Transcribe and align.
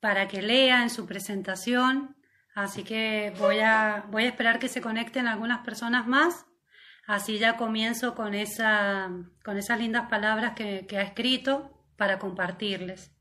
para 0.00 0.28
que 0.28 0.42
lea 0.42 0.82
en 0.82 0.90
su 0.90 1.06
presentación. 1.06 2.16
Así 2.54 2.82
que 2.82 3.32
voy 3.38 3.60
a, 3.60 4.04
voy 4.10 4.24
a 4.24 4.28
esperar 4.28 4.58
que 4.58 4.68
se 4.68 4.80
conecten 4.80 5.28
algunas 5.28 5.64
personas 5.64 6.06
más. 6.06 6.46
Así 7.06 7.38
ya 7.38 7.56
comienzo 7.56 8.14
con, 8.14 8.34
esa, 8.34 9.10
con 9.42 9.56
esas 9.56 9.78
lindas 9.78 10.08
palabras 10.10 10.52
que, 10.54 10.86
ha 10.92 11.02
escrito 11.02 11.70
para 11.96 12.18
compartirles. 12.18 13.12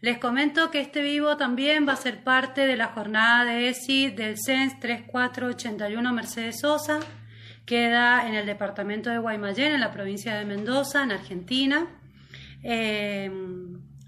Les 0.00 0.18
comento 0.18 0.70
que 0.70 0.80
este 0.80 1.00
vivo 1.00 1.38
también 1.38 1.88
va 1.88 1.94
a 1.94 1.96
ser 1.96 2.22
parte 2.22 2.66
de 2.66 2.76
la 2.76 2.88
jornada 2.88 3.46
de 3.46 3.70
ESI 3.70 4.10
del 4.10 4.36
CENS 4.36 4.78
3481 4.78 6.12
Mercedes 6.12 6.60
Sosa. 6.60 7.00
Queda 7.64 8.28
en 8.28 8.34
el 8.34 8.44
departamento 8.44 9.08
de 9.08 9.16
Guaymallén, 9.16 9.72
en 9.72 9.80
la 9.80 9.90
provincia 9.90 10.34
de 10.34 10.44
Mendoza, 10.44 11.02
en 11.02 11.12
Argentina. 11.12 11.86
Eh, 12.62 13.30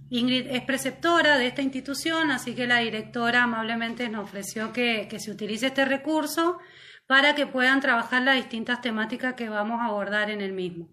Ingrid 0.08 0.46
es 0.48 0.62
preceptora 0.62 1.36
de 1.36 1.48
esta 1.48 1.62
institución, 1.62 2.30
así 2.30 2.54
que 2.54 2.66
la 2.66 2.78
directora 2.78 3.42
amablemente 3.42 4.08
nos 4.08 4.24
ofreció 4.24 4.72
que, 4.72 5.08
se 5.18 5.30
utilice 5.30 5.66
este 5.66 5.84
recurso 5.84 6.58
para 7.06 7.34
que 7.34 7.46
puedan 7.46 7.80
trabajar 7.80 8.22
las 8.22 8.36
distintas 8.36 8.80
temáticas 8.80 9.34
que 9.34 9.48
vamos 9.48 9.80
a 9.80 9.86
abordar 9.86 10.30
en 10.30 10.40
el 10.40 10.52
mismo. 10.52 10.88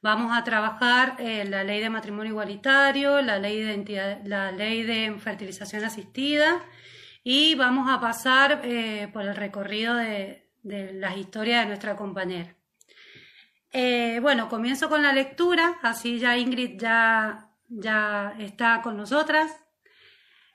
Vamos 0.00 0.36
a 0.36 0.44
trabajar 0.44 1.16
eh, 1.18 1.44
la 1.44 1.64
ley 1.64 1.80
de 1.80 1.90
matrimonio 1.90 2.30
igualitario, 2.30 3.20
la 3.20 3.38
ley 3.38 3.60
de, 3.60 4.20
la 4.24 4.52
ley 4.52 4.84
de 4.84 5.14
fertilización 5.18 5.84
asistida 5.84 6.64
y 7.24 7.56
vamos 7.56 7.90
a 7.90 8.00
pasar 8.00 8.60
eh, 8.64 9.08
por 9.12 9.22
el 9.22 9.34
recorrido 9.34 9.94
de, 9.96 10.48
de, 10.62 10.92
las 10.94 11.16
historias 11.16 11.62
de 11.62 11.66
nuestra 11.66 11.96
compañera. 11.96 12.54
Eh, 13.72 14.20
bueno, 14.22 14.48
comienzo 14.48 14.88
con 14.88 15.02
la 15.02 15.12
lectura, 15.12 15.78
así 15.82 16.18
ya 16.18 16.38
Ingrid 16.38 16.80
ya, 16.80 17.47
ya 17.68 18.34
está 18.38 18.80
con 18.82 18.96
nosotras. 18.96 19.52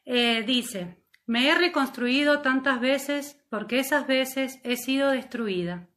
dice, 0.06 1.04
me 1.26 1.50
he 1.50 1.56
reconstruido 1.56 2.42
tantas 2.42 2.82
veces 2.82 3.38
porque 3.50 3.80
esas 3.80 4.08
veces 4.08 4.60
he 4.64 4.76
sido 4.76 5.12
destruida. 5.12 5.88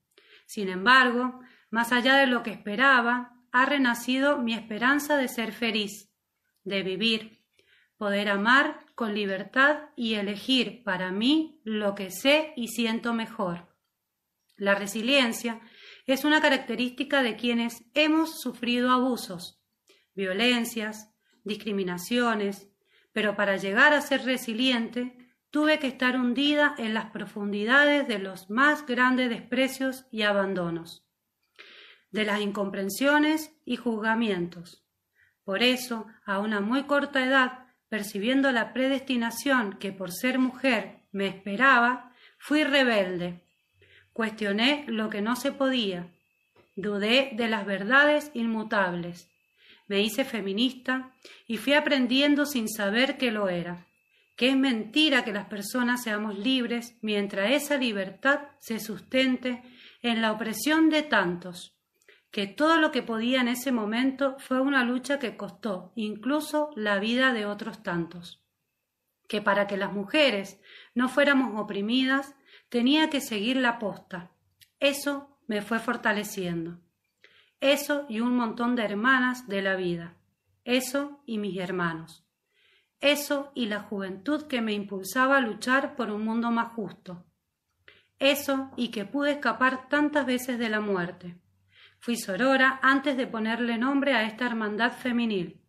Sin 0.47 0.69
embargo, 0.69 1.41
más 1.70 1.92
allá 1.92 2.17
de 2.17 2.27
lo 2.27 2.42
que 2.42 2.53
esperaba, 2.53 3.37
ha 3.50 3.67
renacido 3.67 4.39
mi 4.39 4.55
esperanza 4.55 5.17
de 5.17 5.28
ser 5.28 5.53
feliz, 5.53 6.12
de 6.62 6.83
vivir, 6.83 7.42
poder 7.97 8.28
amar 8.28 8.84
con 8.94 9.14
libertad 9.14 9.91
y 9.97 10.14
elegir 10.14 10.83
para 10.84 11.11
mí 11.11 11.61
lo 11.64 11.94
que 11.94 12.11
sé 12.11 12.53
y 12.56 12.69
siento 12.69 13.14
mejor. 13.14 13.75
La 14.56 14.75
resiliencia 14.75 15.61
es 16.06 16.25
una 16.25 16.41
característica 16.41 17.22
de 17.22 17.37
quienes 17.37 17.84
hemos 17.94 18.41
sufrido 18.41 18.91
abusos, 18.91 19.61
violencias, 20.17 21.14
discriminaciones, 21.45 22.69
pero 23.12 23.36
para 23.36 23.56
llegar 23.56 23.92
a 23.92 24.00
ser 24.00 24.25
resiliente 24.25 25.17
tuve 25.50 25.78
que 25.78 25.86
estar 25.86 26.17
hundida 26.17 26.75
en 26.78 26.94
las 26.94 27.10
profundidades 27.12 28.09
de 28.09 28.19
los 28.19 28.50
más 28.50 28.84
grandes 28.84 29.31
desprecios 29.31 30.06
y 30.10 30.22
abandonos 30.22 31.06
de 32.16 32.25
las 32.25 32.41
incomprensiones 32.41 33.55
y 33.65 33.76
juzgamientos. 33.76 34.82
Por 35.44 35.62
eso, 35.62 36.06
a 36.25 36.38
una 36.38 36.60
muy 36.60 36.84
corta 36.84 37.25
edad, 37.25 37.66
percibiendo 37.88 38.50
la 38.53 38.72
predestinación 38.72 39.75
que 39.78 39.93
por 39.93 40.10
ser 40.12 40.38
mujer 40.38 41.03
me 41.12 41.26
esperaba, 41.26 42.12
fui 42.38 42.65
rebelde. 42.65 43.43
Cuestioné 44.12 44.84
lo 44.88 45.10
que 45.10 45.21
no 45.21 45.37
se 45.37 45.53
podía. 45.53 46.09
Dudé 46.75 47.31
de 47.34 47.49
las 47.49 47.66
verdades 47.66 48.31
inmutables. 48.32 49.28
Me 49.86 50.00
hice 50.00 50.24
feminista 50.24 51.12
y 51.47 51.56
fui 51.58 51.74
aprendiendo 51.74 52.47
sin 52.47 52.69
saber 52.69 53.19
que 53.19 53.30
lo 53.30 53.48
era, 53.48 53.86
que 54.36 54.48
es 54.48 54.56
mentira 54.56 55.24
que 55.24 55.32
las 55.32 55.47
personas 55.47 56.02
seamos 56.02 56.38
libres 56.38 56.97
mientras 57.02 57.52
esa 57.52 57.76
libertad 57.76 58.41
se 58.58 58.80
sustente 58.80 59.62
en 60.02 60.22
la 60.22 60.32
opresión 60.32 60.91
de 60.91 61.02
tantos 61.02 61.76
que 62.36 62.46
todo 62.46 62.76
lo 62.78 62.92
que 62.92 63.02
podía 63.02 63.41
en 63.41 63.48
ese 63.48 63.72
momento 63.72 64.36
fue 64.38 64.60
una 64.60 64.84
lucha 64.84 65.19
que 65.19 65.38
costó 65.38 65.92
incluso 65.96 66.69
la 66.76 66.98
vida 66.98 67.32
de 67.32 67.46
otros 67.46 67.82
tantos. 67.82 68.44
Que 69.26 69.41
para 69.41 69.66
que 69.66 69.78
las 69.78 69.94
mujeres 69.94 70.60
no 70.94 71.08
fuéramos 71.08 71.58
oprimidas 71.58 72.34
tenía 72.69 73.08
que 73.08 73.22
seguir 73.22 73.56
la 73.56 73.78
posta. 73.78 74.32
Eso 74.80 75.38
me 75.46 75.62
fue 75.62 75.78
fortaleciendo. 75.78 76.78
Eso 77.61 78.06
y 78.09 78.21
un 78.21 78.37
montón 78.37 78.77
de 78.77 78.84
hermanas 78.84 79.49
de 79.49 79.62
la 79.62 79.77
vida. 79.77 80.15
Eso 80.65 81.22
y 81.27 81.39
mis 81.39 81.59
hermanos. 81.59 82.25
Eso 83.00 83.53
y 83.55 83.67
la 83.67 83.81
juventud 83.81 84.47
que 84.47 84.61
me 84.61 84.72
impulsaba 84.72 85.37
a 85.37 85.41
luchar 85.41 85.97
por 85.97 86.11
un 86.11 86.25
mundo 86.25 86.50
más 86.50 86.72
justo. 86.72 87.25
Eso 88.19 88.71
y 88.77 88.89
que 88.89 89.05
pude 89.05 89.33
escapar 89.33 89.89
tantas 89.89 90.27
veces 90.27 90.59
de 90.59 90.69
la 90.69 90.81
muerte 90.81 91.37
Fui 92.06 92.17
sorora 92.17 92.78
antes 92.83 93.17
de 93.17 93.27
ponerle 93.27 93.78
nombre 93.78 94.15
a 94.15 94.23
esta 94.23 94.47
hermandad 94.47 94.93
femenil, 94.93 95.61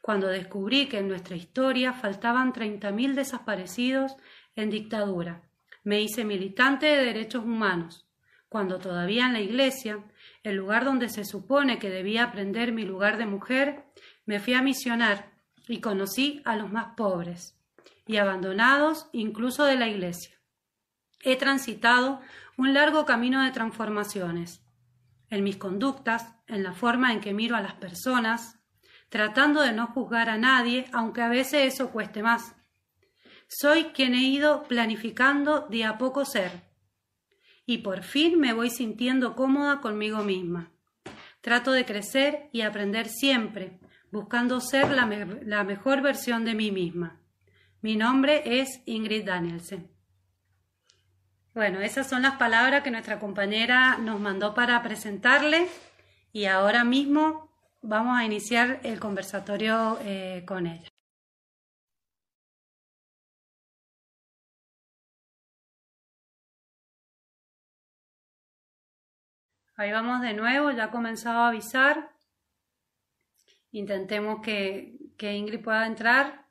cuando 0.00 0.26
descubrí 0.26 0.88
que 0.88 0.98
en 0.98 1.06
nuestra 1.06 1.36
historia 1.36 1.92
faltaban 1.92 2.52
treinta 2.52 2.90
mil 2.90 3.14
desaparecidos 3.14 4.16
en 4.56 4.70
dictadura. 4.70 5.42
Me 5.84 6.00
hice 6.00 6.24
militante 6.24 6.86
de 6.86 7.04
derechos 7.04 7.44
humanos, 7.44 8.08
cuando 8.48 8.78
todavía 8.78 9.26
en 9.26 9.34
la 9.34 9.40
iglesia, 9.40 10.04
el 10.44 10.56
lugar 10.56 10.84
donde 10.84 11.08
se 11.08 11.24
supone 11.24 11.78
que 11.78 11.90
debía 11.90 12.22
aprender 12.22 12.72
mi 12.72 12.84
lugar 12.84 13.16
de 13.16 13.26
mujer, 13.26 13.86
me 14.26 14.38
fui 14.38 14.54
a 14.54 14.62
misionar 14.62 15.32
y 15.66 15.80
conocí 15.80 16.42
a 16.44 16.54
los 16.54 16.70
más 16.70 16.94
pobres 16.96 17.58
y 18.06 18.18
abandonados 18.18 19.08
incluso 19.12 19.64
de 19.64 19.76
la 19.76 19.88
iglesia. 19.88 20.36
He 21.22 21.36
transitado 21.36 22.20
un 22.58 22.74
largo 22.74 23.06
camino 23.06 23.42
de 23.42 23.50
transformaciones 23.50 24.62
en 25.30 25.42
mis 25.42 25.56
conductas, 25.56 26.36
en 26.46 26.62
la 26.62 26.74
forma 26.74 27.12
en 27.12 27.20
que 27.20 27.32
miro 27.32 27.56
a 27.56 27.62
las 27.62 27.74
personas, 27.74 28.60
tratando 29.08 29.62
de 29.62 29.72
no 29.72 29.86
juzgar 29.88 30.28
a 30.28 30.36
nadie, 30.36 30.86
aunque 30.92 31.22
a 31.22 31.28
veces 31.28 31.74
eso 31.74 31.90
cueste 31.90 32.22
más. 32.22 32.54
Soy 33.48 33.84
quien 33.86 34.14
he 34.14 34.22
ido 34.22 34.64
planificando 34.64 35.66
de 35.70 35.84
a 35.84 35.96
poco 35.96 36.24
ser, 36.26 36.63
y 37.66 37.78
por 37.78 38.02
fin 38.02 38.38
me 38.38 38.52
voy 38.52 38.70
sintiendo 38.70 39.34
cómoda 39.34 39.80
conmigo 39.80 40.22
misma. 40.22 40.70
Trato 41.40 41.72
de 41.72 41.84
crecer 41.84 42.48
y 42.52 42.62
aprender 42.62 43.08
siempre, 43.08 43.78
buscando 44.10 44.60
ser 44.60 44.90
la, 44.90 45.06
me 45.06 45.26
la 45.44 45.64
mejor 45.64 46.02
versión 46.02 46.44
de 46.44 46.54
mí 46.54 46.70
misma. 46.70 47.20
Mi 47.80 47.96
nombre 47.96 48.60
es 48.60 48.80
Ingrid 48.86 49.26
Danielsen. 49.26 49.90
Bueno, 51.54 51.80
esas 51.80 52.08
son 52.08 52.22
las 52.22 52.36
palabras 52.36 52.82
que 52.82 52.90
nuestra 52.90 53.20
compañera 53.20 53.98
nos 53.98 54.18
mandó 54.20 54.54
para 54.54 54.82
presentarle 54.82 55.68
y 56.32 56.46
ahora 56.46 56.82
mismo 56.82 57.48
vamos 57.80 58.18
a 58.18 58.24
iniciar 58.24 58.80
el 58.82 58.98
conversatorio 58.98 59.98
eh, 60.02 60.42
con 60.46 60.66
ella. 60.66 60.93
Ahí 69.76 69.90
vamos 69.90 70.20
de 70.20 70.34
nuevo, 70.34 70.70
ya 70.70 70.84
ha 70.84 70.90
comenzado 70.90 71.40
a 71.40 71.48
avisar. 71.48 72.12
Intentemos 73.72 74.40
que, 74.40 74.98
que 75.18 75.32
Ingrid 75.34 75.62
pueda 75.62 75.86
entrar. 75.86 76.44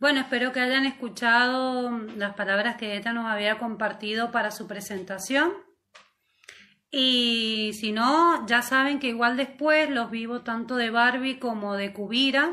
Bueno, 0.00 0.20
espero 0.20 0.52
que 0.52 0.60
hayan 0.60 0.86
escuchado 0.86 1.90
las 2.16 2.34
palabras 2.34 2.76
que 2.76 2.96
ella 2.96 3.12
nos 3.12 3.26
había 3.26 3.58
compartido 3.58 4.30
para 4.30 4.50
su 4.50 4.66
presentación. 4.66 5.52
Y 6.90 7.72
si 7.74 7.92
no, 7.92 8.46
ya 8.46 8.62
saben 8.62 8.98
que 8.98 9.08
igual 9.08 9.36
después 9.36 9.90
los 9.90 10.10
vivos 10.10 10.44
tanto 10.44 10.76
de 10.76 10.90
Barbie 10.90 11.38
como 11.38 11.74
de 11.74 11.92
Cubira 11.92 12.52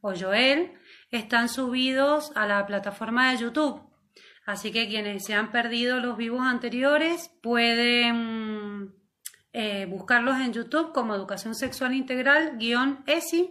o 0.00 0.14
Joel 0.14 0.72
están 1.10 1.48
subidos 1.48 2.32
a 2.34 2.46
la 2.46 2.66
plataforma 2.66 3.30
de 3.30 3.38
YouTube. 3.38 3.85
Así 4.46 4.70
que 4.70 4.88
quienes 4.88 5.24
se 5.24 5.34
han 5.34 5.50
perdido 5.50 5.98
los 5.98 6.16
vivos 6.16 6.42
anteriores 6.42 7.30
pueden 7.42 8.94
eh, 9.52 9.86
buscarlos 9.86 10.38
en 10.38 10.52
YouTube 10.52 10.92
como 10.92 11.16
Educación 11.16 11.56
Sexual 11.56 11.94
Integral-ESI 11.94 13.50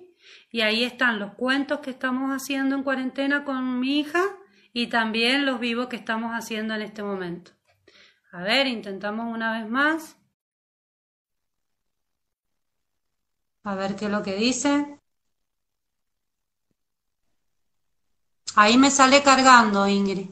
Y 0.52 0.62
ahí 0.62 0.86
están 0.86 1.20
los 1.20 1.34
cuentos 1.34 1.82
que 1.82 1.90
estamos 1.90 2.32
haciendo 2.32 2.76
en 2.76 2.84
cuarentena 2.84 3.44
con 3.44 3.80
mi 3.82 4.00
hija 4.00 4.24
y 4.72 4.88
también 4.88 5.46
los 5.46 5.60
vivos 5.60 5.88
que 5.88 5.98
estamos 5.98 6.32
haciendo 6.32 6.74
en 6.74 6.82
este 6.82 7.04
momento. 7.04 7.52
A 8.32 8.44
ver, 8.44 8.68
intentamos 8.68 9.34
una 9.34 9.60
vez 9.60 9.70
más. 9.70 10.18
A 13.64 13.76
ver 13.76 13.96
qué 13.98 14.06
es 14.06 14.12
lo 14.12 14.24
que 14.24 14.36
dice. 14.36 15.00
Ahí 18.56 18.78
me 18.78 18.92
sale 18.92 19.24
cargando, 19.24 19.88
Ingrid. 19.88 20.30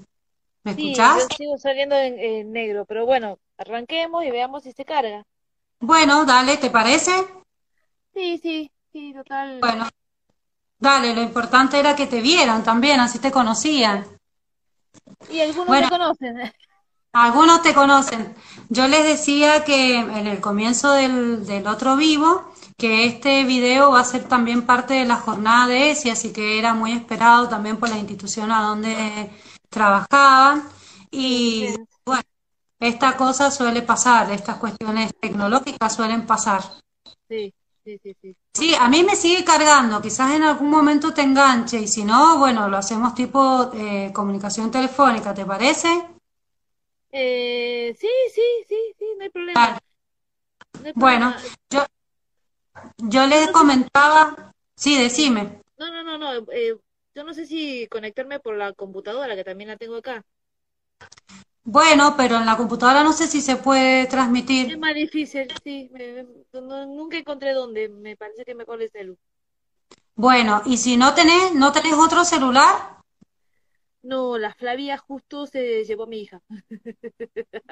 ¿Me 0.64 0.72
Sí, 0.76 1.08
escuchás? 1.08 1.14
yo 1.14 1.30
sigo 1.30 1.58
saliendo 1.58 1.96
en, 1.96 2.20
en 2.20 2.52
negro, 2.52 2.86
pero 2.86 3.06
bueno, 3.06 3.40
arranquemos 3.58 4.26
y 4.26 4.32
veamos 4.32 4.64
si 4.64 4.72
se 4.74 4.84
carga. 4.86 5.24
Bueno, 5.82 6.26
dale, 6.26 6.58
¿te 6.58 6.72
parece? 6.72 7.12
Sí, 8.14 8.38
sí, 8.40 8.72
sí, 8.92 9.14
total. 9.14 9.62
Bueno, 9.62 9.90
dale, 10.80 11.16
lo 11.16 11.22
importante 11.24 11.80
era 11.80 11.96
que 11.96 12.08
te 12.08 12.22
vieran 12.22 12.64
también, 12.64 13.00
así 13.00 13.20
te 13.20 13.32
conocían. 13.32 14.06
Y 15.28 15.42
algunos 15.42 15.68
Bueno. 15.70 15.88
me 15.88 15.90
conocen. 15.90 16.36
Algunos 17.14 17.62
te 17.62 17.74
conocen. 17.74 18.34
Yo 18.70 18.88
les 18.88 19.04
decía 19.04 19.64
que 19.64 20.00
en 20.00 20.26
el 20.28 20.42
comienzo 20.42 20.92
del, 20.92 21.46
del 21.46 21.68
otro 21.68 21.96
vivo, 21.96 22.52
que 22.78 23.06
este 23.06 23.44
video 23.44 23.92
va 23.92 24.00
a 24.00 24.04
ser 24.04 24.24
también 24.28 24.64
parte 24.66 24.96
de 24.96 25.06
la 25.06 25.18
jornada 25.18 25.68
de 25.68 25.92
ESI, 25.92 26.10
así 26.10 26.34
que 26.34 26.58
era 26.58 26.74
muy 26.74 26.92
esperado 26.92 27.48
también 27.48 27.78
por 27.78 27.90
la 27.90 27.98
institución 28.00 28.52
a 28.52 28.64
donde 28.64 29.30
trabajaban. 29.74 30.64
Y 31.12 31.68
Sí. 31.68 31.76
bueno, 32.06 32.24
esta 32.80 33.18
cosa 33.18 33.52
suele 33.52 33.82
pasar, 33.82 34.32
estas 34.32 34.58
cuestiones 34.58 35.12
tecnológicas 35.20 35.94
suelen 35.96 36.26
pasar. 36.26 36.62
Sí, 37.28 37.54
sí, 37.84 38.00
sí, 38.02 38.16
sí. 38.22 38.36
Sí, 38.56 38.76
a 38.80 38.88
mí 38.88 39.04
me 39.04 39.16
sigue 39.16 39.44
cargando, 39.44 40.00
quizás 40.02 40.32
en 40.32 40.44
algún 40.44 40.70
momento 40.70 41.12
te 41.14 41.24
enganche 41.24 41.80
y 41.82 41.88
si 41.88 42.04
no, 42.04 42.38
bueno, 42.38 42.70
lo 42.70 42.78
hacemos 42.78 43.16
tipo 43.16 43.72
eh, 43.74 44.12
comunicación 44.14 44.70
telefónica, 44.70 45.34
¿te 45.34 45.44
parece? 45.44 45.90
Eh, 47.12 47.96
sí, 48.00 48.08
sí, 48.34 48.42
sí, 48.68 48.76
sí, 48.98 49.06
no 49.18 49.24
hay 49.24 49.30
problema. 49.30 49.60
Vale. 49.60 49.80
No 50.82 50.88
hay 50.88 50.94
Bueno, 50.94 51.32
problema. 51.32 51.56
yo, 51.70 51.86
yo 52.98 53.28
les 53.28 53.50
comentaba, 53.50 54.52
sí, 54.76 54.98
decime. 55.00 55.62
No, 55.78 55.90
no, 55.90 56.04
no, 56.04 56.18
no. 56.18 56.52
eh, 56.52 56.78
yo 57.16 57.24
no 57.24 57.34
sé 57.34 57.46
si 57.46 57.88
conectarme 57.88 58.40
por 58.40 58.56
la 58.58 58.74
computadora, 58.74 59.36
que 59.36 59.44
también 59.44 59.70
la 59.70 59.78
tengo 59.78 59.96
acá. 59.98 60.24
Bueno, 61.66 62.16
pero 62.18 62.38
en 62.38 62.46
la 62.46 62.56
computadora 62.58 63.04
no 63.04 63.12
sé 63.14 63.28
si 63.28 63.42
se 63.42 63.58
puede 63.58 64.06
Es 64.66 64.78
transmitir. 64.78 64.78
más 64.78 64.94
difícil, 64.96 65.48
sí. 65.64 65.90
me- 65.94 66.24
me- 66.24 66.28
no- 66.62 66.86
nunca 66.86 67.18
encontré 67.18 67.54
dónde. 67.54 67.88
Me 67.90 68.18
parece 68.18 68.44
que 68.46 68.56
mejor 68.56 68.82
el 68.82 68.90
celu. 68.92 69.18
Bueno, 70.16 70.64
y 70.66 70.78
si 70.78 70.98
no 70.98 71.14
tenés, 71.14 71.54
no 71.54 71.72
tenés 71.72 71.94
otro 71.94 72.26
celular, 72.26 72.98
No, 74.04 74.38
la 74.38 74.54
Flavia 74.54 74.98
justo 74.98 75.48
se 75.48 75.84
llevó 75.86 76.04
a 76.04 76.08
mi 76.08 76.22
hija. 76.22 76.42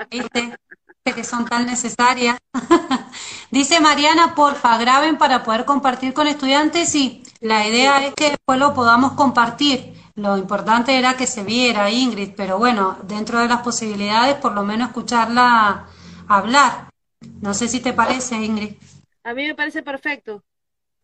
¿viste? 0.09 0.55
Que 1.03 1.23
son 1.23 1.45
tan 1.45 1.65
necesarias. 1.65 2.37
Dice 3.51 3.79
Mariana, 3.79 4.35
porfa, 4.35 4.77
graben 4.77 5.17
para 5.17 5.43
poder 5.43 5.65
compartir 5.65 6.13
con 6.13 6.27
estudiantes. 6.27 6.89
Sí, 6.89 7.23
la 7.39 7.67
idea 7.67 8.05
es 8.05 8.13
que 8.13 8.29
después 8.29 8.59
lo 8.59 8.73
podamos 8.73 9.13
compartir. 9.13 9.93
Lo 10.15 10.37
importante 10.37 10.97
era 10.97 11.17
que 11.17 11.25
se 11.25 11.43
viera 11.43 11.89
Ingrid, 11.89 12.33
pero 12.37 12.59
bueno, 12.59 12.99
dentro 13.03 13.39
de 13.39 13.47
las 13.47 13.61
posibilidades, 13.61 14.35
por 14.35 14.53
lo 14.53 14.63
menos 14.63 14.89
escucharla 14.89 15.87
hablar. 16.27 16.89
No 17.41 17.53
sé 17.53 17.67
si 17.67 17.79
te 17.79 17.93
parece, 17.93 18.35
Ingrid. 18.35 18.75
A 19.23 19.33
mí 19.33 19.47
me 19.47 19.55
parece 19.55 19.81
perfecto. 19.81 20.43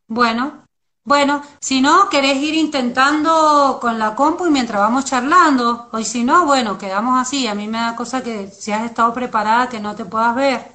Bueno, 0.08 0.67
bueno, 1.08 1.42
si 1.62 1.80
no, 1.80 2.10
querés 2.10 2.36
ir 2.36 2.54
intentando 2.54 3.78
con 3.80 3.98
la 3.98 4.14
compu 4.14 4.46
y 4.46 4.50
mientras 4.50 4.82
vamos 4.82 5.06
charlando, 5.06 5.88
o 5.90 6.04
si 6.04 6.26
no, 6.26 6.46
bueno, 6.46 6.78
quedamos 6.78 7.18
así. 7.18 7.48
A 7.48 7.56
mí 7.56 7.66
me 7.66 7.78
da 7.78 7.96
cosa 7.96 8.22
que 8.22 8.50
si 8.50 8.74
has 8.74 8.84
estado 8.84 9.14
preparada 9.14 9.70
que 9.70 9.80
no 9.80 9.96
te 9.96 10.04
puedas 10.04 10.36
ver. 10.36 10.72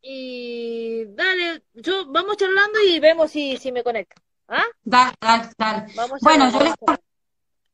Y 0.00 1.04
dale, 1.16 1.64
yo 1.74 2.06
vamos 2.12 2.36
charlando 2.36 2.78
y 2.80 3.00
vemos 3.00 3.32
si, 3.32 3.56
si 3.56 3.72
me 3.72 3.82
conecto. 3.82 4.22
¿Ah? 4.46 4.62
Dale, 4.84 5.14
dale, 5.20 5.50
dale. 5.58 5.92
Vamos 5.96 6.20
Bueno, 6.20 6.52
yo 6.52 6.60
les, 6.60 6.74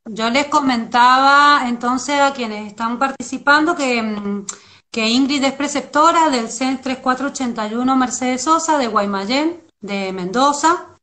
yo 0.06 0.30
les 0.30 0.46
comentaba 0.46 1.68
entonces 1.68 2.20
a 2.20 2.32
quienes 2.32 2.68
están 2.68 2.98
participando 2.98 3.76
que, 3.76 4.00
mm, 4.00 4.46
que 4.90 5.10
Ingrid 5.10 5.44
es 5.44 5.52
preceptora 5.52 6.30
del 6.30 6.48
CEN 6.48 6.80
3481 6.80 7.96
Mercedes 7.96 8.44
Sosa 8.44 8.78
de 8.78 8.86
Guaymallén, 8.86 9.62
de 9.82 10.10
Mendoza. 10.14 10.93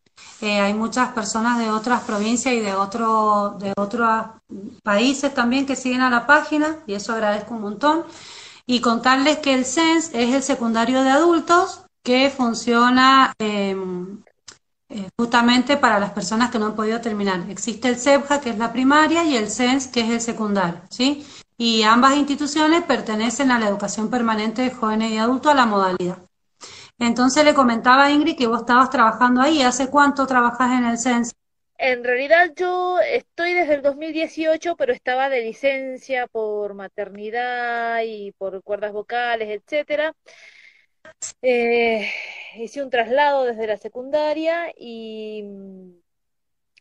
Eh, 0.41 0.59
hay 0.59 0.73
muchas 0.73 1.09
personas 1.09 1.59
de 1.59 1.69
otras 1.69 2.01
provincias 2.01 2.53
y 2.53 2.59
de 2.59 2.71
de 2.71 3.73
otros 3.77 4.25
países 4.83 5.33
también 5.33 5.65
que 5.67 5.75
siguen 5.75 6.01
a 6.01 6.09
la 6.09 6.25
página 6.25 6.77
y 6.87 6.93
eso 6.93 7.13
agradezco 7.13 7.53
un 7.53 7.61
montón. 7.61 8.03
Y 8.65 8.81
contarles 8.81 9.37
que 9.39 9.53
el 9.53 9.65
CENS 9.65 10.11
es 10.13 10.33
el 10.33 10.43
secundario 10.43 11.03
de 11.03 11.09
adultos 11.09 11.83
que 12.03 12.29
funciona 12.29 13.33
em, 13.39 14.23
eh, 14.89 15.09
justamente 15.17 15.77
para 15.77 15.99
las 15.99 16.11
personas 16.11 16.51
que 16.51 16.59
no 16.59 16.67
han 16.67 16.75
podido 16.75 17.01
terminar. 17.01 17.49
Existe 17.49 17.89
el 17.89 17.97
CEPJA, 17.97 18.41
que 18.41 18.49
es 18.49 18.57
la 18.57 18.73
primaria, 18.73 19.23
y 19.23 19.35
el 19.35 19.49
CENS, 19.49 19.87
que 19.87 20.01
es 20.01 20.09
el 20.09 20.21
secundario, 20.21 20.81
¿sí? 20.89 21.25
Y 21.57 21.83
ambas 21.83 22.15
instituciones 22.17 22.83
pertenecen 22.83 23.51
a 23.51 23.59
la 23.59 23.67
educación 23.67 24.09
permanente 24.09 24.63
de 24.63 24.71
jóvenes 24.71 25.11
y 25.11 25.17
adultos 25.17 25.51
a 25.51 25.55
la 25.55 25.65
modalidad. 25.65 26.17
Entonces 27.01 27.43
le 27.43 27.53
comentaba 27.53 28.05
a 28.05 28.11
Ingrid 28.11 28.37
que 28.37 28.47
vos 28.47 28.59
estabas 28.61 28.89
trabajando 28.89 29.41
ahí. 29.41 29.61
¿Hace 29.61 29.89
cuánto 29.89 30.27
trabajas 30.27 30.71
en 30.71 30.85
el 30.85 30.97
CENS? 30.97 31.31
En 31.77 32.03
realidad 32.03 32.51
yo 32.55 32.99
estoy 32.99 33.53
desde 33.53 33.73
el 33.73 33.81
2018, 33.81 34.75
pero 34.75 34.93
estaba 34.93 35.29
de 35.29 35.41
licencia 35.41 36.27
por 36.27 36.75
maternidad 36.75 38.01
y 38.05 38.31
por 38.33 38.61
cuerdas 38.63 38.93
vocales, 38.93 39.49
etcétera. 39.49 40.13
Eh, 41.41 42.07
hice 42.55 42.83
un 42.83 42.89
traslado 42.89 43.45
desde 43.45 43.67
la 43.67 43.77
secundaria 43.77 44.71
y 44.77 45.43
mm, 45.43 45.91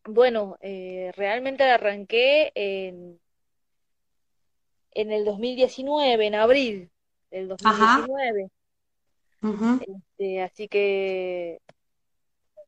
bueno, 0.06 0.56
eh, 0.62 1.12
realmente 1.16 1.64
arranqué 1.64 2.52
en, 2.54 3.20
en 4.92 5.12
el 5.12 5.24
2019, 5.24 6.26
en 6.26 6.34
abril 6.34 6.90
del 7.30 7.48
Ajá. 7.64 8.06
2019. 8.06 8.50
Ujú. 9.42 9.80
Este, 10.20 10.42
así 10.42 10.68
que, 10.68 11.62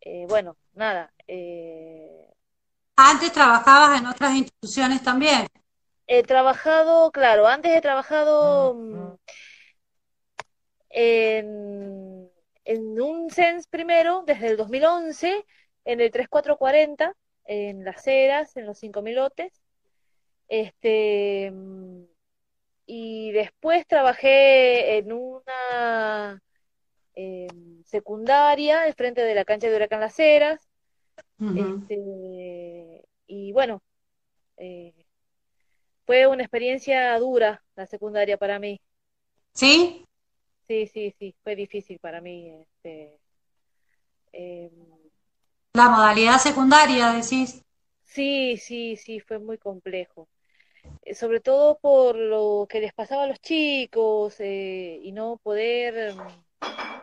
eh, 0.00 0.26
bueno, 0.26 0.56
nada. 0.72 1.12
eh, 1.28 2.30
Antes 2.96 3.30
trabajabas 3.30 4.00
en 4.00 4.06
otras 4.06 4.34
instituciones 4.34 5.02
también. 5.02 5.46
He 6.06 6.22
trabajado, 6.22 7.10
claro, 7.10 7.46
antes 7.46 7.72
he 7.76 7.80
trabajado 7.82 8.74
mm, 8.74 9.16
en, 10.90 12.30
en 12.64 13.00
un 13.00 13.30
CENS 13.30 13.66
primero, 13.66 14.24
desde 14.26 14.46
el 14.48 14.56
2011, 14.56 15.44
en 15.84 16.00
el 16.00 16.10
3440, 16.10 17.12
en 17.44 17.84
Las 17.84 18.06
Heras, 18.06 18.56
en 18.56 18.64
los 18.64 18.78
5000 18.78 19.14
lotes. 19.16 19.52
Este, 20.48 21.50
mm, 21.50 22.04
y 22.86 23.32
después 23.32 23.86
trabajé 23.86 24.96
en 24.96 25.12
una 25.12 26.42
eh, 27.14 27.48
secundaria, 27.84 28.82
al 28.82 28.94
frente 28.94 29.22
de 29.22 29.34
la 29.34 29.44
cancha 29.44 29.68
de 29.68 29.76
Huracán 29.76 30.00
Las 30.00 30.18
Heras. 30.18 30.68
Este, 31.52 33.04
y 33.26 33.52
bueno, 33.52 33.82
eh, 34.58 34.94
fue 36.06 36.26
una 36.28 36.42
experiencia 36.44 37.18
dura 37.18 37.64
la 37.74 37.86
secundaria 37.86 38.36
para 38.38 38.58
mí. 38.60 38.80
¿Sí? 39.54 40.04
Sí, 40.66 40.86
sí, 40.88 41.14
sí, 41.18 41.34
fue 41.44 41.54
difícil 41.56 41.98
para 42.00 42.20
mí. 42.20 42.50
Este, 42.50 43.20
em, 44.32 44.70
La 45.74 45.90
modalidad 45.90 46.38
secundaria, 46.38 47.12
decís. 47.12 47.62
sí, 48.04 48.56
sí, 48.58 48.96
sí, 48.96 49.20
fue 49.20 49.38
muy 49.38 49.58
complejo. 49.58 50.28
Eh, 51.04 51.14
sobre 51.14 51.40
todo 51.40 51.78
por 51.80 52.16
lo 52.16 52.66
que 52.68 52.80
les 52.80 52.92
pasaba 52.94 53.24
a 53.24 53.26
los 53.28 53.40
chicos 53.40 54.36
eh, 54.40 55.00
y 55.02 55.12
no 55.12 55.38
poder 55.42 55.96
em, 56.10 56.18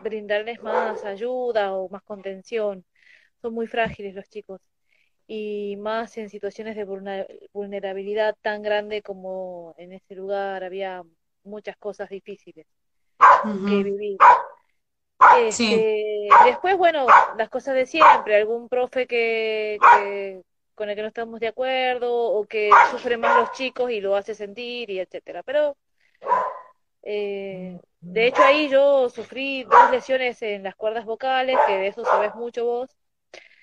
brindarles 0.02 0.62
más 0.62 1.04
ayuda 1.04 1.74
o 1.74 1.88
más 1.88 2.02
contención. 2.02 2.84
Son 3.42 3.54
muy 3.54 3.66
frágiles 3.66 4.14
los 4.14 4.28
chicos 4.28 4.60
y 5.26 5.76
más 5.78 6.16
en 6.18 6.28
situaciones 6.28 6.76
de 6.76 6.84
vulnerabilidad 7.52 8.36
tan 8.42 8.62
grande 8.62 9.02
como 9.02 9.74
en 9.78 9.92
ese 9.92 10.14
lugar 10.14 10.64
había 10.64 11.02
muchas 11.44 11.76
cosas 11.76 12.08
difíciles 12.10 12.66
que 13.68 13.84
vivir. 13.84 14.18
Sí. 15.52 15.74
Este, 15.74 16.28
después, 16.46 16.76
bueno, 16.76 17.06
las 17.36 17.48
cosas 17.48 17.74
de 17.74 17.86
siempre, 17.86 18.36
algún 18.36 18.68
profe 18.68 19.06
que, 19.06 19.78
que- 19.96 20.42
con 20.74 20.88
el 20.88 20.96
que 20.96 21.02
no 21.02 21.08
estamos 21.08 21.40
de 21.40 21.48
acuerdo 21.48 22.12
o 22.32 22.46
que 22.46 22.72
sufre 22.90 23.16
más 23.18 23.38
los 23.38 23.52
chicos 23.52 23.90
y 23.90 24.00
lo 24.00 24.16
hace 24.16 24.34
sentir 24.34 24.88
y 24.90 24.98
etcétera. 24.98 25.42
Pero 25.42 25.76
eh, 27.02 27.78
de 28.00 28.26
hecho 28.26 28.42
ahí 28.42 28.68
yo 28.68 29.08
sufrí 29.08 29.64
dos 29.64 29.90
lesiones 29.90 30.40
en 30.42 30.62
las 30.62 30.74
cuerdas 30.74 31.04
vocales, 31.04 31.56
que 31.66 31.72
de 31.76 31.86
eso 31.88 32.04
sabes 32.04 32.34
mucho 32.34 32.64
vos. 32.64 32.90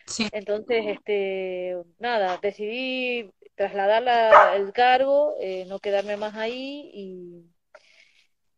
Sí. 0.06 0.28
Entonces, 0.32 0.86
este, 0.88 1.76
nada, 2.00 2.38
decidí 2.42 3.30
trasladar 3.56 4.04
la- 4.04 4.56
el 4.56 4.72
cargo, 4.74 5.36
eh, 5.42 5.66
no 5.68 5.80
quedarme 5.80 6.18
más 6.18 6.36
ahí 6.36 6.90
y, 6.94 7.44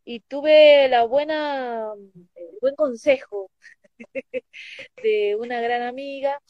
y 0.04 0.20
tuve 0.20 0.88
la 0.88 1.04
buena, 1.04 1.92
el 2.34 2.58
buen 2.60 2.74
consejo 2.74 3.50
de 5.02 5.36
una 5.36 5.60
gran 5.60 5.82
amiga 5.82 6.40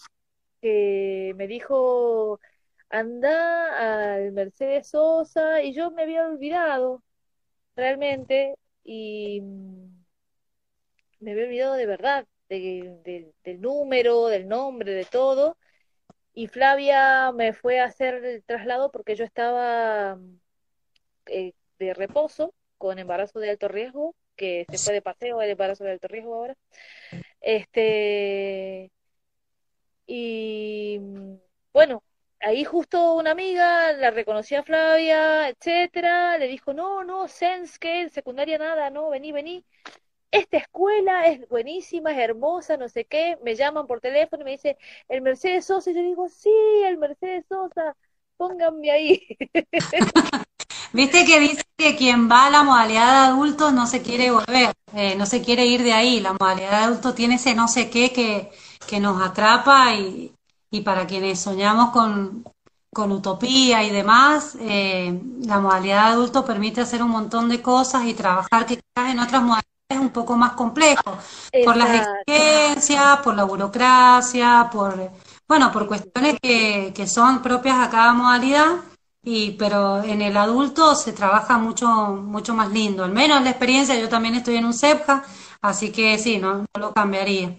que 0.63 1.35
me 1.37 1.47
dijo, 1.47 2.41
anda 2.91 4.15
al 4.15 4.33
Mercedes 4.33 4.89
Sosa 4.91 5.63
y 5.63 5.75
yo 5.75 5.91
me 5.91 6.03
había 6.03 6.27
olvidado 6.27 7.03
realmente 7.77 8.57
y 8.85 9.41
mm, 9.43 10.05
me 11.21 11.33
había 11.33 11.45
olvidado 11.45 11.75
de 11.75 11.87
verdad 11.87 12.27
de- 12.49 12.99
de- 13.05 13.33
del 13.45 13.61
número, 13.61 14.27
del 14.27 14.49
nombre, 14.49 14.93
de 14.93 15.05
todo. 15.05 15.57
Y 16.35 16.49
Flavia 16.49 17.33
me 17.33 17.53
fue 17.55 17.81
a 17.81 17.87
hacer 17.87 18.25
el 18.25 18.45
traslado 18.45 18.91
porque 18.93 19.17
yo 19.17 19.25
estaba 19.25 20.19
eh, 21.27 21.53
de 21.79 21.95
reposo 21.95 22.55
con 22.79 22.99
embarazo 22.99 23.39
de 23.41 23.51
alto 23.51 23.69
riesgo, 23.69 24.15
que 24.37 24.67
se 24.71 24.79
fue 24.79 24.95
de 24.95 25.03
paseo 25.03 25.41
el 25.43 25.51
embarazo 25.51 25.85
de 25.85 25.93
alto 25.93 26.09
riesgo 26.09 26.35
ahora. 26.35 26.57
Este, 27.41 28.91
y 30.07 30.99
mm, 31.01 31.35
bueno, 31.73 32.03
ahí 32.41 32.65
justo 32.65 33.15
una 33.15 33.33
amiga 33.33 33.93
la 33.93 34.11
reconoció 34.11 34.61
a 34.61 34.63
Flavia, 34.63 35.49
etcétera, 35.49 36.39
le 36.39 36.49
dijo, 36.49 36.73
no, 36.73 37.05
no, 37.05 37.29
Sense, 37.29 37.79
que 37.79 38.09
secundaria 38.11 38.59
nada, 38.59 38.91
no, 38.91 39.11
vení, 39.11 39.33
vení. 39.33 39.65
Esta 40.31 40.59
escuela 40.59 41.27
es 41.27 41.49
buenísima, 41.49 42.13
es 42.13 42.19
hermosa, 42.19 42.77
no 42.77 42.89
sé 42.89 43.05
qué. 43.05 43.37
Me 43.43 43.57
llaman 43.57 43.87
por 43.87 44.01
teléfono 44.01 44.43
y 44.43 44.45
me 44.45 44.51
dice, 44.53 44.79
el 45.09 45.23
Mercedes 45.23 45.67
Sosa. 45.67 45.91
Y 45.91 45.95
yo 45.95 46.03
digo, 46.03 46.29
sí, 46.29 46.51
el 46.87 46.99
Mercedes 46.99 47.45
Sosa, 47.49 47.97
pónganme 48.37 48.91
ahí. 48.93 49.27
Viste 50.93 51.25
que 51.25 51.41
dice 51.41 51.63
que 51.77 51.97
quien 51.97 52.31
va 52.31 52.47
a 52.47 52.51
la 52.51 52.63
modalidad 52.63 53.07
de 53.07 53.33
adulto 53.33 53.73
no 53.73 53.87
se 53.87 54.03
quiere 54.03 54.31
volver, 54.31 54.73
eh, 54.95 55.15
no 55.17 55.27
se 55.27 55.43
quiere 55.43 55.67
ir 55.67 55.83
de 55.83 55.93
ahí. 55.93 56.21
La 56.21 56.33
modalidad 56.33 56.71
de 56.71 56.85
adulto 56.85 57.15
tiene 57.15 57.35
ese 57.37 57.55
no 57.55 57.67
sé 57.69 57.91
qué 57.91 58.13
que, 58.13 58.51
que 58.89 59.01
nos 59.01 59.21
atrapa 59.21 59.95
y, 59.95 60.33
y 60.71 60.81
para 60.83 61.07
quienes 61.07 61.41
soñamos 61.41 61.91
con, 61.91 62.45
con 62.93 63.13
utopía 63.13 63.83
y 63.85 63.91
demás, 63.91 64.57
eh, 64.61 65.21
la 65.45 65.61
modalidad 65.61 66.07
de 66.07 66.13
adulto 66.13 66.45
permite 66.45 66.81
hacer 66.81 67.03
un 67.03 67.11
montón 67.11 67.49
de 67.49 67.63
cosas 67.63 68.05
y 68.07 68.15
trabajar 68.15 68.67
quizás 68.67 68.83
en 68.97 69.19
otras 69.19 69.43
modalidades 69.43 69.67
es 69.89 69.99
un 69.99 70.11
poco 70.11 70.37
más 70.37 70.53
complejo, 70.53 71.19
por 71.65 71.77
las 71.77 72.07
exigencias, 72.27 73.19
por 73.21 73.35
la 73.35 73.45
burocracia, 73.45 74.69
por, 74.73 75.11
bueno, 75.49 75.73
por 75.73 75.89
cuestiones 75.89 76.39
que, 76.41 76.93
que 76.95 77.07
son 77.09 77.43
propias 77.43 77.79
a 77.79 77.91
cada 77.91 78.13
modalidad. 78.13 78.77
Y, 79.23 79.51
pero 79.53 80.03
en 80.03 80.23
el 80.23 80.35
adulto 80.37 80.95
se 80.95 81.13
trabaja 81.13 81.59
mucho, 81.59 81.87
mucho 81.89 82.55
más 82.55 82.71
lindo, 82.71 83.05
al 83.05 83.13
menos 83.13 83.43
la 83.43 83.51
experiencia, 83.51 83.99
yo 83.99 84.09
también 84.09 84.35
estoy 84.35 84.57
en 84.57 84.65
un 84.65 84.73
CEPJA, 84.73 85.23
así 85.61 85.93
que 85.93 86.17
sí, 86.17 86.39
no, 86.39 86.61
no 86.61 86.67
lo 86.75 86.95
cambiaría. 86.95 87.59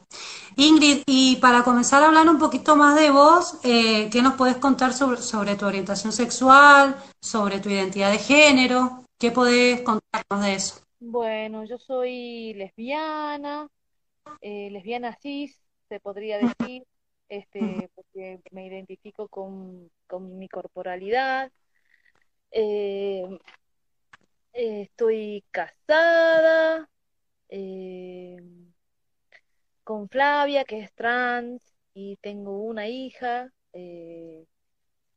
Ingrid, 0.56 1.04
y 1.06 1.38
para 1.38 1.64
comenzar 1.64 2.04
a 2.04 2.08
hablar 2.08 2.28
un 2.28 2.38
poquito 2.38 2.76
más 2.76 3.00
de 3.00 3.10
vos, 3.10 3.60
eh, 3.64 4.10
¿qué 4.12 4.22
nos 4.22 4.34
podés 4.34 4.58
contar 4.58 4.94
sobre, 4.94 5.18
sobre 5.18 5.56
tu 5.56 5.66
orientación 5.66 6.12
sexual, 6.12 6.96
sobre 7.22 7.60
tu 7.60 7.70
identidad 7.70 8.12
de 8.12 8.18
género? 8.18 9.06
¿Qué 9.18 9.32
podés 9.32 9.82
contarnos 9.82 10.44
de 10.44 10.54
eso? 10.54 10.82
Bueno, 11.00 11.64
yo 11.66 11.78
soy 11.78 12.54
lesbiana, 12.56 13.68
eh, 14.42 14.70
lesbiana 14.72 15.18
cis, 15.22 15.60
se 15.90 16.00
podría 16.00 16.38
decir, 16.38 16.84
este, 17.30 17.90
porque 17.96 18.42
me 18.52 18.68
identifico 18.68 19.28
con, 19.28 19.90
con 20.08 20.38
mi 20.38 20.50
corporalidad. 20.50 21.52
Eh, 22.52 23.40
estoy 24.54 25.44
casada 25.52 26.90
eh, 27.50 28.38
con 29.92 30.08
Flavia, 30.08 30.64
que 30.64 30.80
es 30.80 30.94
trans, 30.94 31.62
y 31.94 32.16
tengo 32.22 32.60
una 32.64 32.88
hija 32.88 33.52
eh, 33.74 34.46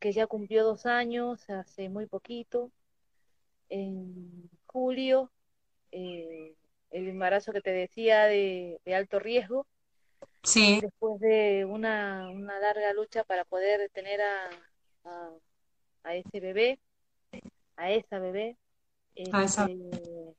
que 0.00 0.10
ya 0.10 0.26
cumplió 0.26 0.64
dos 0.64 0.84
años 0.84 1.48
hace 1.48 1.88
muy 1.88 2.06
poquito, 2.06 2.72
en 3.68 4.50
julio, 4.66 5.30
eh, 5.92 6.56
el 6.90 7.06
embarazo 7.06 7.52
que 7.52 7.60
te 7.60 7.70
decía 7.70 8.24
de 8.24 8.80
de 8.84 8.94
alto 8.96 9.20
riesgo. 9.20 9.64
Sí, 10.42 10.80
después 10.80 11.20
de 11.20 11.64
una, 11.64 12.28
una 12.28 12.58
larga 12.58 12.92
lucha 12.94 13.22
para 13.22 13.44
poder 13.44 13.88
tener 13.90 14.20
a, 14.22 14.50
a, 15.04 15.30
a 16.02 16.16
ese 16.16 16.40
bebé, 16.40 16.80
a 17.76 17.92
esa 17.92 18.18
bebé. 18.18 18.56
a 19.30 19.44
esa. 19.44 19.66
Este, 19.66 20.34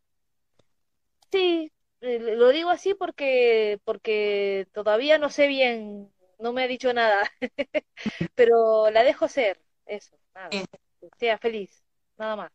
sí, 1.31 1.71
lo 2.01 2.49
digo 2.49 2.69
así 2.69 2.93
porque, 2.93 3.79
porque 3.85 4.67
todavía 4.73 5.17
no 5.17 5.29
sé 5.29 5.47
bien, 5.47 6.11
no 6.39 6.53
me 6.53 6.63
ha 6.63 6.67
dicho 6.67 6.93
nada, 6.93 7.29
pero 8.35 8.89
la 8.91 9.03
dejo 9.03 9.27
ser, 9.27 9.61
eso, 9.85 10.17
nada, 10.33 10.59
que 11.01 11.09
sea 11.17 11.37
feliz, 11.37 11.83
nada 12.17 12.35
más. 12.35 12.51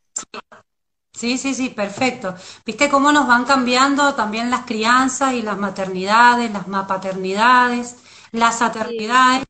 Sí, 1.12 1.38
sí, 1.38 1.54
sí, 1.54 1.70
perfecto. 1.70 2.35
¿Viste 2.64 2.88
cómo 2.88 3.12
nos 3.12 3.26
van 3.26 3.44
cambiando 3.44 4.14
también 4.14 4.49
las 4.50 4.64
crianzas 4.64 5.35
y 5.35 5.42
las 5.42 5.59
maternidades, 5.59 6.50
las 6.52 6.64
paternidades, 6.87 7.97
las 8.32 8.56
Sí, 8.82 9.06
paternidades? 9.06 9.44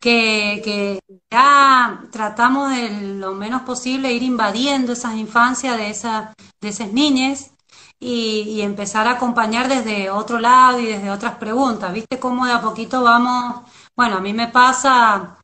que, 0.00 0.62
que 0.64 1.00
ya 1.32 2.04
tratamos 2.12 2.70
de 2.72 2.90
lo 3.16 3.34
menos 3.34 3.62
posible 3.62 4.12
ir 4.14 4.22
invadiendo 4.24 4.94
esas 4.94 5.16
infancias 5.16 5.78
de 5.78 5.90
esa, 5.90 6.34
de 6.62 6.70
esas 6.70 6.92
niñas 6.92 7.52
y, 8.00 8.42
y 8.42 8.62
empezar 8.62 9.06
a 9.06 9.12
acompañar 9.12 9.68
desde 9.68 10.10
otro 10.10 10.38
lado 10.38 10.80
y 10.80 10.86
desde 10.86 11.10
otras 11.10 11.36
preguntas. 11.36 11.92
¿Viste 11.92 12.18
cómo 12.18 12.46
de 12.46 12.52
a 12.52 12.60
poquito 12.62 13.02
vamos? 13.02 13.62
Bueno, 13.96 14.16
a 14.18 14.20
mí 14.20 14.32
me 14.32 14.48
pasa 14.48 15.38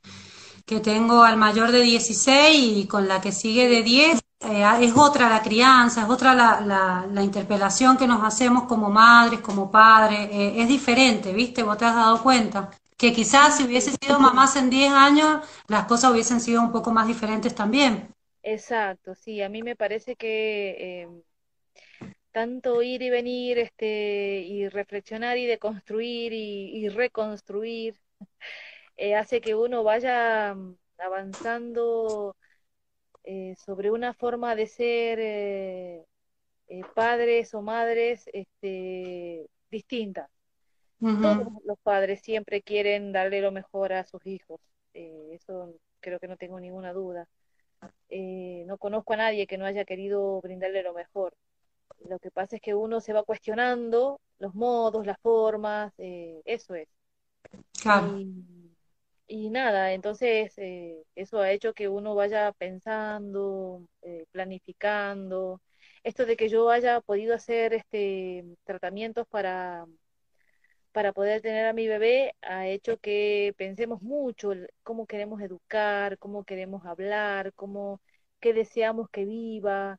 que 0.66 0.80
tengo 0.80 1.22
al 1.22 1.36
mayor 1.36 1.72
de 1.72 1.82
16 1.82 2.78
y 2.78 2.86
con 2.86 3.08
la 3.08 3.20
que 3.20 3.32
sigue 3.32 3.68
de 3.68 3.82
sí. 3.82 3.82
10, 3.82 4.20
eh, 4.40 4.64
es 4.80 4.92
otra 4.96 5.28
la 5.28 5.42
crianza, 5.42 6.02
es 6.02 6.08
otra 6.10 6.34
la, 6.34 6.60
la, 6.60 7.06
la 7.12 7.22
interpelación 7.22 7.96
que 7.96 8.06
nos 8.06 8.22
hacemos 8.24 8.64
como 8.64 8.90
madres, 8.90 9.40
como 9.40 9.70
padres, 9.70 10.28
eh, 10.32 10.54
es 10.62 10.68
diferente, 10.68 11.32
¿viste? 11.32 11.62
Vos 11.62 11.76
te 11.78 11.84
has 11.86 11.94
dado 11.94 12.22
cuenta 12.22 12.70
que 12.96 13.12
quizás 13.12 13.56
si 13.56 13.64
hubiese 13.64 13.92
sido 14.00 14.20
mamás 14.20 14.56
en 14.56 14.70
10 14.70 14.92
años, 14.92 15.40
las 15.68 15.86
cosas 15.86 16.12
hubiesen 16.12 16.40
sido 16.40 16.60
un 16.62 16.70
poco 16.72 16.92
más 16.92 17.06
diferentes 17.06 17.54
también. 17.54 18.14
exacto, 18.42 19.14
sí, 19.14 19.42
a 19.42 19.48
mí 19.48 19.62
me 19.62 19.76
parece 19.76 20.16
que 20.16 21.02
em, 21.02 21.22
tanto 22.32 22.82
ir 22.82 23.02
y 23.02 23.10
venir, 23.10 23.58
este, 23.58 24.42
y 24.46 24.68
reflexionar 24.68 25.38
y 25.38 25.46
deconstruir 25.46 26.32
y, 26.32 26.76
y 26.84 26.88
reconstruir, 26.88 27.96
eh, 28.96 29.14
hace 29.16 29.40
que 29.40 29.54
uno 29.54 29.82
vaya 29.84 30.54
mm, 30.54 30.76
avanzando 30.98 32.36
eh, 33.24 33.54
sobre 33.56 33.90
una 33.90 34.14
forma 34.14 34.54
de 34.56 34.66
ser 34.66 35.18
eh, 35.20 36.04
padres 36.94 37.54
o 37.54 37.62
madres 37.62 38.28
este, 38.32 39.48
distintas. 39.70 40.30
Todos 41.20 41.48
los 41.64 41.78
padres 41.82 42.22
siempre 42.22 42.62
quieren 42.62 43.12
darle 43.12 43.40
lo 43.42 43.52
mejor 43.52 43.92
a 43.92 44.04
sus 44.04 44.26
hijos, 44.26 44.60
eso 44.94 45.74
creo 46.00 46.18
que 46.18 46.28
no 46.28 46.36
tengo 46.36 46.60
ninguna 46.60 46.92
duda. 46.92 47.28
No 48.66 48.78
conozco 48.78 49.14
a 49.14 49.16
nadie 49.16 49.46
que 49.46 49.58
no 49.58 49.66
haya 49.66 49.84
querido 49.84 50.40
brindarle 50.40 50.82
lo 50.82 50.94
mejor. 50.94 51.34
Lo 52.08 52.18
que 52.18 52.30
pasa 52.30 52.56
es 52.56 52.62
que 52.62 52.74
uno 52.74 53.00
se 53.00 53.12
va 53.12 53.22
cuestionando 53.24 54.20
los 54.38 54.54
modos, 54.54 55.06
las 55.06 55.18
formas, 55.20 55.92
eh, 55.98 56.40
eso 56.44 56.74
es. 56.74 56.88
claro. 57.82 58.10
Y, 58.12 58.76
y 59.26 59.50
nada, 59.50 59.92
entonces 59.92 60.52
eh, 60.58 61.04
eso 61.14 61.40
ha 61.40 61.52
hecho 61.52 61.74
que 61.74 61.88
uno 61.88 62.14
vaya 62.14 62.52
pensando, 62.52 63.86
eh, 64.02 64.26
planificando. 64.32 65.60
Esto 66.04 66.26
de 66.26 66.36
que 66.36 66.48
yo 66.48 66.70
haya 66.70 67.00
podido 67.00 67.34
hacer 67.34 67.74
este 67.74 68.44
tratamientos 68.64 69.26
para, 69.28 69.86
para 70.92 71.12
poder 71.12 71.40
tener 71.42 71.66
a 71.66 71.72
mi 71.72 71.86
bebé 71.88 72.34
ha 72.42 72.66
hecho 72.68 72.98
que 72.98 73.54
pensemos 73.56 74.02
mucho 74.02 74.52
cómo 74.82 75.06
queremos 75.06 75.40
educar, 75.42 76.18
cómo 76.18 76.44
queremos 76.44 76.84
hablar, 76.86 77.52
cómo, 77.54 78.00
qué 78.40 78.52
deseamos 78.52 79.08
que 79.10 79.24
viva 79.24 79.98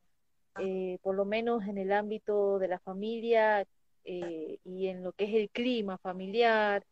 eh, 0.58 1.00
por 1.02 1.16
lo 1.16 1.26
menos 1.26 1.66
en 1.68 1.78
el 1.78 1.92
ámbito 1.92 2.60
de 2.60 2.68
la 2.68 2.80
familia 2.80 3.66
eh, 4.04 4.60
y 4.64 4.88
en 4.88 5.04
lo 5.04 5.14
que 5.14 5.26
es 5.26 5.34
el 5.36 5.50
clima 5.52 5.98
familiar. 5.98 6.86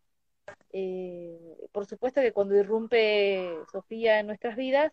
Eh, 0.72 1.38
por 1.72 1.86
supuesto 1.86 2.22
que 2.22 2.34
cuando 2.34 2.56
irrumpe 2.56 3.66
Sofía 3.72 4.20
en 4.20 4.28
nuestras 4.28 4.56
vidas 4.56 4.92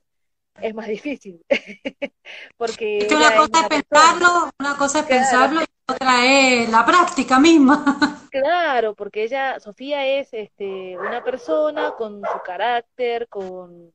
es 0.60 0.74
más 0.74 0.88
difícil, 0.88 1.44
porque 2.56 2.98
Es 2.98 3.06
que 3.08 3.14
una 3.16 3.34
cosa 3.34 3.60
es 3.62 3.68
persona. 3.68 3.68
pensarlo, 3.68 4.50
una 4.60 4.76
cosa 4.76 5.00
es 5.00 5.06
Claro, 5.06 5.06
pensarlo 5.06 5.62
y 5.62 5.66
otra 5.88 6.26
es 6.26 6.68
la 6.70 6.84
práctica 6.86 7.38
misma. 7.40 7.84
Claro, 8.30 8.94
porque 8.94 9.24
ella, 9.24 9.58
Sofía 9.60 10.06
es 10.06 10.32
este, 10.32 10.98
una 10.98 11.22
persona 11.22 11.92
con 11.92 12.26
su 12.26 12.40
carácter, 12.40 13.28
con, 13.28 13.92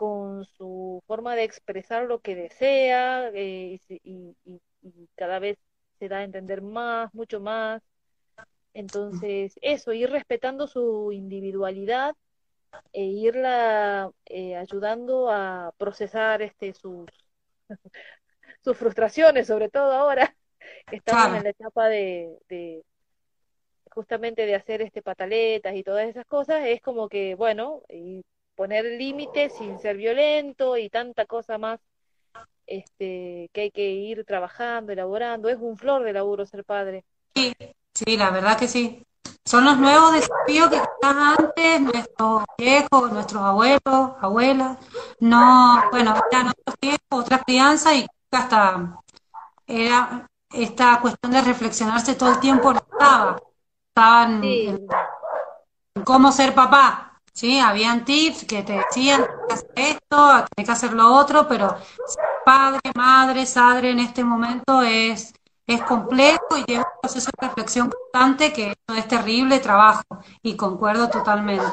con 0.00 0.46
su 0.46 1.02
forma 1.06 1.36
de 1.36 1.44
expresar 1.44 2.04
lo 2.06 2.20
que 2.20 2.34
desea 2.34 3.28
eh, 3.34 3.78
y, 3.90 4.34
y, 4.46 4.60
y 4.82 5.08
cada 5.14 5.38
vez 5.38 5.58
se 5.98 6.08
da 6.08 6.18
a 6.18 6.24
entender 6.24 6.62
más, 6.62 7.12
mucho 7.14 7.38
más. 7.40 7.82
Entonces, 8.74 9.54
eso, 9.62 9.92
ir 9.92 10.10
respetando 10.10 10.66
su 10.68 11.12
individualidad 11.12 12.14
e 12.92 13.04
irla 13.04 14.10
eh, 14.26 14.56
ayudando 14.56 15.30
a 15.30 15.72
procesar 15.78 16.42
este 16.42 16.74
sus, 16.74 17.06
sus 18.64 18.76
frustraciones, 18.76 19.46
sobre 19.48 19.68
todo 19.70 19.92
ahora 19.92 20.36
que 20.88 20.96
estamos 20.96 21.24
Claro. 21.26 21.36
en 21.36 21.44
la 21.44 21.50
etapa 21.50 21.88
de, 21.88 22.38
de 22.48 22.84
justamente 23.90 24.46
de 24.46 24.54
hacer 24.54 24.82
este 24.82 25.02
pataletas 25.02 25.74
y 25.74 25.82
todas 25.82 26.08
esas 26.08 26.26
cosas, 26.26 26.64
es 26.66 26.80
como 26.80 27.08
que, 27.08 27.34
bueno, 27.34 27.82
y 27.88 28.22
poner 28.60 28.84
límites 28.84 29.54
sin 29.54 29.78
ser 29.78 29.96
violento 29.96 30.76
y 30.76 30.90
tanta 30.90 31.24
cosa 31.24 31.56
más 31.56 31.80
este 32.66 33.48
que 33.54 33.60
hay 33.62 33.70
que 33.70 33.90
ir 33.90 34.22
trabajando, 34.26 34.92
elaborando, 34.92 35.48
es 35.48 35.56
un 35.58 35.78
flor 35.78 36.04
de 36.04 36.12
laburo 36.12 36.44
ser 36.44 36.62
padre. 36.66 37.06
Sí, 37.34 37.54
sí, 37.94 38.18
la 38.18 38.28
verdad 38.28 38.58
que 38.58 38.68
sí. 38.68 39.02
Son 39.46 39.64
los 39.64 39.78
nuevos 39.78 40.12
desafíos 40.12 40.68
que 40.68 40.76
quizás 40.76 41.38
antes 41.38 41.80
nuestros 41.80 42.44
viejos, 42.58 43.10
nuestros 43.10 43.42
abuelos, 43.42 44.10
abuelas, 44.20 44.76
no, 45.20 45.82
bueno, 45.90 46.14
eran 46.30 46.48
otros 46.48 46.76
tiempos, 46.78 47.18
otra 47.24 47.38
crianza 47.38 47.94
y 47.94 48.06
hasta 48.30 49.00
era 49.66 50.26
esta 50.52 51.00
cuestión 51.00 51.32
de 51.32 51.40
reflexionarse 51.40 52.14
todo 52.14 52.32
el 52.32 52.40
tiempo 52.40 52.74
no 52.74 52.80
estaba. 52.80 53.40
Estaban 53.88 54.42
Sí, 54.42 54.66
en 55.94 56.04
cómo 56.04 56.30
ser 56.30 56.54
papá, 56.54 57.09
¿sí? 57.32 57.58
Habían 57.58 58.04
tips 58.04 58.44
que 58.44 58.62
te 58.62 58.74
decían, 58.74 59.22
tenés 59.22 59.38
que 59.48 59.54
hacer 59.54 59.70
esto, 59.76 60.44
tenés 60.54 60.66
que 60.68 60.72
hacer 60.72 60.92
lo 60.92 61.14
otro, 61.14 61.46
pero 61.48 61.68
ser 62.06 62.24
padre, 62.44 62.80
madre, 62.96 63.46
sadre 63.46 63.90
en 63.90 64.00
este 64.00 64.24
momento 64.24 64.82
es, 64.82 65.32
es 65.66 65.82
complejo 65.82 66.56
y 66.58 66.64
lleva 66.64 66.82
un 66.94 67.00
proceso 67.02 67.30
de 67.40 67.46
reflexión 67.48 67.90
constante 67.90 68.52
que 68.52 68.72
eso 68.72 68.98
es 68.98 69.08
terrible 69.08 69.60
trabajo 69.60 70.04
y 70.42 70.56
concuerdo 70.56 71.08
totalmente. 71.08 71.64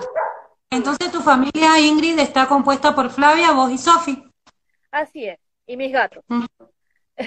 Entonces 0.70 1.12
tu 1.12 1.22
familia, 1.22 1.80
Ingrid, 1.80 2.20
está 2.20 2.48
compuesta 2.48 2.94
por 2.94 3.10
Flavia, 3.10 3.52
vos 3.52 3.72
y 3.72 3.78
Sofi. 3.78 4.24
así 4.92 5.28
es. 5.28 5.40
Y 5.66 5.76
mis 5.78 5.92
gatos. 5.92 6.24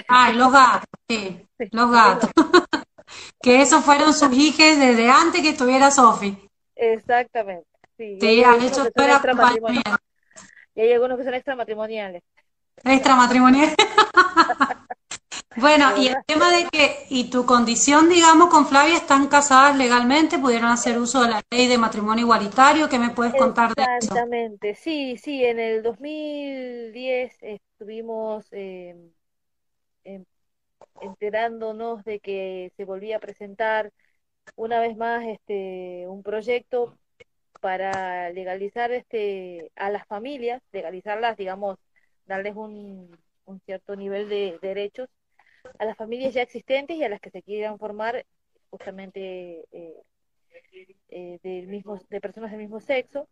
Ah, 0.07 0.31
los 0.31 0.51
gatos, 0.51 0.89
sí, 1.09 1.47
Sí, 1.57 1.69
los 1.71 1.91
gatos. 1.91 2.29
Que 3.41 3.61
esos 3.61 3.83
fueron 3.83 4.13
sus 4.13 4.31
hijes 4.33 4.79
desde 4.79 5.09
antes 5.09 5.41
que 5.41 5.49
estuviera 5.49 5.91
Sofi. 5.91 6.37
Exactamente. 6.75 7.67
Sí, 8.19 8.33
Sí, 8.35 8.43
han 8.43 8.61
hecho 8.61 8.83
que 8.83 8.91
todo 8.95 9.05
son 9.05 9.07
el 9.07 9.11
extra 9.11 9.33
matrimoniales. 9.33 9.83
acompañamiento. 9.83 9.97
Y 10.75 10.81
hay 10.81 10.93
algunos 10.93 11.17
que 11.17 11.23
son 11.25 11.33
extramatrimoniales. 11.35 12.23
Extramatrimonial. 12.83 13.73
Bueno, 15.55 15.91
y 15.97 16.07
el 16.07 16.17
tema 16.25 16.51
de 16.51 16.67
que, 16.69 17.05
y 17.09 17.29
tu 17.29 17.45
condición, 17.45 18.09
digamos, 18.09 18.49
con 18.49 18.67
Flavia, 18.67 18.95
están 18.97 19.27
casadas 19.27 19.77
legalmente, 19.77 20.39
pudieron 20.39 20.69
hacer 20.69 20.97
uso 20.99 21.21
de 21.21 21.29
la 21.29 21.41
ley 21.51 21.67
de 21.67 21.77
matrimonio 21.77 22.23
igualitario, 22.25 22.89
¿qué 22.89 22.99
me 22.99 23.11
puedes 23.11 23.33
contar 23.35 23.73
de 23.75 23.87
eso? 24.01 24.21
Exactamente, 24.21 24.75
sí, 24.75 25.17
sí, 25.17 25.43
en 25.45 25.59
el 25.59 25.83
2010 25.83 27.37
estuvimos 27.41 28.47
eh, 28.51 28.95
em- 30.03 30.25
enterándonos 31.01 32.03
de 32.05 32.19
que 32.21 32.71
se 32.77 32.85
volvía 32.85 33.17
a 33.17 33.19
presentar 33.19 33.91
una 34.55 34.79
vez 34.81 34.97
más 34.97 35.25
este 35.27 36.07
un 36.09 36.23
proyecto 36.23 36.97
para 37.61 38.29
legalizar 38.31 38.91
este 38.91 39.71
a 39.75 39.89
las 39.89 40.05
familias, 40.07 40.61
legalizarlas, 40.73 41.37
digamos, 41.37 41.77
darles 42.25 42.55
un, 42.55 43.17
un 43.45 43.59
cierto 43.61 43.95
nivel 43.95 44.27
de 44.29 44.59
derechos 44.61 45.07
a 45.79 45.85
las 45.85 45.97
familias 45.97 46.33
ya 46.33 46.41
existentes 46.41 46.97
y 46.97 47.03
a 47.03 47.09
las 47.09 47.21
que 47.21 47.29
se 47.29 47.43
quieran 47.43 47.77
formar 47.79 48.25
justamente 48.69 49.65
eh, 49.71 49.95
eh, 51.09 51.39
del 51.43 51.67
mismo, 51.67 51.99
de 52.09 52.21
personas 52.21 52.51
del 52.51 52.59
mismo 52.59 52.79
sexo. 52.79 53.27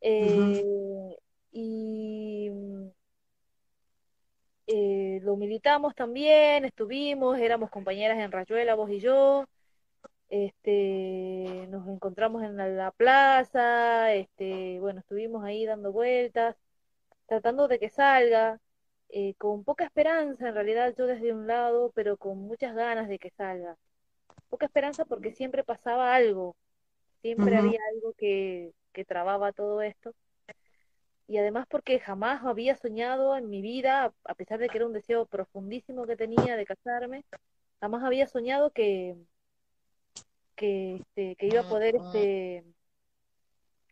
Eh, 0.00 1.16
y 1.52 2.50
eh, 4.66 5.20
lo 5.22 5.36
militamos 5.36 5.94
también, 5.94 6.64
estuvimos, 6.64 7.38
éramos 7.38 7.70
compañeras 7.70 8.18
en 8.18 8.32
Rayuela, 8.32 8.74
vos 8.74 8.90
y 8.90 9.00
yo, 9.00 9.44
este, 10.28 11.66
nos 11.70 11.88
encontramos 11.88 12.42
en 12.42 12.56
la, 12.56 12.68
la 12.68 12.90
plaza, 12.92 14.12
este, 14.14 14.80
bueno, 14.80 15.00
estuvimos 15.00 15.44
ahí 15.44 15.64
dando 15.66 15.92
vueltas, 15.92 16.56
tratando 17.26 17.68
de 17.68 17.78
que 17.78 17.90
salga, 17.90 18.60
eh, 19.10 19.34
con 19.38 19.64
poca 19.64 19.84
esperanza, 19.84 20.48
en 20.48 20.54
realidad 20.54 20.94
yo 20.96 21.06
desde 21.06 21.32
un 21.32 21.46
lado, 21.46 21.92
pero 21.94 22.16
con 22.16 22.38
muchas 22.38 22.74
ganas 22.74 23.08
de 23.08 23.18
que 23.18 23.30
salga. 23.30 23.76
Poca 24.48 24.66
esperanza 24.66 25.04
porque 25.04 25.32
siempre 25.32 25.64
pasaba 25.64 26.14
algo, 26.14 26.56
siempre 27.22 27.56
había 27.56 27.80
algo 27.94 28.12
que, 28.14 28.72
que 28.92 29.04
trababa 29.04 29.52
todo 29.52 29.82
esto. 29.82 30.14
Y 31.28 31.38
además 31.38 31.66
porque 31.68 31.98
jamás 32.00 32.44
había 32.44 32.76
soñado 32.76 33.36
en 33.36 33.48
mi 33.50 33.60
vida, 33.62 34.12
a 34.24 34.34
pesar 34.34 34.58
de 34.60 34.68
que 34.68 34.78
era 34.78 34.86
un 34.86 34.92
deseo 34.92 35.26
profundísimo 35.26 36.06
que 36.06 36.16
tenía 36.16 36.56
de 36.56 36.66
casarme, 36.66 37.24
jamás 37.80 38.04
había 38.04 38.26
soñado 38.28 38.70
que, 38.70 39.16
que, 40.56 40.96
este, 40.96 41.36
que 41.36 41.46
iba 41.46 41.60
a 41.60 41.68
poder 41.68 41.96
este, 41.96 42.64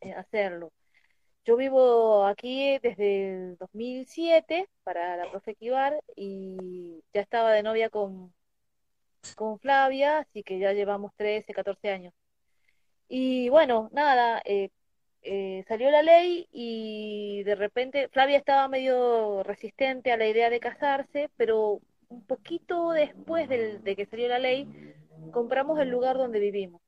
eh, 0.00 0.12
hacerlo. 0.14 0.72
Yo 1.44 1.56
vivo 1.56 2.24
aquí 2.26 2.78
desde 2.82 3.28
el 3.50 3.56
2007 3.58 4.68
para 4.82 5.16
la 5.16 5.30
profe 5.30 5.54
Kibar 5.54 6.00
y 6.16 7.02
ya 7.12 7.20
estaba 7.20 7.52
de 7.52 7.62
novia 7.62 7.90
con, 7.90 8.32
con 9.36 9.58
Flavia, 9.58 10.18
así 10.20 10.42
que 10.42 10.58
ya 10.58 10.72
llevamos 10.72 11.12
13, 11.16 11.52
14 11.52 11.90
años. 11.90 12.14
Y 13.08 13.50
bueno, 13.50 13.90
nada, 13.92 14.40
eh, 14.46 14.70
eh, 15.22 15.64
salió 15.68 15.90
la 15.90 16.02
ley 16.02 16.48
y 16.50 17.42
de 17.44 17.54
repente 17.54 18.08
Flavia 18.08 18.38
estaba 18.38 18.66
medio 18.68 19.42
resistente 19.42 20.12
a 20.12 20.16
la 20.16 20.26
idea 20.26 20.48
de 20.50 20.60
casarse, 20.60 21.28
pero 21.36 21.80
un 22.08 22.24
poquito 22.24 22.92
después 22.92 23.48
del- 23.48 23.82
de 23.84 23.96
que 23.96 24.06
salió 24.06 24.28
la 24.28 24.38
ley, 24.38 24.66
compramos 25.32 25.78
el 25.80 25.90
lugar 25.90 26.16
donde 26.16 26.38
vivimos, 26.40 26.80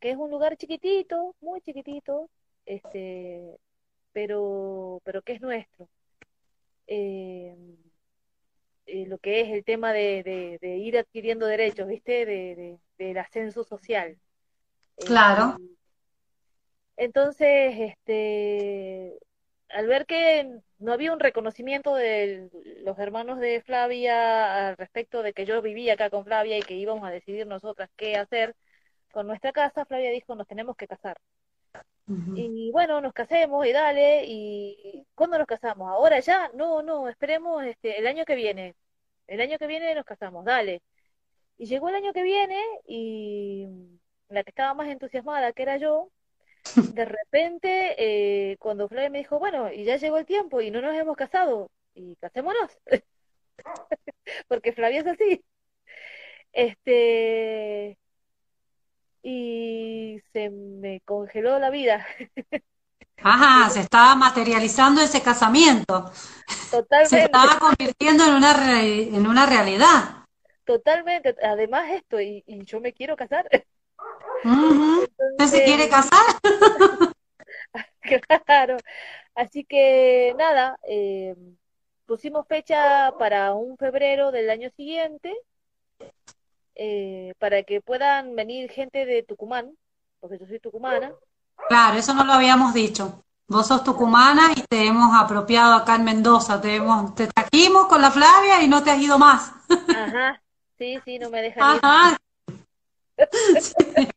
que 0.00 0.10
es 0.10 0.16
un 0.16 0.30
lugar 0.30 0.56
chiquitito, 0.56 1.34
muy 1.40 1.60
chiquitito, 1.60 2.28
este, 2.66 3.56
pero, 4.12 5.00
pero 5.04 5.22
que 5.22 5.32
es 5.34 5.40
nuestro. 5.40 5.88
Eh, 6.86 7.54
eh, 8.86 9.06
lo 9.06 9.18
que 9.18 9.40
es 9.42 9.48
el 9.50 9.64
tema 9.64 9.92
de, 9.92 10.22
de- 10.24 10.58
de 10.60 10.76
ir 10.78 10.98
adquiriendo 10.98 11.46
derechos, 11.46 11.86
¿viste? 11.86 12.26
De, 12.26 12.56
de- 12.56 12.78
del 12.98 13.18
ascenso 13.18 13.62
social. 13.64 14.18
Claro. 14.96 15.56
Este, 15.58 15.76
entonces, 16.96 17.74
este, 17.78 19.18
al 19.70 19.86
ver 19.86 20.06
que 20.06 20.60
no 20.80 20.92
había 20.92 21.12
un 21.12 21.20
reconocimiento 21.20 21.94
de 21.94 22.50
los 22.84 22.98
hermanos 22.98 23.38
de 23.38 23.62
Flavia 23.62 24.68
al 24.68 24.76
respecto 24.76 25.22
de 25.22 25.32
que 25.32 25.44
yo 25.46 25.62
vivía 25.62 25.94
acá 25.94 26.10
con 26.10 26.24
Flavia 26.24 26.58
y 26.58 26.62
que 26.62 26.74
íbamos 26.74 27.04
a 27.04 27.10
decidir 27.10 27.46
nosotras 27.46 27.90
qué 27.96 28.16
hacer 28.16 28.56
con 29.12 29.26
nuestra 29.26 29.52
casa, 29.52 29.84
Flavia 29.84 30.10
dijo, 30.10 30.34
nos 30.34 30.46
tenemos 30.46 30.76
que 30.76 30.88
casar. 30.88 31.18
Y 32.34 32.70
bueno, 32.72 33.00
nos 33.00 33.12
casemos 33.12 33.64
y 33.66 33.72
dale, 33.72 34.24
y 34.26 35.06
¿cuándo 35.14 35.38
nos 35.38 35.46
casamos? 35.46 35.88
¿Ahora 35.88 36.18
ya? 36.20 36.50
No, 36.54 36.82
no, 36.82 37.08
esperemos 37.08 37.64
este, 37.64 37.98
el 37.98 38.06
año 38.06 38.24
que 38.24 38.34
viene. 38.34 38.74
El 39.28 39.40
año 39.40 39.58
que 39.58 39.66
viene 39.68 39.94
nos 39.94 40.04
casamos, 40.04 40.44
dale. 40.44 40.82
Y 41.58 41.66
llegó 41.66 41.88
el 41.88 41.94
año 41.96 42.12
que 42.12 42.22
viene 42.24 42.60
y 42.86 43.66
la 44.28 44.42
que 44.44 44.50
estaba 44.50 44.74
más 44.74 44.88
entusiasmada, 44.88 45.52
que 45.52 45.62
era 45.62 45.76
yo, 45.76 46.10
de 46.92 47.04
repente, 47.04 47.94
eh, 48.52 48.56
cuando 48.58 48.88
Flavia 48.88 49.10
me 49.10 49.18
dijo, 49.18 49.38
bueno, 49.38 49.72
y 49.72 49.84
ya 49.84 49.96
llegó 49.96 50.18
el 50.18 50.26
tiempo 50.26 50.60
y 50.60 50.70
no 50.70 50.80
nos 50.82 50.94
hemos 50.96 51.16
casado, 51.16 51.70
y 51.94 52.16
casémonos, 52.16 52.78
porque 54.48 54.72
Flavia 54.72 55.00
es 55.00 55.06
así. 55.06 55.44
Este, 56.52 57.96
y 59.22 60.20
se 60.32 60.50
me 60.50 61.00
congeló 61.02 61.58
la 61.58 61.70
vida, 61.70 62.06
Ajá, 63.22 63.70
se 63.70 63.80
estaba 63.80 64.14
materializando 64.14 65.00
ese 65.00 65.22
casamiento, 65.22 66.10
se 67.02 67.18
totalmente, 67.18 67.18
estaba 67.18 67.58
convirtiendo 67.58 68.24
en 68.26 68.34
una, 68.34 68.52
re- 68.54 69.04
en 69.14 69.26
una 69.26 69.46
realidad. 69.46 70.24
totalmente. 70.64 71.34
Además 71.42 71.90
esto, 71.92 72.20
y, 72.20 72.42
y 72.46 72.64
yo 72.64 72.80
me 72.80 72.92
quiero 72.92 73.16
casar. 73.16 73.48
¿Usted 74.44 75.46
se 75.46 75.64
quiere 75.64 75.88
casar? 75.88 76.26
claro. 78.46 78.76
Así 79.34 79.64
que 79.64 80.34
nada, 80.36 80.78
eh, 80.88 81.34
pusimos 82.06 82.46
fecha 82.46 83.12
para 83.18 83.54
un 83.54 83.76
febrero 83.76 84.32
del 84.32 84.50
año 84.50 84.70
siguiente 84.76 85.34
eh, 86.74 87.34
para 87.38 87.62
que 87.62 87.80
puedan 87.80 88.34
venir 88.34 88.70
gente 88.70 89.04
de 89.04 89.22
Tucumán, 89.22 89.76
porque 90.18 90.38
yo 90.38 90.46
soy 90.46 90.60
tucumana. 90.60 91.12
Claro, 91.68 91.98
eso 91.98 92.14
no 92.14 92.24
lo 92.24 92.32
habíamos 92.32 92.72
dicho. 92.72 93.22
Vos 93.48 93.66
sos 93.66 93.84
tucumana 93.84 94.52
y 94.56 94.62
te 94.62 94.86
hemos 94.86 95.14
apropiado 95.14 95.74
acá 95.74 95.96
en 95.96 96.04
Mendoza, 96.04 96.60
te, 96.60 96.76
hemos, 96.76 97.14
te 97.14 97.26
trajimos 97.26 97.86
con 97.86 98.00
la 98.00 98.10
Flavia 98.10 98.62
y 98.62 98.68
no 98.68 98.82
te 98.82 98.92
has 98.92 98.98
ido 98.98 99.18
más. 99.18 99.52
Ajá, 99.88 100.40
sí, 100.78 100.98
sí, 101.04 101.18
no 101.18 101.30
me 101.30 101.42
dejan 101.42 101.78
Ajá. 101.84 102.16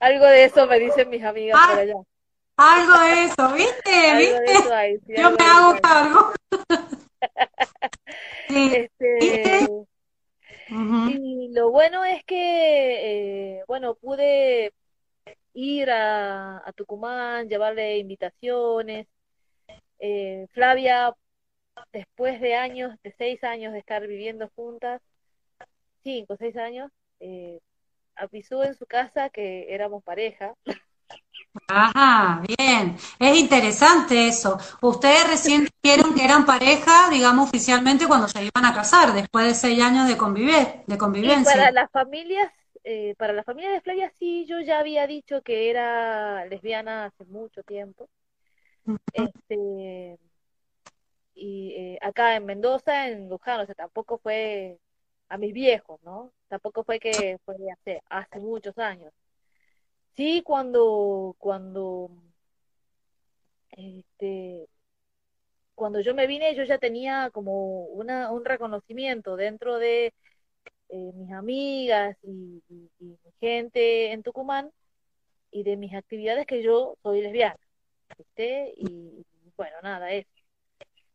Algo 0.00 0.26
de 0.26 0.44
eso 0.44 0.66
me 0.66 0.78
dicen 0.78 1.10
mis 1.10 1.22
amigas 1.24 1.60
por 1.68 1.78
allá. 1.78 1.94
Algo 2.56 2.98
de 2.98 3.24
eso, 3.24 3.52
¿viste? 3.52 4.16
¿Viste? 4.16 5.20
Yo 5.20 5.30
me 5.30 5.44
hago 5.44 5.80
cargo. 5.80 6.32
este, 8.48 9.66
Y 10.68 11.50
lo 11.52 11.70
bueno 11.70 12.04
es 12.04 12.24
que, 12.24 13.56
eh, 13.56 13.64
bueno, 13.66 13.94
pude 13.94 14.72
ir 15.54 15.90
a, 15.90 16.62
Tucumán, 16.76 17.48
llevarle 17.48 17.98
invitaciones. 17.98 19.06
Eh, 19.98 20.46
Flavia, 20.52 21.14
después 21.92 22.40
de 22.40 22.54
años, 22.54 22.96
de 23.02 23.14
seis 23.18 23.42
años 23.44 23.72
de 23.72 23.78
estar 23.78 24.06
viviendo 24.06 24.50
juntas, 24.54 25.00
cinco, 26.02 26.36
seis 26.38 26.56
años, 26.56 26.90
eh, 27.20 27.60
avisó 28.22 28.64
en 28.64 28.74
su 28.74 28.86
casa 28.86 29.30
que 29.30 29.66
éramos 29.68 30.02
pareja. 30.02 30.54
Ajá, 31.68 32.42
bien. 32.56 32.96
Es 33.18 33.36
interesante 33.36 34.28
eso. 34.28 34.58
Ustedes 34.80 35.28
recién 35.28 35.68
dijeron 35.82 36.14
que 36.14 36.24
eran 36.24 36.46
pareja, 36.46 37.10
digamos, 37.10 37.48
oficialmente 37.48 38.06
cuando 38.06 38.28
se 38.28 38.44
iban 38.44 38.64
a 38.64 38.74
casar, 38.74 39.12
después 39.12 39.46
de 39.46 39.54
seis 39.54 39.82
años 39.82 40.08
de, 40.08 40.16
convivir, 40.16 40.82
de 40.86 40.98
convivencia. 40.98 41.54
para 41.54 41.70
las 41.72 41.90
familias, 41.90 42.50
eh, 42.84 43.14
para 43.18 43.32
la 43.32 43.44
familia 43.44 43.72
de 43.72 43.80
Flavia 43.80 44.10
sí, 44.18 44.46
yo 44.46 44.60
ya 44.60 44.78
había 44.78 45.06
dicho 45.06 45.42
que 45.42 45.68
era 45.68 46.46
lesbiana 46.46 47.06
hace 47.06 47.24
mucho 47.24 47.62
tiempo. 47.62 48.08
Este, 49.12 50.18
y 51.34 51.74
eh, 51.76 51.98
acá 52.00 52.36
en 52.36 52.46
Mendoza, 52.46 53.08
en 53.08 53.28
Luján, 53.28 53.60
o 53.60 53.66
sea, 53.66 53.74
tampoco 53.74 54.18
fue 54.18 54.78
a 55.32 55.38
mis 55.38 55.54
viejos, 55.54 55.98
¿no? 56.02 56.30
Tampoco 56.48 56.84
fue 56.84 57.00
que 57.00 57.38
fue 57.46 57.56
hace, 57.72 58.02
hace 58.10 58.38
muchos 58.38 58.76
años. 58.78 59.12
Sí, 60.14 60.42
cuando, 60.42 61.34
cuando, 61.38 62.10
este, 63.70 64.68
cuando 65.74 66.00
yo 66.00 66.14
me 66.14 66.26
vine, 66.26 66.54
yo 66.54 66.64
ya 66.64 66.76
tenía 66.76 67.30
como 67.30 67.86
una, 67.86 68.30
un 68.30 68.44
reconocimiento 68.44 69.36
dentro 69.36 69.78
de 69.78 70.12
eh, 70.90 71.12
mis 71.14 71.32
amigas 71.32 72.14
y, 72.22 72.62
gente 73.40 74.12
en 74.12 74.22
Tucumán 74.22 74.70
y 75.50 75.62
de 75.62 75.78
mis 75.78 75.94
actividades 75.94 76.46
que 76.46 76.62
yo 76.62 76.96
soy 77.02 77.22
lesbiana, 77.22 77.56
¿viste? 78.18 78.74
Y 78.76 79.24
bueno, 79.56 79.76
nada, 79.82 80.12
eso. 80.12 80.28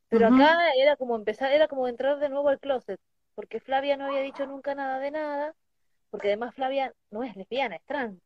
Pero 0.09 0.27
acá 0.27 0.57
era 0.75 0.95
como 0.95 1.15
empezar, 1.15 1.51
era 1.51 1.67
como 1.67 1.87
entrar 1.87 2.17
de 2.19 2.29
nuevo 2.29 2.49
al 2.49 2.59
closet, 2.59 2.99
porque 3.37 3.59
Flavia 3.59 3.95
no 3.97 4.07
había 4.07 4.21
dicho 4.21 4.47
nunca 4.47 4.73
nada 4.73 4.97
de 4.97 5.11
nada, 5.11 5.53
porque 6.09 6.29
además 6.29 6.55
Flavia 6.55 6.91
no 7.11 7.21
es 7.21 7.35
lesbiana, 7.35 7.75
es 7.75 7.85
trans. 7.85 8.19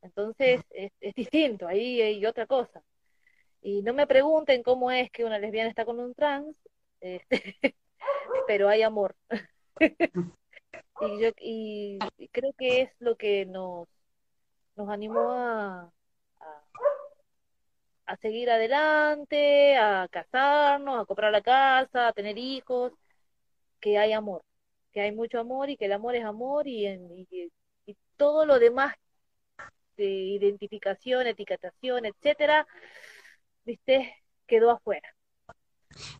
Entonces 0.00 0.60
es, 0.70 0.92
distinto, 1.16 1.66
ahí 1.66 2.00
hay 2.00 2.24
otra 2.24 2.46
cosa. 2.46 2.80
Y 3.62 3.82
no 3.82 3.92
me 3.94 4.06
pregunten 4.06 4.62
cómo 4.62 4.92
es 4.92 5.10
que 5.10 5.24
una 5.24 5.40
lesbiana 5.40 5.68
está 5.70 5.84
con 5.84 5.98
un 5.98 6.14
trans, 6.14 6.54
este, 7.00 7.56
pero 8.46 8.68
hay 8.68 8.82
amor. 8.82 9.16
y, 11.00 11.20
yo, 11.20 11.30
y, 11.40 11.98
creo 12.30 12.52
que 12.56 12.82
es 12.82 12.90
lo 13.00 13.16
que 13.16 13.46
nos, 13.46 13.88
nos 14.76 14.88
animó 14.88 15.32
a, 15.32 15.92
a, 18.06 18.16
seguir 18.18 18.50
adelante, 18.50 19.76
a 19.76 20.06
casarnos, 20.08 21.02
a 21.02 21.06
comprar 21.06 21.32
la 21.32 21.42
casa, 21.42 22.06
a 22.06 22.12
tener 22.12 22.38
hijos, 22.38 22.92
que 23.84 23.98
hay 23.98 24.14
amor, 24.14 24.40
que 24.94 25.02
hay 25.02 25.12
mucho 25.12 25.38
amor 25.38 25.68
y 25.68 25.76
que 25.76 25.84
el 25.84 25.92
amor 25.92 26.16
es 26.16 26.24
amor 26.24 26.66
y, 26.66 26.86
y, 26.86 27.52
y 27.84 27.96
todo 28.16 28.46
lo 28.46 28.58
demás 28.58 28.94
de 29.98 30.06
identificación, 30.06 31.26
etiquetación, 31.26 32.06
etcétera, 32.06 32.66
viste, 33.62 34.14
quedó 34.46 34.70
afuera. 34.70 35.06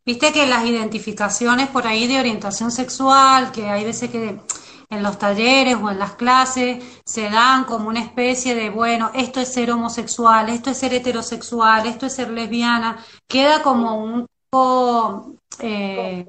Viste 0.04 0.30
que 0.30 0.46
las 0.46 0.66
identificaciones 0.66 1.68
por 1.68 1.86
ahí 1.86 2.06
de 2.06 2.20
orientación 2.20 2.70
sexual, 2.70 3.50
que 3.50 3.64
hay 3.64 3.82
veces 3.82 4.10
que 4.10 4.38
en 4.90 5.02
los 5.02 5.18
talleres 5.18 5.76
o 5.76 5.90
en 5.90 5.98
las 5.98 6.16
clases 6.16 6.84
se 7.06 7.30
dan 7.30 7.64
como 7.64 7.88
una 7.88 8.02
especie 8.02 8.54
de, 8.54 8.68
bueno, 8.68 9.10
esto 9.14 9.40
es 9.40 9.50
ser 9.50 9.70
homosexual, 9.70 10.50
esto 10.50 10.68
es 10.68 10.76
ser 10.76 10.92
heterosexual, 10.92 11.86
esto 11.86 12.04
es 12.04 12.14
ser 12.14 12.28
lesbiana, 12.28 13.02
queda 13.26 13.62
como 13.62 14.04
un 14.04 14.26
poco 14.50 15.38
eh, 15.60 16.26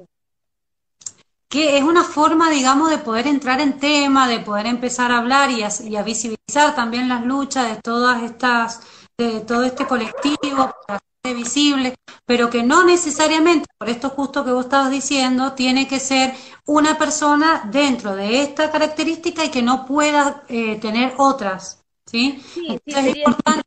que 1.48 1.78
es 1.78 1.84
una 1.84 2.04
forma, 2.04 2.50
digamos, 2.50 2.90
de 2.90 2.98
poder 2.98 3.26
entrar 3.26 3.60
en 3.60 3.78
tema, 3.78 4.28
de 4.28 4.40
poder 4.40 4.66
empezar 4.66 5.12
a 5.12 5.18
hablar 5.18 5.50
y 5.50 5.62
a, 5.62 6.02
visibilizar 6.02 6.74
también 6.74 7.08
las 7.08 7.24
luchas 7.24 7.68
de 7.68 7.80
todas 7.82 8.22
estas, 8.22 8.80
de 9.16 9.40
todo 9.40 9.64
este 9.64 9.86
colectivo, 9.86 10.74
para 10.86 11.00
visible, 11.34 11.94
pero 12.24 12.50
que 12.50 12.62
no 12.62 12.84
necesariamente, 12.84 13.66
por 13.78 13.88
esto 13.88 14.10
justo 14.10 14.44
que 14.44 14.52
vos 14.52 14.66
estabas 14.66 14.90
diciendo, 14.90 15.52
tiene 15.52 15.88
que 15.88 16.00
ser 16.00 16.34
una 16.66 16.98
persona 16.98 17.68
dentro 17.70 18.14
de 18.14 18.42
esta 18.42 18.70
característica 18.70 19.44
y 19.44 19.50
que 19.50 19.62
no 19.62 19.86
pueda 19.86 20.44
eh, 20.48 20.76
tener 20.76 21.14
otras, 21.18 21.84
¿sí? 22.06 22.42
es 22.84 23.16
importante 23.16 23.66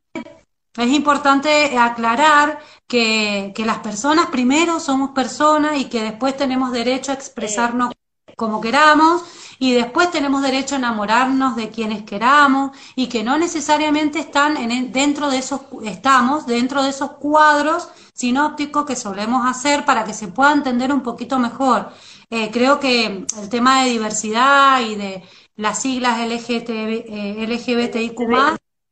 es 0.76 0.88
importante 0.92 1.76
aclarar 1.76 2.60
que, 2.86 3.52
que, 3.54 3.66
las 3.66 3.78
personas 3.78 4.26
primero 4.26 4.78
somos 4.78 5.10
personas 5.10 5.78
y 5.78 5.86
que 5.86 6.02
después 6.02 6.36
tenemos 6.36 6.72
derecho 6.72 7.10
a 7.10 7.14
expresarnos 7.14 7.92
como 8.36 8.60
queramos 8.60 9.22
y 9.58 9.74
después 9.74 10.10
tenemos 10.10 10.42
derecho 10.42 10.74
a 10.74 10.78
enamorarnos 10.78 11.56
de 11.56 11.68
quienes 11.68 12.04
queramos 12.04 12.70
y 12.96 13.08
que 13.08 13.22
no 13.22 13.36
necesariamente 13.36 14.18
están 14.18 14.56
en, 14.56 14.92
dentro 14.92 15.28
de 15.28 15.38
esos 15.38 15.60
estamos 15.84 16.46
dentro 16.46 16.82
de 16.82 16.88
esos 16.88 17.12
cuadros 17.12 17.88
sinópticos 18.14 18.86
que 18.86 18.96
solemos 18.96 19.46
hacer 19.46 19.84
para 19.84 20.04
que 20.04 20.14
se 20.14 20.28
pueda 20.28 20.52
entender 20.52 20.92
un 20.92 21.02
poquito 21.02 21.38
mejor. 21.38 21.90
Eh, 22.30 22.50
creo 22.50 22.80
que 22.80 23.26
el 23.42 23.48
tema 23.50 23.82
de 23.82 23.90
diversidad 23.90 24.80
y 24.82 24.94
de 24.94 25.22
las 25.56 25.82
siglas 25.82 26.20
LGT, 26.20 26.70
eh, 26.70 27.46
LGBTIQ 27.46 28.16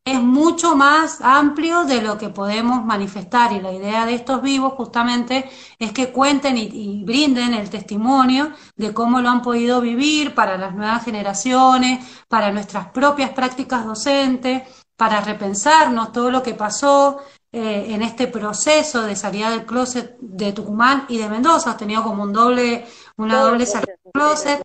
es 0.05 0.21
mucho 0.21 0.75
más 0.75 1.21
amplio 1.21 1.83
de 1.83 2.01
lo 2.01 2.17
que 2.17 2.29
podemos 2.29 2.83
manifestar. 2.83 3.51
Y 3.51 3.61
la 3.61 3.71
idea 3.71 4.05
de 4.05 4.15
estos 4.15 4.41
vivos 4.41 4.73
justamente 4.73 5.49
es 5.77 5.91
que 5.91 6.11
cuenten 6.11 6.57
y, 6.57 7.03
brinden 7.03 7.53
el 7.53 7.69
testimonio 7.69 8.51
de 8.75 8.93
cómo 8.93 9.21
lo 9.21 9.29
han 9.29 9.41
podido 9.41 9.81
vivir 9.81 10.33
para 10.33 10.57
las 10.57 10.73
nuevas 10.73 11.03
generaciones, 11.05 12.05
para 12.27 12.51
nuestras 12.51 12.87
propias 12.87 13.31
prácticas 13.31 13.85
docentes, 13.85 14.63
para 14.95 15.21
repensarnos 15.21 16.11
todo 16.11 16.31
lo 16.31 16.43
que 16.43 16.53
pasó 16.53 17.19
eh, 17.51 17.87
en 17.89 18.01
este 18.01 18.27
proceso 18.27 19.03
de 19.03 19.15
salida 19.15 19.49
del 19.49 19.65
closet 19.65 20.17
de 20.19 20.53
Tucumán 20.53 21.05
y 21.09 21.17
de 21.17 21.29
Mendoza. 21.29 21.71
Has 21.71 21.77
tenido 21.77 22.03
como 22.03 22.23
un 22.23 22.33
doble, 22.33 22.85
una 23.17 23.41
doble 23.41 23.65
salida 23.65 23.93
del 24.03 24.11
closet 24.13 24.61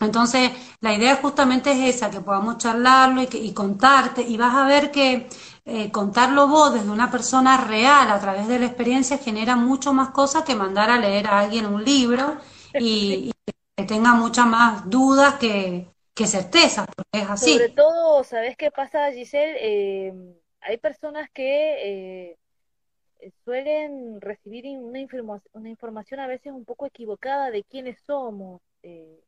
entonces, 0.00 0.52
la 0.80 0.94
idea 0.94 1.16
justamente 1.16 1.72
es 1.72 1.96
esa, 1.96 2.10
que 2.10 2.20
podamos 2.20 2.58
charlarlo 2.58 3.22
y, 3.22 3.52
contarte, 3.52 4.22
y 4.22 4.36
vas 4.36 4.54
a 4.54 4.66
ver 4.66 4.90
que 4.90 5.28
eh, 5.64 5.90
contarlo 5.90 6.46
vos 6.46 6.72
desde 6.72 6.90
una 6.90 7.10
persona 7.10 7.56
real 7.64 8.10
a 8.10 8.20
través 8.20 8.46
de 8.48 8.58
la 8.58 8.66
experiencia 8.66 9.18
genera 9.18 9.56
mucho 9.56 9.92
más 9.92 10.10
cosas 10.10 10.44
que 10.44 10.54
mandar 10.54 10.90
a 10.90 10.98
leer 10.98 11.26
a 11.26 11.40
alguien 11.40 11.66
un 11.66 11.84
libro 11.84 12.36
y, 12.78 13.32
que 13.76 13.84
tenga 13.84 14.14
muchas 14.14 14.46
más 14.46 14.88
dudas 14.88 15.34
que, 15.34 15.86
certezas, 16.26 16.86
porque 16.94 17.24
es 17.24 17.30
así. 17.30 17.52
Sobre 17.52 17.68
todo, 17.68 18.24
¿sabes 18.24 18.56
qué 18.56 18.72
pasa, 18.72 19.12
Giselle? 19.12 19.56
Eh, 19.60 20.12
hay 20.60 20.76
personas 20.78 21.30
que 21.30 22.32
eh, 23.20 23.30
suelen 23.44 24.20
recibir 24.20 24.64
una, 24.66 25.06
una 25.52 25.68
información 25.68 26.18
a 26.18 26.26
veces 26.26 26.52
un 26.52 26.64
poco 26.64 26.86
equivocada 26.86 27.50
de 27.50 27.62
quiénes 27.62 27.98
somos. 28.04 28.60
Eh, 28.82 29.20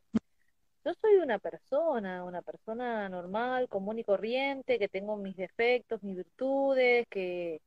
yo 0.85 0.95
soy 0.95 1.17
una 1.17 1.39
persona, 1.39 2.25
una 2.25 2.43
persona 2.43 3.09
normal, 3.09 3.69
común 3.69 3.99
y 3.99 4.05
corriente, 4.05 4.79
que 4.79 4.89
tengo 4.89 5.17
mis 5.17 5.37
defectos, 5.37 6.03
mis 6.03 6.17
virtudes, 6.17 7.07
que, 7.09 7.61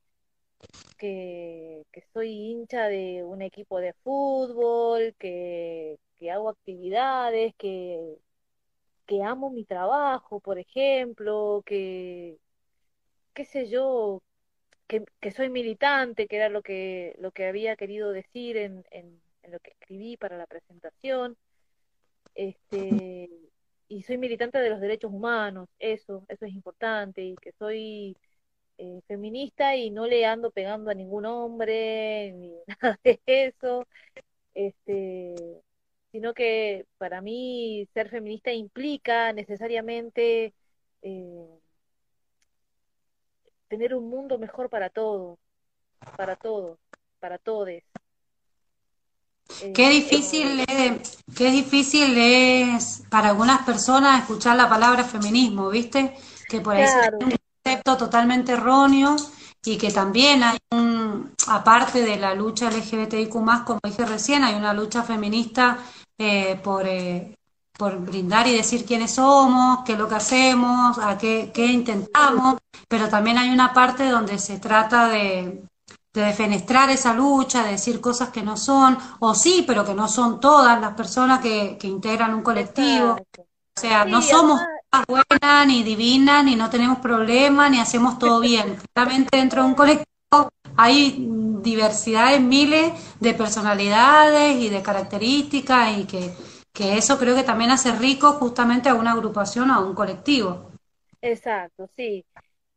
que, 0.97 1.83
soy 2.13 2.29
hincha 2.31 2.87
de 2.87 3.23
un 3.23 3.41
equipo 3.41 3.79
de 3.79 3.93
fútbol, 4.03 5.15
que, 5.19 5.99
que 6.17 6.31
hago 6.31 6.49
actividades, 6.49 7.53
que, 7.55 8.17
que 9.05 9.23
amo 9.23 9.49
mi 9.49 9.65
trabajo, 9.65 10.39
por 10.39 10.59
ejemplo, 10.59 11.63
que, 11.65 12.37
qué 13.33 13.45
sé 13.45 13.67
yo, 13.69 14.21
que, 14.87 15.05
que 15.19 15.31
soy 15.31 15.49
militante, 15.49 16.27
que 16.27 16.37
era 16.37 16.49
lo 16.49 16.61
que, 16.63 17.15
lo 17.19 17.31
que 17.31 17.47
había 17.47 17.75
querido 17.75 18.11
decir 18.11 18.57
en, 18.57 18.85
en, 18.91 19.21
en 19.43 19.51
lo 19.51 19.59
que 19.59 19.71
escribí 19.71 20.17
para 20.17 20.37
la 20.37 20.47
presentación 20.47 21.37
este, 22.35 23.29
y 23.87 24.03
soy 24.03 24.17
militante 24.17 24.59
de 24.59 24.69
los 24.69 24.81
derechos 24.81 25.11
humanos, 25.13 25.69
eso, 25.79 26.25
eso 26.27 26.45
es 26.45 26.53
importante, 26.53 27.21
y 27.23 27.35
que 27.35 27.51
soy 27.53 28.17
eh, 28.77 29.01
feminista 29.07 29.75
y 29.75 29.91
no 29.91 30.07
le 30.07 30.25
ando 30.25 30.51
pegando 30.51 30.91
a 30.91 30.93
ningún 30.95 31.25
hombre, 31.25 32.31
ni 32.33 32.53
nada 32.81 32.99
de 33.03 33.21
eso, 33.25 33.87
este, 34.55 35.35
sino 36.11 36.33
que 36.33 36.85
para 36.97 37.21
mí 37.21 37.87
ser 37.93 38.09
feminista 38.09 38.51
implica 38.53 39.33
necesariamente 39.33 40.53
eh, 41.01 41.59
tener 43.67 43.95
un 43.95 44.09
mundo 44.09 44.37
mejor 44.37 44.69
para 44.69 44.89
todos, 44.89 45.39
para 46.17 46.35
todos, 46.35 46.79
para 47.19 47.37
todes. 47.37 47.83
Qué 49.73 49.89
difícil, 49.89 50.63
es, 50.67 51.17
qué 51.35 51.51
difícil 51.51 52.17
es 52.17 53.03
para 53.09 53.29
algunas 53.29 53.63
personas 53.63 54.21
escuchar 54.21 54.55
la 54.55 54.69
palabra 54.69 55.03
feminismo, 55.03 55.69
¿viste? 55.69 56.15
Que 56.47 56.61
por 56.61 56.75
ahí 56.75 56.83
es 56.83 56.95
un 57.19 57.35
concepto 57.63 57.97
totalmente 57.97 58.53
erróneo 58.53 59.15
y 59.65 59.77
que 59.77 59.91
también 59.91 60.43
hay 60.43 60.57
un, 60.71 61.33
aparte 61.47 62.01
de 62.01 62.17
la 62.17 62.33
lucha 62.33 62.69
LGBTIQ, 62.69 63.31
como 63.65 63.79
dije 63.83 64.05
recién, 64.05 64.43
hay 64.43 64.55
una 64.55 64.73
lucha 64.73 65.03
feminista 65.03 65.77
eh, 66.17 66.59
por, 66.63 66.85
eh, 66.87 67.35
por 67.77 67.97
brindar 67.99 68.47
y 68.47 68.55
decir 68.55 68.85
quiénes 68.85 69.15
somos, 69.15 69.79
qué 69.85 69.93
es 69.93 69.99
lo 69.99 70.09
que 70.09 70.15
hacemos, 70.15 70.97
a 70.97 71.17
qué, 71.17 71.51
qué 71.53 71.65
intentamos, 71.67 72.57
pero 72.87 73.07
también 73.07 73.37
hay 73.37 73.49
una 73.49 73.73
parte 73.73 74.09
donde 74.09 74.37
se 74.37 74.59
trata 74.59 75.07
de, 75.07 75.63
de 76.13 76.21
defenestrar 76.21 76.89
esa 76.91 77.13
lucha, 77.13 77.63
de 77.63 77.71
decir 77.71 77.99
cosas 77.99 78.29
que 78.29 78.43
no 78.43 78.55
son, 78.55 78.97
o 79.19 79.33
sí, 79.33 79.63
pero 79.65 79.83
que 79.83 79.95
no 79.95 80.07
son 80.07 80.39
todas 80.39 80.79
las 80.79 80.93
personas 80.93 81.41
que, 81.41 81.77
que 81.79 81.87
integran 81.87 82.33
un 82.33 82.43
colectivo. 82.43 83.17
O 83.75 83.79
sea, 83.79 84.05
no 84.05 84.21
somos 84.21 84.61
buenas, 85.07 85.67
ni 85.67 85.83
divinas, 85.83 86.45
ni 86.45 86.55
no 86.55 86.69
tenemos 86.69 86.99
problemas, 86.99 87.71
ni 87.71 87.79
hacemos 87.79 88.19
todo 88.19 88.39
bien. 88.39 88.77
Claramente 88.93 89.37
dentro 89.37 89.63
de 89.63 89.67
un 89.69 89.75
colectivo 89.75 90.05
hay 90.77 91.27
diversidades, 91.63 92.41
miles 92.41 92.93
de 93.19 93.33
personalidades 93.33 94.55
y 94.57 94.69
de 94.69 94.81
características 94.81 95.97
y 95.97 96.05
que, 96.05 96.33
que 96.71 96.97
eso 96.97 97.17
creo 97.17 97.35
que 97.35 97.43
también 97.43 97.71
hace 97.71 97.91
rico 97.93 98.33
justamente 98.33 98.89
a 98.89 98.95
una 98.95 99.13
agrupación 99.13 99.71
a 99.71 99.79
un 99.79 99.95
colectivo. 99.95 100.69
Exacto, 101.21 101.89
sí. 101.95 102.25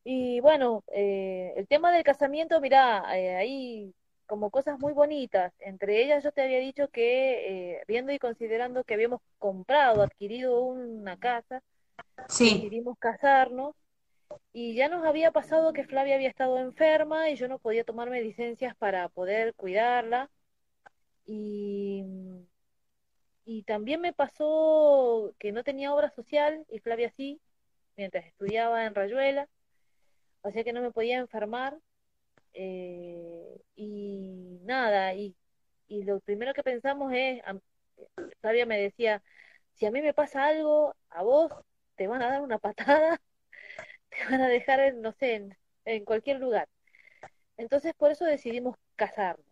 Y 0.09 0.39
bueno, 0.39 0.85
eh, 0.93 1.53
el 1.57 1.67
tema 1.67 1.91
del 1.91 2.05
casamiento, 2.05 2.61
mira, 2.61 3.03
eh, 3.19 3.35
hay 3.35 3.95
como 4.27 4.51
cosas 4.51 4.79
muy 4.79 4.93
bonitas. 4.93 5.53
Entre 5.59 6.01
ellas 6.05 6.23
yo 6.23 6.31
te 6.31 6.43
había 6.43 6.61
dicho 6.61 6.87
que, 6.91 7.73
eh, 7.79 7.85
viendo 7.89 8.13
y 8.13 8.21
considerando 8.21 8.85
que 8.85 8.95
habíamos 8.95 9.21
comprado, 9.39 10.03
adquirido 10.03 10.61
una 10.63 11.17
casa, 11.17 11.61
sí. 12.29 12.55
decidimos 12.55 12.97
casarnos 13.01 13.75
y 14.53 14.77
ya 14.77 14.89
nos 14.89 15.05
había 15.05 15.33
pasado 15.33 15.73
que 15.73 15.85
Flavia 15.85 16.15
había 16.15 16.29
estado 16.29 16.59
enferma 16.61 17.29
y 17.31 17.35
yo 17.37 17.49
no 17.49 17.59
podía 17.59 17.83
tomarme 17.83 18.23
licencias 18.23 18.77
para 18.77 19.09
poder 19.09 19.55
cuidarla. 19.55 20.31
Y, 21.27 22.05
y 23.45 23.65
también 23.65 24.01
me 24.01 24.13
pasó 24.13 25.35
que 25.41 25.51
no 25.51 25.65
tenía 25.65 25.93
obra 25.93 26.11
social 26.11 26.65
y 26.71 26.79
Flavia 26.79 27.11
sí, 27.17 27.41
mientras 27.97 28.25
estudiaba 28.27 28.85
en 28.87 28.95
Rayuela 28.95 29.49
o 30.47 30.65
que 30.65 30.73
no 30.73 30.83
me 30.83 30.93
podía 30.93 31.19
enfermar. 31.19 31.79
Eh, 32.55 33.61
y 33.77 34.59
nada, 34.63 35.15
y, 35.15 35.37
y, 35.89 36.05
lo 36.05 36.21
primero 36.21 36.55
que 36.55 36.63
pensamos 36.63 37.13
es, 37.15 37.43
Flavia 38.41 38.67
me 38.67 38.79
decía, 38.79 39.23
si 39.75 39.87
a 39.87 39.91
mí 39.91 40.01
me 40.03 40.15
pasa 40.15 40.47
algo, 40.47 40.95
a 41.11 41.23
vos 41.23 41.53
te 41.97 42.07
van 42.07 42.23
a 42.23 42.31
dar 42.31 42.43
una 42.43 42.59
patada, 42.59 43.21
te 44.11 44.17
van 44.31 44.41
a 44.43 44.49
dejar, 44.49 44.81
en, 44.81 45.03
no 45.03 45.13
sé, 45.13 45.35
en, 45.35 45.59
en 45.85 46.05
cualquier 46.05 46.41
lugar. 46.41 46.69
Entonces 47.57 47.95
por 47.95 48.11
eso 48.11 48.25
decidimos 48.25 48.77
casarnos. 48.97 49.47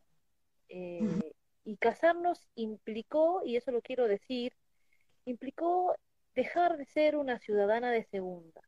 Eh, 0.68 1.35
y 1.64 1.76
casarnos 1.76 2.48
implicó, 2.54 3.42
y 3.44 3.57
eso 3.57 3.70
lo 3.72 3.83
quiero 3.83 4.09
decir, 4.09 4.54
implicó 5.24 5.96
dejar 6.35 6.76
de 6.76 6.87
ser 6.87 7.16
una 7.16 7.38
ciudadana 7.38 7.90
de 7.90 8.04
segunda 8.04 8.61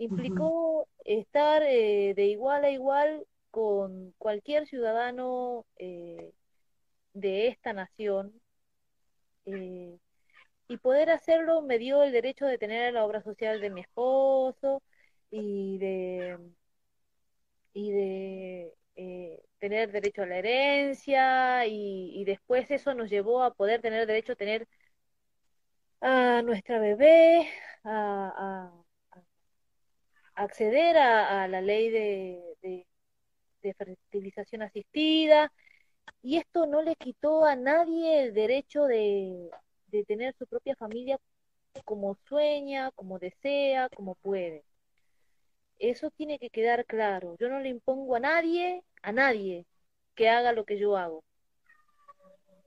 implicó 0.00 0.88
estar 1.04 1.62
eh, 1.62 2.14
de 2.16 2.24
igual 2.26 2.64
a 2.64 2.70
igual 2.70 3.26
con 3.50 4.12
cualquier 4.18 4.66
ciudadano 4.66 5.66
eh, 5.76 6.32
de 7.12 7.48
esta 7.48 7.74
nación 7.74 8.32
eh, 9.44 9.98
y 10.68 10.76
poder 10.78 11.10
hacerlo 11.10 11.62
me 11.62 11.78
dio 11.78 12.02
el 12.02 12.12
derecho 12.12 12.46
de 12.46 12.56
tener 12.58 12.94
la 12.94 13.04
obra 13.04 13.22
social 13.22 13.60
de 13.60 13.70
mi 13.70 13.82
esposo 13.82 14.82
y 15.30 15.78
de 15.78 16.38
y 17.74 17.92
de 17.92 18.74
tener 19.58 19.92
derecho 19.92 20.22
a 20.22 20.26
la 20.26 20.38
herencia 20.38 21.66
y, 21.66 22.24
después 22.24 22.70
eso 22.70 22.94
nos 22.94 23.10
llevó 23.10 23.42
a 23.42 23.54
poder 23.54 23.80
tener 23.82 24.06
derecho 24.06 24.32
a 24.32 24.36
tener 24.36 24.66
a 26.00 26.42
nuestra 26.42 26.78
bebé 26.78 27.48
a 27.84 28.72
acceder 30.40 30.96
a, 30.96 31.48
la 31.48 31.60
ley 31.60 31.90
de, 31.90 32.86
fertilización 33.76 34.62
asistida 34.62 35.52
y 36.22 36.38
esto 36.38 36.66
no 36.66 36.82
le 36.82 36.96
quitó 36.96 37.44
a 37.44 37.56
nadie 37.56 38.24
el 38.24 38.34
derecho 38.34 38.84
de, 38.84 39.50
tener 40.06 40.34
su 40.38 40.46
propia 40.46 40.74
familia 40.76 41.18
como 41.84 42.16
sueña, 42.26 42.90
como 42.92 43.18
desea, 43.18 43.88
como 43.90 44.14
puede. 44.16 44.64
Eso 45.78 46.10
tiene 46.10 46.38
que 46.38 46.50
quedar 46.50 46.86
claro. 46.86 47.36
Yo 47.38 47.48
no 47.48 47.60
le 47.60 47.68
impongo 47.68 48.16
a 48.16 48.20
nadie, 48.20 48.82
a 49.02 49.12
nadie, 49.12 49.66
que 50.14 50.28
haga 50.28 50.52
lo 50.52 50.64
que 50.64 50.78
yo 50.78 50.96
hago. 50.96 51.24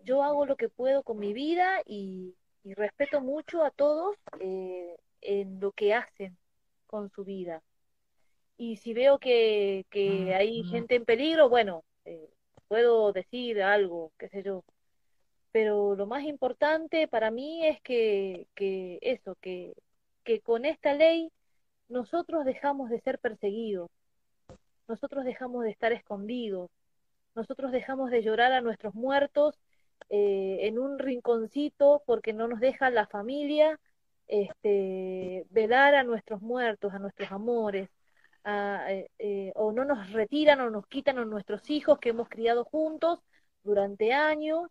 Yo 0.03 0.23
hago 0.23 0.45
lo 0.45 0.57
que 0.57 0.69
puedo 0.69 1.03
con 1.03 1.19
mi 1.19 1.33
vida 1.33 1.81
y, 1.86 2.36
respeto 2.63 3.19
mucho 3.21 3.63
a 3.63 3.71
todos 3.71 4.15
eh, 4.39 4.95
en 5.21 5.59
lo 5.59 5.71
que 5.73 5.93
hacen 5.93 6.38
con 6.93 7.10
su 7.10 7.23
vida. 7.23 7.63
Y 8.56 8.77
si 8.77 8.93
veo 8.93 9.17
que, 9.17 9.88
que 9.89 10.36
hay 10.36 10.63
gente 10.65 10.93
en 10.93 11.06
peligro, 11.06 11.49
bueno, 11.49 11.84
eh, 12.06 12.29
puedo 12.67 13.12
decir 13.12 13.63
algo, 13.63 14.12
qué 14.19 14.29
sé 14.29 14.43
yo. 14.43 14.63
Pero 15.51 15.95
lo 15.95 16.06
más 16.06 16.23
importante 16.23 17.08
para 17.08 17.32
mí 17.32 17.65
es 17.65 17.82
que, 17.82 18.45
que 18.53 18.99
eso, 19.01 19.36
que, 19.41 19.73
que 20.23 20.41
con 20.41 20.65
esta 20.65 20.93
ley 20.93 21.32
nosotros 21.89 22.45
dejamos 22.45 22.91
de 22.91 23.01
ser 23.01 23.17
perseguidos, 23.17 23.89
nosotros 24.88 25.25
dejamos 25.25 25.63
de 25.63 25.71
estar 25.71 25.93
escondidos, 25.93 26.69
nosotros 27.34 27.71
dejamos 27.71 28.12
de 28.12 28.21
llorar 28.21 28.51
a 28.51 28.62
nuestros 28.62 28.93
muertos 28.93 29.60
eh, 30.10 30.60
en 30.67 30.77
un 30.77 30.99
rinconcito 30.99 32.03
porque 32.06 32.34
no 32.34 32.47
nos 32.47 32.60
deja 32.60 32.91
la 32.91 33.08
familia 33.08 33.79
este, 34.27 35.45
velar 35.49 35.95
a 35.95 36.03
nuestros 36.03 36.41
muertos, 36.41 36.93
a 36.93 36.99
nuestros 36.99 37.31
amores, 37.31 37.89
eh, 38.45 39.07
eh, 39.19 39.51
o 39.55 39.71
no 39.71 39.86
nos 39.86 40.12
retiran 40.12 40.59
o 40.62 40.69
nos 40.69 40.86
quitan 40.88 41.17
a 41.17 41.25
nuestros 41.25 41.69
hijos 41.69 41.99
que 41.99 42.09
hemos 42.09 42.27
criado 42.27 42.65
juntos 42.65 43.19
durante 43.63 44.13
años, 44.13 44.69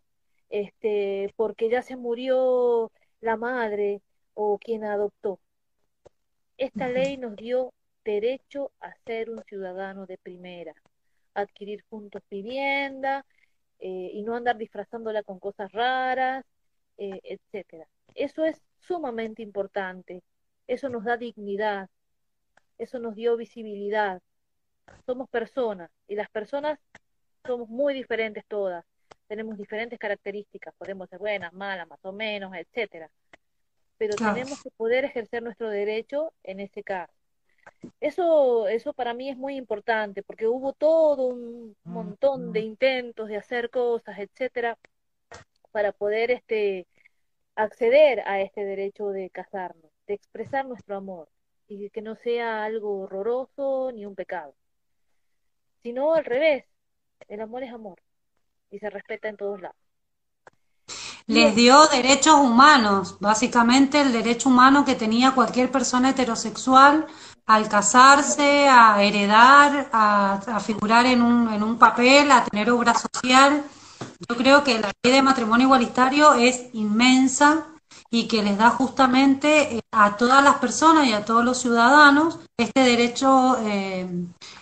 este, 0.49 1.33
porque 1.35 1.69
ya 1.69 1.81
se 1.81 1.95
murió 1.95 2.91
la 3.21 3.37
madre 3.37 4.01
o 4.35 4.59
quien 4.59 4.83
adoptó. 4.83 5.39
Esta 6.57 6.87
ley 6.87 7.17
nos 7.17 7.35
dio 7.35 7.73
derecho 8.05 8.71
a 8.79 8.93
ser 9.05 9.29
un 9.31 9.43
ciudadano 9.43 10.05
de 10.05 10.17
primera, 10.19 10.73
adquirir 11.33 11.83
juntos 11.89 12.21
vivienda 12.29 13.25
eh, 13.79 14.11
y 14.13 14.21
no 14.23 14.35
andar 14.35 14.57
disfrazándola 14.57 15.23
con 15.23 15.39
cosas 15.39 15.71
raras, 15.71 16.45
etcétera. 16.97 17.87
Eso 18.13 18.45
es 18.45 18.61
sumamente 18.87 19.41
importante. 19.41 20.23
Eso 20.67 20.89
nos 20.89 21.03
da 21.03 21.17
dignidad. 21.17 21.89
Eso 22.77 22.99
nos 22.99 23.15
dio 23.15 23.37
visibilidad. 23.37 24.21
Somos 25.05 25.29
personas 25.29 25.89
y 26.07 26.15
las 26.15 26.29
personas 26.29 26.79
somos 27.45 27.69
muy 27.69 27.93
diferentes 27.93 28.45
todas. 28.47 28.85
Tenemos 29.27 29.57
diferentes 29.57 29.99
características. 29.99 30.73
Podemos 30.75 31.09
ser 31.09 31.19
buenas, 31.19 31.53
malas, 31.53 31.87
más 31.87 31.99
o 32.03 32.11
menos, 32.11 32.53
etcétera. 32.55 33.09
Pero 33.97 34.15
tenemos 34.15 34.61
que 34.61 34.71
poder 34.71 35.05
ejercer 35.05 35.43
nuestro 35.43 35.69
derecho 35.69 36.33
en 36.43 36.59
ese 36.59 36.83
caso. 36.83 37.13
Eso, 38.01 38.67
eso 38.67 38.93
para 38.93 39.13
mí 39.13 39.29
es 39.29 39.37
muy 39.37 39.55
importante 39.55 40.23
porque 40.23 40.47
hubo 40.47 40.73
todo 40.73 41.27
un 41.27 41.75
montón 41.83 42.51
de 42.51 42.59
intentos 42.59 43.29
de 43.29 43.37
hacer 43.37 43.69
cosas, 43.69 44.19
etcétera, 44.19 44.77
para 45.71 45.91
poder 45.91 46.31
este 46.31 46.87
acceder 47.55 48.21
a 48.27 48.41
este 48.41 48.63
derecho 48.63 49.09
de 49.09 49.29
casarnos, 49.29 49.91
de 50.07 50.13
expresar 50.13 50.65
nuestro 50.65 50.95
amor 50.97 51.29
y 51.67 51.89
que 51.89 52.01
no 52.01 52.15
sea 52.15 52.63
algo 52.63 53.01
horroroso 53.01 53.91
ni 53.93 54.05
un 54.05 54.15
pecado, 54.15 54.53
sino 55.81 56.13
al 56.13 56.25
revés, 56.25 56.65
el 57.27 57.41
amor 57.41 57.63
es 57.63 57.73
amor 57.73 58.01
y 58.69 58.79
se 58.79 58.89
respeta 58.89 59.29
en 59.29 59.37
todos 59.37 59.61
lados. 59.61 59.77
les 61.27 61.55
dio 61.55 61.85
derechos 61.87 62.35
humanos, 62.35 63.17
básicamente 63.19 64.01
el 64.01 64.11
derecho 64.11 64.49
humano 64.49 64.83
que 64.83 64.95
tenía 64.95 65.31
cualquier 65.31 65.71
persona 65.71 66.09
heterosexual 66.09 67.07
al 67.45 67.69
casarse, 67.69 68.67
a 68.67 69.01
heredar, 69.03 69.89
a, 69.91 70.59
figurar 70.59 71.05
en 71.05 71.21
un, 71.21 71.53
en 71.53 71.61
un 71.63 71.77
papel, 71.77 72.31
a 72.31 72.43
tener 72.45 72.69
obra 72.71 72.93
social. 72.93 73.63
Yo 74.29 74.35
creo 74.35 74.63
que 74.63 74.79
la 74.79 74.91
ley 75.03 75.13
de 75.13 75.21
matrimonio 75.21 75.65
igualitario 75.65 76.33
es 76.33 76.67
inmensa 76.73 77.67
y 78.09 78.27
que 78.27 78.43
les 78.43 78.57
da 78.57 78.69
justamente 78.69 79.77
eh, 79.77 79.81
a 79.91 80.17
todas 80.17 80.43
las 80.43 80.57
personas 80.57 81.07
y 81.07 81.13
a 81.13 81.25
todos 81.25 81.43
los 81.43 81.59
ciudadanos 81.59 82.39
este 82.57 82.81
derecho, 82.81 83.57
eh, 83.61 84.07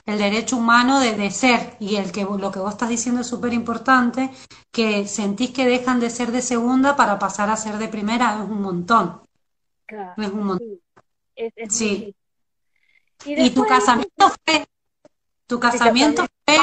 el 0.06 0.18
derecho 0.18 0.58
humano 0.58 1.00
de, 1.00 1.32
ser 1.32 1.76
y 1.80 1.98
el 1.98 2.12
que 2.12 2.24
lo 2.24 2.52
que 2.52 2.60
vos 2.60 2.72
estás 2.72 2.90
diciendo 2.90 3.22
es 3.22 3.28
súper 3.28 3.54
importante, 3.54 4.30
que 4.72 5.06
sentís 5.08 5.52
que 5.52 5.66
dejan 5.66 6.00
de 6.00 6.10
ser 6.10 6.32
de 6.32 6.42
segunda 6.42 6.96
para 6.96 7.20
pasar 7.20 7.50
a 7.50 7.58
ser 7.58 7.78
de 7.78 7.90
primera, 7.90 8.42
es 8.42 8.50
un 8.50 8.62
montón. 8.62 9.22
es 9.88 10.30
un 10.30 10.44
montón. 10.46 10.80
Sí. 11.70 12.16
Y, 13.26 13.50
tu 13.52 13.66
casamiento 13.66 14.32
fue, 14.46 14.66
tu 15.46 15.60
casamiento 15.60 16.26
fue 16.46 16.58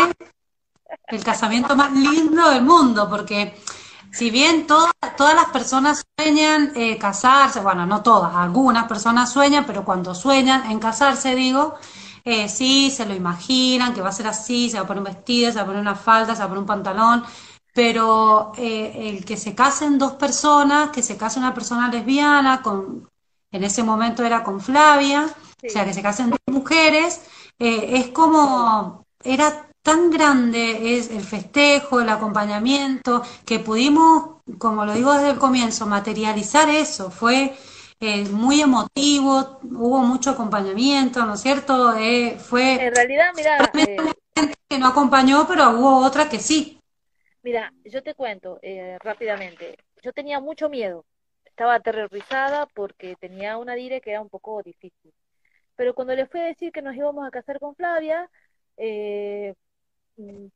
el 1.06 1.24
casamiento 1.24 1.76
más 1.76 1.92
lindo 1.92 2.50
del 2.50 2.62
mundo, 2.62 3.08
porque 3.08 3.54
si 4.10 4.30
bien 4.30 4.66
todas 4.66 4.92
todas 5.16 5.34
las 5.34 5.46
personas 5.46 6.06
sueñan 6.16 6.72
eh, 6.76 6.96
casarse, 6.96 7.60
bueno, 7.60 7.86
no 7.86 8.02
todas, 8.02 8.34
algunas 8.34 8.86
personas 8.86 9.32
sueñan, 9.32 9.64
pero 9.66 9.84
cuando 9.84 10.14
sueñan 10.14 10.70
en 10.70 10.78
casarse, 10.78 11.34
digo, 11.34 11.74
eh, 12.24 12.48
sí, 12.48 12.90
se 12.90 13.04
lo 13.04 13.14
imaginan, 13.14 13.92
que 13.92 14.00
va 14.00 14.10
a 14.10 14.12
ser 14.12 14.28
así, 14.28 14.70
se 14.70 14.76
va 14.76 14.84
a 14.84 14.86
poner 14.86 15.00
un 15.00 15.12
vestido, 15.12 15.50
se 15.50 15.56
va 15.56 15.62
a 15.62 15.66
poner 15.66 15.80
una 15.80 15.96
falda, 15.96 16.34
se 16.34 16.40
va 16.40 16.44
a 16.44 16.48
poner 16.48 16.60
un 16.60 16.66
pantalón, 16.66 17.24
pero 17.74 18.52
eh, 18.56 19.10
el 19.10 19.24
que 19.24 19.36
se 19.36 19.54
casen 19.54 19.98
dos 19.98 20.12
personas, 20.12 20.90
que 20.90 21.02
se 21.02 21.16
case 21.16 21.38
una 21.38 21.54
persona 21.54 21.88
lesbiana, 21.88 22.62
con, 22.62 23.08
en 23.50 23.64
ese 23.64 23.82
momento 23.82 24.24
era 24.24 24.44
con 24.44 24.60
Flavia, 24.60 25.26
o 25.26 25.70
sea, 25.70 25.84
que 25.84 25.94
se 25.94 26.02
casen 26.02 26.30
dos 26.30 26.38
mujeres, 26.46 27.22
es 27.58 28.08
como, 28.08 29.04
era 29.24 29.67
tan 29.82 30.10
grande 30.10 30.96
es 30.96 31.10
el 31.10 31.22
festejo, 31.22 32.00
el 32.00 32.08
acompañamiento, 32.08 33.22
que 33.46 33.58
pudimos, 33.58 34.42
como 34.58 34.84
lo 34.84 34.94
digo 34.94 35.12
desde 35.12 35.30
el 35.30 35.38
comienzo, 35.38 35.86
materializar 35.86 36.68
eso. 36.68 37.10
Fue 37.10 37.56
eh, 38.00 38.24
muy 38.28 38.60
emotivo, 38.60 39.60
hubo 39.62 40.00
mucho 40.00 40.30
acompañamiento, 40.30 41.24
¿no 41.24 41.34
es 41.34 41.40
cierto? 41.40 41.96
Eh, 41.96 42.36
fue... 42.38 42.86
En 42.86 42.94
realidad, 42.94 43.32
mira... 43.34 43.72
Eh, 43.74 43.96
que 44.68 44.78
no 44.78 44.88
acompañó, 44.88 45.46
pero 45.48 45.70
hubo 45.70 46.06
otra 46.06 46.28
que 46.28 46.38
sí. 46.38 46.80
Mira, 47.42 47.72
yo 47.84 48.02
te 48.02 48.14
cuento 48.14 48.60
rápidamente. 49.00 49.78
Yo 50.02 50.12
tenía 50.12 50.40
mucho 50.40 50.68
miedo. 50.68 51.04
Estaba 51.44 51.74
aterrorizada 51.76 52.66
porque 52.66 53.16
tenía 53.16 53.56
una 53.56 53.74
dire 53.74 54.00
que 54.00 54.10
era 54.10 54.20
un 54.20 54.28
poco 54.28 54.62
difícil. 54.62 55.12
Pero 55.74 55.94
cuando 55.94 56.14
le 56.14 56.26
fui 56.26 56.40
a 56.40 56.44
decir 56.44 56.70
que 56.70 56.82
nos 56.82 56.94
íbamos 56.94 57.26
a 57.26 57.30
casar 57.30 57.58
con 57.58 57.74
Flavia, 57.74 58.28
eh, 58.76 59.54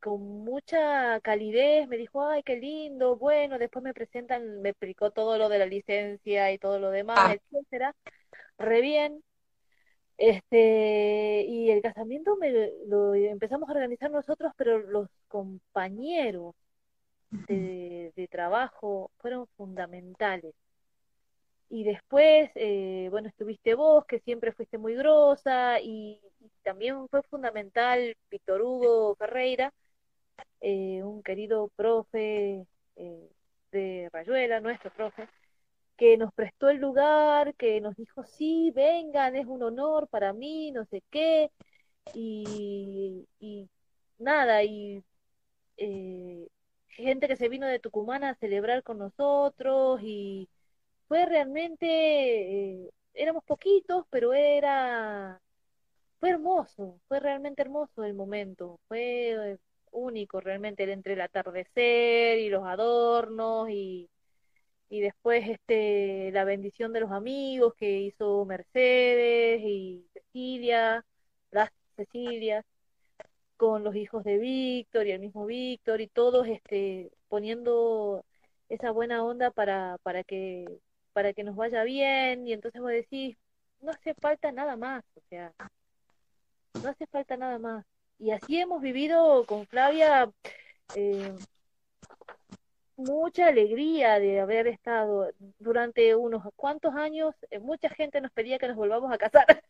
con 0.00 0.44
mucha 0.44 1.20
calidez, 1.20 1.88
me 1.88 1.96
dijo, 1.96 2.26
ay, 2.26 2.42
qué 2.42 2.56
lindo, 2.56 3.16
bueno, 3.16 3.58
después 3.58 3.82
me 3.82 3.94
presentan, 3.94 4.60
me 4.60 4.70
explicó 4.70 5.10
todo 5.10 5.38
lo 5.38 5.48
de 5.48 5.58
la 5.58 5.66
licencia 5.66 6.52
y 6.52 6.58
todo 6.58 6.78
lo 6.78 6.90
demás, 6.90 7.18
ah. 7.18 7.34
etcétera, 7.34 7.94
re 8.58 8.80
bien. 8.80 9.22
Este, 10.18 11.44
y 11.48 11.70
el 11.70 11.82
casamiento 11.82 12.36
me 12.36 12.50
lo 12.86 13.14
empezamos 13.14 13.68
a 13.68 13.72
organizar 13.72 14.10
nosotros, 14.10 14.52
pero 14.56 14.78
los 14.78 15.08
compañeros 15.26 16.54
de, 17.48 18.12
de 18.14 18.28
trabajo 18.28 19.10
fueron 19.18 19.46
fundamentales. 19.56 20.54
Y 21.72 21.84
después, 21.84 22.50
eh, 22.54 23.08
bueno, 23.10 23.28
estuviste 23.28 23.74
vos, 23.74 24.04
que 24.04 24.20
siempre 24.20 24.52
fuiste 24.52 24.76
muy 24.76 24.94
grosa, 24.94 25.80
y, 25.80 26.20
también 26.62 27.08
fue 27.08 27.22
fundamental 27.22 28.14
Víctor 28.30 28.60
Hugo 28.62 29.16
Ferreira, 29.16 29.72
eh, 30.60 31.02
un 31.02 31.22
querido 31.22 31.68
profe 31.76 32.66
eh, 32.96 33.30
de 33.72 34.10
Rayuela, 34.12 34.60
nuestro 34.60 34.92
profe, 34.92 35.28
que 35.96 36.18
nos 36.18 36.32
prestó 36.34 36.68
el 36.68 36.78
lugar, 36.78 37.54
que 37.56 37.80
nos 37.80 37.96
dijo, 37.96 38.24
sí, 38.24 38.70
vengan, 38.74 39.36
es 39.36 39.46
un 39.46 39.62
honor 39.62 40.08
para 40.08 40.34
mí, 40.34 40.72
no 40.72 40.84
sé 40.86 41.02
qué, 41.10 41.50
y, 42.14 43.26
y 43.40 43.68
nada, 44.18 44.62
y 44.64 45.02
gente 46.88 47.28
que 47.28 47.36
se 47.36 47.48
vino 47.48 47.66
de 47.66 47.78
Tucumán 47.80 48.24
a 48.24 48.34
celebrar 48.36 48.82
con 48.82 48.98
nosotros, 48.98 50.00
y 50.02 50.48
fue 51.12 51.26
realmente, 51.26 51.86
eh, 52.86 52.90
éramos 53.12 53.44
poquitos, 53.44 54.06
pero 54.08 54.32
era, 54.32 55.42
fue 56.20 56.30
hermoso, 56.30 57.00
fue 57.06 57.20
realmente 57.20 57.60
hermoso 57.62 58.02
el 58.04 58.14
momento, 58.14 58.80
fue 58.88 59.52
eh, 59.52 59.58
único 59.90 60.40
realmente 60.40 60.90
entre 60.90 61.12
el 61.12 61.20
atardecer 61.20 62.38
y 62.38 62.48
los 62.48 62.64
adornos 62.66 63.68
y, 63.68 64.08
y 64.88 65.00
después 65.00 65.48
este 65.48 66.30
la 66.32 66.44
bendición 66.44 66.94
de 66.94 67.00
los 67.00 67.12
amigos 67.12 67.74
que 67.74 68.00
hizo 68.00 68.44
Mercedes 68.46 69.60
y 69.64 70.06
Cecilia, 70.14 71.04
las 71.50 71.70
Cecilias, 71.96 72.64
con 73.56 73.84
los 73.84 73.96
hijos 73.96 74.24
de 74.24 74.38
Víctor 74.38 75.06
y 75.06 75.12
el 75.12 75.20
mismo 75.20 75.46
Víctor 75.46 76.00
y 76.00 76.08
todos 76.08 76.48
este 76.48 77.12
poniendo 77.28 78.24
esa 78.70 78.90
buena 78.92 79.24
onda 79.24 79.50
para, 79.50 79.98
para 80.02 80.24
que 80.24 80.80
para 81.12 81.32
que 81.32 81.44
nos 81.44 81.56
vaya 81.56 81.84
bien 81.84 82.46
y 82.46 82.52
entonces 82.52 82.80
vos 82.80 82.90
decís, 82.90 83.36
no 83.80 83.90
hace 83.90 84.14
falta 84.14 84.52
nada 84.52 84.76
más, 84.76 85.04
o 85.16 85.20
sea, 85.28 85.52
no 86.82 86.88
hace 86.88 87.06
falta 87.06 87.36
nada 87.36 87.58
más. 87.58 87.84
Y 88.18 88.30
así 88.30 88.60
hemos 88.60 88.80
vivido 88.80 89.44
con 89.46 89.66
Flavia 89.66 90.30
eh, 90.94 91.34
mucha 92.96 93.48
alegría 93.48 94.18
de 94.18 94.40
haber 94.40 94.66
estado 94.66 95.30
durante 95.58 96.14
unos 96.14 96.42
cuantos 96.56 96.94
años, 96.94 97.34
eh, 97.50 97.58
mucha 97.58 97.88
gente 97.90 98.20
nos 98.20 98.30
pedía 98.32 98.58
que 98.58 98.68
nos 98.68 98.76
volvamos 98.76 99.12
a 99.12 99.18
casar. 99.18 99.62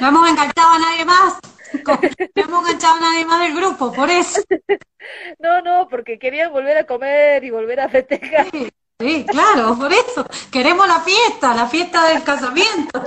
No 0.00 0.08
hemos 0.08 0.28
enganchado 0.30 0.74
a 0.74 0.78
nadie 0.78 1.04
más. 1.04 1.38
No 1.84 2.42
hemos 2.42 2.68
enganchado 2.68 2.96
a 2.96 3.00
nadie 3.00 3.24
más 3.24 3.40
del 3.40 3.56
grupo, 3.56 3.92
por 3.92 4.10
eso. 4.10 4.42
No, 5.38 5.62
no, 5.62 5.88
porque 5.88 6.18
querían 6.18 6.52
volver 6.52 6.76
a 6.76 6.84
comer 6.84 7.42
y 7.42 7.50
volver 7.50 7.80
a 7.80 7.88
festejar. 7.88 8.50
Sí, 8.50 8.68
claro, 9.26 9.76
por 9.76 9.92
eso. 9.92 10.26
Queremos 10.50 10.88
la 10.88 11.00
fiesta, 11.00 11.54
la 11.54 11.66
fiesta 11.66 12.08
del 12.08 12.22
casamiento. 12.22 13.02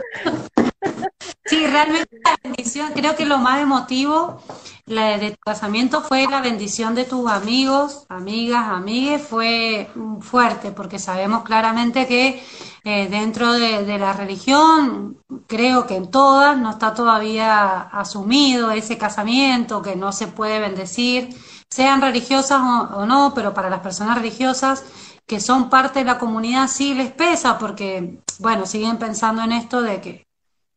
Sí, 1.45 1.67
realmente 1.67 2.17
la 2.23 2.37
bendición, 2.43 2.91
creo 2.93 3.15
que 3.15 3.25
lo 3.25 3.37
más 3.37 3.61
emotivo 3.61 4.41
de 4.85 5.31
tu 5.31 5.39
casamiento 5.39 6.01
fue 6.01 6.27
la 6.27 6.41
bendición 6.41 6.95
de 6.95 7.05
tus 7.05 7.29
amigos, 7.29 8.05
amigas, 8.09 8.67
amigues, 8.67 9.21
fue 9.21 9.89
fuerte, 10.19 10.71
porque 10.71 10.99
sabemos 10.99 11.43
claramente 11.43 12.07
que 12.07 12.43
eh, 12.83 13.07
dentro 13.09 13.53
de, 13.53 13.97
la 13.97 14.13
religión, 14.13 15.17
creo 15.47 15.87
que 15.87 15.95
en 15.95 16.09
todas, 16.09 16.57
no 16.57 16.71
está 16.71 16.93
todavía 16.93 17.81
asumido 17.81 18.71
ese 18.71 18.97
casamiento, 18.97 19.81
que 19.81 19.95
no 19.95 20.11
se 20.11 20.27
puede 20.27 20.59
bendecir, 20.59 21.29
sean 21.69 22.01
religiosas 22.01 22.61
o 22.93 23.05
no, 23.05 23.33
pero 23.33 23.53
para 23.53 23.69
las 23.69 23.79
personas 23.79 24.17
religiosas 24.17 24.83
que 25.31 25.39
son 25.39 25.69
parte 25.69 25.99
de 25.99 26.05
la 26.05 26.17
comunidad 26.17 26.67
sí 26.67 26.93
les 26.93 27.09
pesa, 27.09 27.57
porque, 27.57 28.17
bueno, 28.39 28.65
siguen 28.65 28.97
pensando 28.97 29.41
en 29.41 29.53
esto 29.53 29.81
de 29.81 30.01
que 30.01 30.25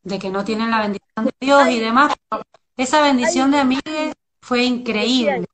de 0.05 0.21
que 0.21 0.31
no 0.31 0.45
tienen 0.45 0.71
la 0.71 0.83
bendición 0.83 1.25
de 1.25 1.33
Dios 1.41 1.69
y 1.71 1.81
demás. 1.81 2.15
Esa 2.77 3.03
bendición 3.03 3.51
de 3.51 3.59
amigues 3.59 4.13
fue 4.41 4.63
increíble. 4.63 5.47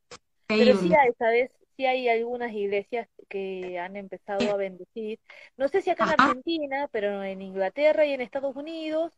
Pero 0.46 0.78
sí 0.78 0.92
hay, 0.92 1.12
¿sabes? 1.18 1.50
Sí 1.78 1.86
hay 1.86 2.10
algunas 2.10 2.52
iglesias 2.52 3.08
que 3.30 3.78
han 3.78 3.96
empezado 3.96 4.52
a 4.52 4.56
bendecir. 4.58 5.18
No 5.56 5.68
sé 5.68 5.80
si 5.80 5.88
acá 5.88 6.04
en 6.04 6.20
Argentina, 6.20 6.88
pero 6.92 7.24
en 7.24 7.40
Inglaterra 7.40 8.04
y 8.04 8.12
en 8.12 8.20
Estados 8.20 8.54
Unidos, 8.54 9.14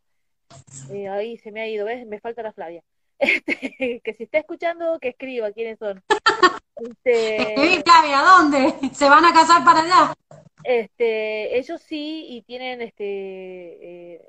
eh, 0.93 1.09
ahí 1.09 1.39
se 1.39 1.51
me 1.51 1.61
ha 1.61 1.67
ido, 1.67 1.87
¿ves? 1.87 2.07
Me 2.07 2.21
falta 2.21 2.45
la 2.45 2.53
Flavia. 2.53 2.85
Este, 3.19 4.01
que 4.05 4.15
si 4.15 4.25
está 4.25 4.39
escuchando, 4.39 5.01
que 5.01 5.09
escriba 5.09 5.51
quiénes 5.51 5.81
son. 5.81 6.05
Este, 6.77 7.83
Flavia, 7.85 8.23
¿dónde? 8.23 8.75
¿Se 8.95 9.09
van 9.09 9.25
a 9.25 9.33
casar 9.33 9.65
para 9.65 9.81
allá? 9.81 10.15
Este, 10.65 11.59
ellos 11.59 11.83
sí, 11.83 12.27
y 12.29 12.43
tienen 12.43 12.81
este 12.83 14.15
eh, 14.15 14.29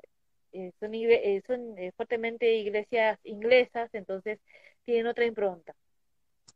eh, 0.54 0.72
son, 0.78 0.94
eh, 0.94 1.42
son 1.48 1.76
eh, 1.76 1.92
fuertemente 1.96 2.54
iglesias 2.54 3.18
inglesas, 3.24 3.90
entonces 3.92 4.38
tienen 4.84 5.08
otra 5.08 5.26
impronta. 5.26 5.74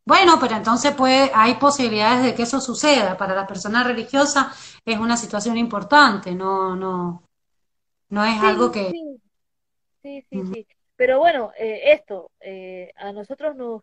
Bueno, 0.04 0.38
pero 0.40 0.54
entonces 0.54 0.94
puede, 0.94 1.32
hay 1.34 1.54
posibilidades 1.54 2.24
de 2.24 2.34
que 2.34 2.44
eso 2.44 2.60
suceda. 2.60 3.18
Para 3.18 3.34
la 3.34 3.46
persona 3.46 3.82
religiosa 3.82 4.52
es 4.84 4.98
una 4.98 5.16
situación 5.16 5.58
importante, 5.58 6.32
no, 6.32 6.76
no, 6.76 7.24
no 8.08 8.24
es 8.24 8.40
algo 8.40 8.70
que. 8.70 8.90
Sí, 10.02 10.24
sí, 10.30 10.42
sí. 10.54 10.66
Pero 10.94 11.18
bueno, 11.18 11.52
esto, 11.56 12.30
a 12.96 13.12
nosotros 13.12 13.56
nos, 13.56 13.82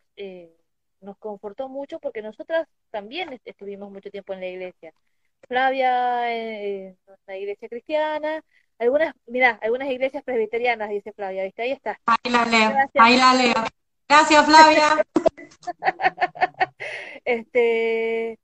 nos 1.06 1.18
confortó 1.18 1.70
mucho 1.70 2.00
porque 2.00 2.22
nosotras 2.22 2.68
también 2.92 3.40
estuvimos 3.46 3.92
mucho 3.92 4.10
tiempo 4.10 4.34
en 4.34 4.42
la 4.42 4.48
iglesia. 4.48 4.94
Flavia 5.48 6.34
en 6.34 6.98
una 7.28 7.38
iglesia 7.38 7.70
cristiana, 7.70 8.44
algunas, 8.80 9.14
mira, 9.28 9.60
algunas 9.62 9.90
iglesias 9.90 10.24
presbiterianas, 10.24 10.90
dice 10.90 11.14
Flavia, 11.14 11.44
¿viste? 11.44 11.62
Ahí 11.62 11.72
está. 11.72 12.00
Ahí 12.06 12.32
la 12.32 12.46
leo, 12.46 12.76
ahí 12.96 13.18
la 13.18 13.34
leo. 13.34 13.54
Gracias, 14.08 14.46
Flavia. 14.46 15.06
este, 17.26 18.40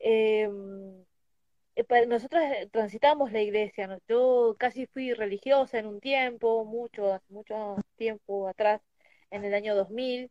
em, 0.00 1.04
eh, 1.76 2.06
nosotros 2.06 2.42
transitamos 2.72 3.32
la 3.32 3.40
iglesia, 3.40 3.98
yo 4.08 4.56
casi 4.58 4.86
fui 4.86 5.12
religiosa 5.12 5.78
en 5.78 5.86
un 5.86 6.00
tiempo, 6.00 6.64
mucho, 6.64 7.20
mucho 7.28 7.76
tiempo 7.96 8.48
atrás, 8.48 8.80
en 9.30 9.44
el 9.44 9.54
año 9.54 9.74
2000. 9.74 10.30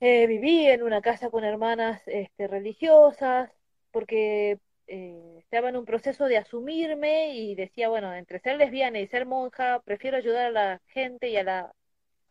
Eh, 0.00 0.28
viví 0.28 0.66
en 0.66 0.84
una 0.84 1.00
casa 1.00 1.28
con 1.28 1.44
hermanas 1.44 2.00
este, 2.06 2.46
religiosas, 2.46 3.50
porque 3.90 4.60
eh, 4.86 5.36
estaba 5.38 5.70
en 5.70 5.76
un 5.76 5.84
proceso 5.84 6.26
de 6.26 6.38
asumirme 6.38 7.34
y 7.34 7.56
decía, 7.56 7.88
bueno, 7.88 8.14
entre 8.14 8.38
ser 8.38 8.56
lesbiana 8.56 9.00
y 9.00 9.08
ser 9.08 9.26
monja, 9.26 9.80
prefiero 9.80 10.16
ayudar 10.16 10.46
a 10.46 10.50
la 10.50 10.80
gente 10.86 11.28
y 11.28 11.36
a 11.36 11.42
la 11.42 11.72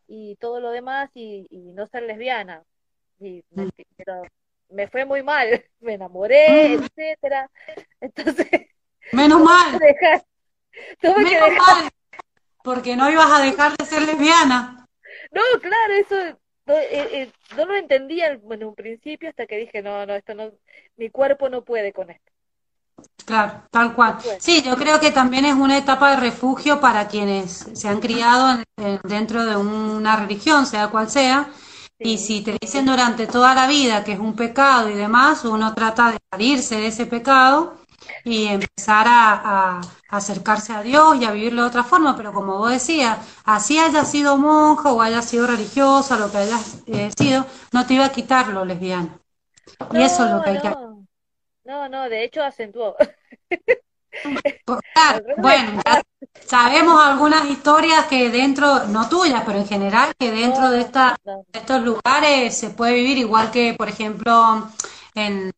y 0.08 0.38
todo 0.38 0.62
lo 0.62 0.72
demás 0.72 1.10
y, 1.14 1.46
no 1.52 1.88
ser 1.88 2.04
lesbiana. 2.04 2.64
Y 3.20 3.44
me, 3.52 3.66
mm. 3.66 3.70
pero 3.98 4.22
me 4.70 4.88
fue 4.88 5.04
muy 5.04 5.22
mal, 5.22 5.66
me 5.82 5.96
enamoré, 5.96 6.78
mm. 6.78 6.84
etcétera. 6.84 7.52
Entonces, 8.00 8.48
menos 9.12 9.42
mal. 9.42 9.78
menos 11.04 11.50
mal, 11.58 11.90
porque 12.64 12.96
no 12.96 13.12
ibas 13.12 13.30
a 13.30 13.44
dejar 13.44 13.76
de 13.76 13.86
ser 13.86 14.04
lesbiana. 14.04 14.88
No, 15.32 15.42
claro, 15.60 15.94
eso 15.94 16.40
no, 16.68 16.74
eh, 16.74 16.88
eh, 16.92 17.32
no 17.56 17.66
lo 17.66 17.76
entendía 17.76 18.28
en 18.28 18.64
un 18.64 18.76
principio 18.76 19.30
hasta 19.30 19.48
que 19.48 19.58
dije, 19.58 19.82
no, 19.82 20.06
no, 20.06 20.16
esto 20.16 20.34
no, 20.34 20.52
mi 20.98 21.10
cuerpo 21.10 21.50
no 21.50 21.64
puede 21.64 21.94
con 21.94 22.10
esto. 22.10 22.32
Claro, 23.26 23.64
tal 23.72 23.94
cual. 23.94 24.18
Sí, 24.40 24.64
yo 24.64 24.76
creo 24.76 25.00
que 25.00 25.12
también 25.12 25.46
es 25.46 25.54
una 25.54 25.78
etapa 25.78 26.12
de 26.12 26.18
refugio 26.18 26.80
para 26.80 27.08
quienes 27.08 27.68
se 27.74 27.88
han 27.88 28.00
criado 28.00 28.64
dentro 29.04 29.46
de 29.46 29.56
una 29.56 30.16
religión, 30.16 30.66
sea 30.66 30.88
cual 30.88 31.10
sea, 31.10 31.50
y 32.00 32.18
si 32.18 32.42
te 32.42 32.58
dicen 32.60 32.86
durante 32.86 33.28
toda 33.28 33.54
la 33.54 33.68
vida 33.68 34.04
que 34.04 34.14
es 34.14 34.20
un 34.20 34.36
pecado 34.36 34.90
y 34.90 34.94
demás, 34.94 35.46
uno 35.46 35.74
trata 35.74 36.12
de 36.12 36.18
salirse 36.32 36.76
de 36.76 36.88
ese 36.88 37.06
pecado 37.06 37.78
y 38.24 38.48
empezar 38.48 39.06
a, 39.08 39.82
acercarse 40.10 40.74
a 40.74 40.82
Dios 40.82 41.18
y 41.20 41.26
a 41.26 41.32
vivirlo 41.32 41.64
de 41.64 41.68
otra 41.68 41.84
forma, 41.84 42.16
pero 42.16 42.32
como 42.32 42.58
vos 42.58 42.72
decías, 42.72 43.18
así 43.44 43.78
haya 43.78 44.06
sido 44.06 44.38
monja 44.38 44.94
o 44.94 45.02
haya 45.02 45.22
sido 45.22 45.48
religiosa, 45.48 46.18
lo 46.18 46.32
que 46.32 46.38
hayas 46.38 46.82
eh, 46.88 47.10
sido, 47.18 47.46
no 47.74 47.86
te 47.86 47.96
iba 47.96 48.06
a 48.06 48.12
quitar 48.12 48.48
lo 48.48 48.64
lesbiana. 48.64 49.20
y 49.92 50.02
eso 50.02 50.26
es 50.26 50.32
lo 50.32 50.42
que 50.44 50.50
hay 50.52 50.62
que 50.62 50.74
no, 51.68 51.90
no, 51.90 52.08
de 52.08 52.24
hecho 52.24 52.42
acentuó. 52.42 52.96
bueno, 55.38 55.82
sabemos 56.46 57.04
algunas 57.04 57.50
historias 57.50 58.06
que 58.06 58.30
dentro, 58.30 58.86
no 58.86 59.10
tuyas, 59.10 59.44
pero 59.46 59.60
en 59.60 59.68
general, 59.68 60.14
que 60.18 60.32
dentro 60.32 60.72
de, 60.72 60.80
esta, 60.80 61.18
estos 61.52 61.84
lugares 61.84 62.58
se 62.58 62.70
puede 62.70 62.94
vivir 62.94 63.18
igual 63.18 63.52
que, 63.52 63.74
por 63.74 63.90
ejemplo, 63.90 64.70
en 65.14 65.52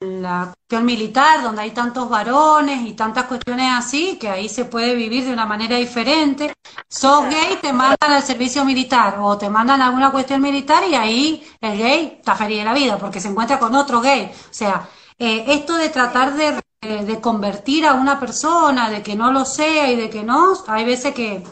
la 0.00 0.46
cuestión 0.46 0.86
militar, 0.86 1.42
donde 1.42 1.62
hay 1.62 1.72
tantos 1.72 2.08
varones 2.08 2.86
y 2.86 2.94
tantas 2.94 3.26
cuestiones 3.26 3.70
así, 3.74 4.16
que 4.18 4.28
ahí 4.28 4.48
se 4.48 4.64
puede 4.64 4.94
vivir 4.94 5.24
de 5.24 5.32
una 5.32 5.44
manera 5.44 5.76
diferente. 5.76 6.54
Sos 6.88 7.24
gay, 7.24 7.58
te 7.60 7.72
mandan 7.72 8.12
al 8.12 8.22
servicio 8.22 8.64
militar 8.64 9.18
o 9.20 9.36
te 9.36 9.50
mandan 9.50 9.82
a 9.82 9.86
alguna 9.86 10.10
cuestión 10.10 10.40
militar 10.40 10.84
y 10.88 10.94
ahí 10.94 11.46
el 11.60 11.78
gay 11.78 12.16
está 12.18 12.34
feliz 12.34 12.58
de 12.58 12.64
la 12.64 12.72
vida 12.72 12.98
porque 12.98 13.20
se 13.20 13.28
encuentra 13.28 13.58
con 13.58 13.74
otro 13.74 14.00
gay. 14.00 14.30
O 14.32 14.54
sea, 14.54 14.88
eh, 15.18 15.44
esto 15.48 15.76
de 15.76 15.90
tratar 15.90 16.34
de, 16.34 16.60
de, 16.80 17.20
convertir 17.20 17.86
a 17.86 17.94
una 17.94 18.18
persona, 18.18 18.88
de 18.88 19.02
que 19.02 19.14
no 19.14 19.32
lo 19.32 19.44
sea 19.44 19.90
y 19.92 19.96
de 19.96 20.08
que 20.08 20.22
no, 20.22 20.54
hay 20.66 20.84
veces 20.84 21.14
que 21.14 21.44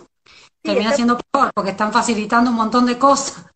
termina 0.62 0.92
siendo 0.92 1.18
peor 1.18 1.50
porque 1.54 1.70
están 1.70 1.92
facilitando 1.92 2.50
un 2.50 2.56
montón 2.56 2.86
de 2.86 2.98
cosas. 2.98 3.51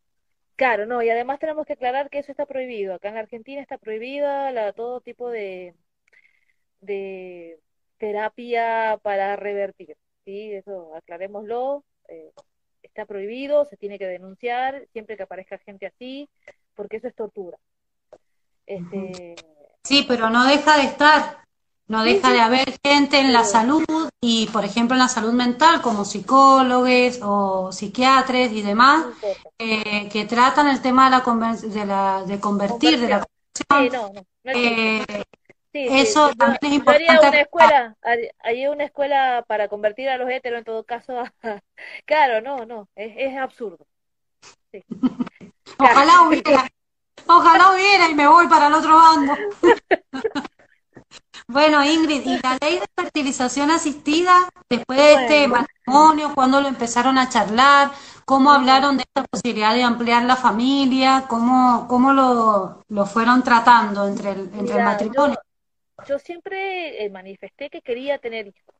Claro, 0.56 0.86
no, 0.86 1.02
y 1.02 1.10
además 1.10 1.38
tenemos 1.38 1.66
que 1.66 1.74
aclarar 1.74 2.08
que 2.08 2.18
eso 2.18 2.32
está 2.32 2.46
prohibido. 2.46 2.94
Acá 2.94 3.10
en 3.10 3.18
Argentina 3.18 3.60
está 3.60 3.76
prohibida 3.78 4.50
la, 4.52 4.72
todo 4.72 5.00
tipo 5.00 5.28
de, 5.30 5.74
de 6.80 7.60
terapia 7.98 8.98
para 9.02 9.36
revertir. 9.36 9.96
¿sí? 10.24 10.52
Eso 10.52 10.94
aclarémoslo. 10.94 11.84
Eh, 12.08 12.32
está 12.82 13.04
prohibido, 13.04 13.66
se 13.66 13.76
tiene 13.76 13.98
que 13.98 14.06
denunciar 14.06 14.86
siempre 14.92 15.16
que 15.16 15.24
aparezca 15.24 15.58
gente 15.58 15.86
así, 15.86 16.28
porque 16.74 16.96
eso 16.96 17.08
es 17.08 17.14
tortura. 17.14 17.58
Este, 18.66 19.36
Sí, 19.86 20.04
pero 20.08 20.30
no 20.30 20.44
deja 20.46 20.78
de 20.78 20.84
estar, 20.84 21.44
no 21.88 22.02
deja 22.02 22.32
de 22.32 22.40
haber 22.40 22.78
gente 22.84 23.18
en 23.18 23.32
la 23.32 23.44
salud 23.44 23.84
y, 24.20 24.46
por 24.48 24.64
ejemplo, 24.64 24.94
en 24.94 25.00
la 25.00 25.08
salud 25.08 25.32
mental, 25.32 25.80
como 25.82 26.04
psicólogos 26.04 27.20
o 27.22 27.70
psiquiatras 27.72 28.50
y 28.52 28.62
demás, 28.62 29.06
eh, 29.58 30.08
que 30.10 30.24
tratan 30.24 30.68
el 30.68 30.82
tema 30.82 31.04
de 31.04 31.10
la, 31.10 31.56
de, 31.56 31.86
la 31.86 32.22
de 32.24 32.40
convertir, 32.40 32.98
de 33.00 33.08
la 33.08 33.26
conversión. 33.68 34.26
eso 35.72 36.30
también 36.36 36.58
es 36.62 36.72
importante. 36.72 37.08
Haría 37.08 37.28
una 37.28 37.40
escuela, 37.40 37.96
hay 38.40 38.66
una 38.66 38.84
escuela 38.84 39.44
para 39.46 39.68
convertir 39.68 40.08
a 40.08 40.18
los 40.18 40.28
héteros 40.28 40.58
en 40.58 40.64
todo 40.64 40.84
caso. 40.84 41.22
claro, 42.04 42.40
no, 42.40 42.66
no, 42.66 42.88
es, 42.96 43.14
es 43.16 43.36
absurdo. 43.36 43.86
Ojalá 45.78 46.22
hubiera, 46.22 46.68
Ojalá 47.28 47.72
hubiera 47.72 48.08
y 48.08 48.14
me 48.14 48.28
voy 48.28 48.46
para 48.46 48.68
el 48.68 48.74
otro 48.74 48.96
bando. 48.96 49.34
bueno, 51.48 51.84
Ingrid, 51.84 52.22
¿y 52.26 52.38
la 52.42 52.58
ley 52.60 52.80
de 52.80 52.86
fertilización 52.94 53.70
asistida, 53.70 54.48
después 54.68 54.98
de 54.98 55.14
este 55.14 55.48
matrimonio, 55.48 56.32
cuándo 56.34 56.60
lo 56.60 56.68
empezaron 56.68 57.18
a 57.18 57.28
charlar? 57.28 57.90
¿Cómo 58.24 58.50
hablaron 58.50 58.96
de 58.96 59.04
esta 59.04 59.22
posibilidad 59.22 59.72
de 59.72 59.84
ampliar 59.84 60.24
la 60.24 60.34
familia? 60.34 61.26
¿Cómo, 61.28 61.86
cómo 61.88 62.12
lo, 62.12 62.82
lo 62.88 63.06
fueron 63.06 63.44
tratando 63.44 64.08
entre 64.08 64.32
el, 64.32 64.50
entre 64.54 64.78
el 64.78 64.84
matrimonio? 64.84 65.38
Yo, 66.08 66.18
siempre 66.18 67.04
eh, 67.04 67.08
manifesté 67.08 67.70
que 67.70 67.80
quería 67.80 68.18
tener 68.18 68.48
hijos. 68.48 68.74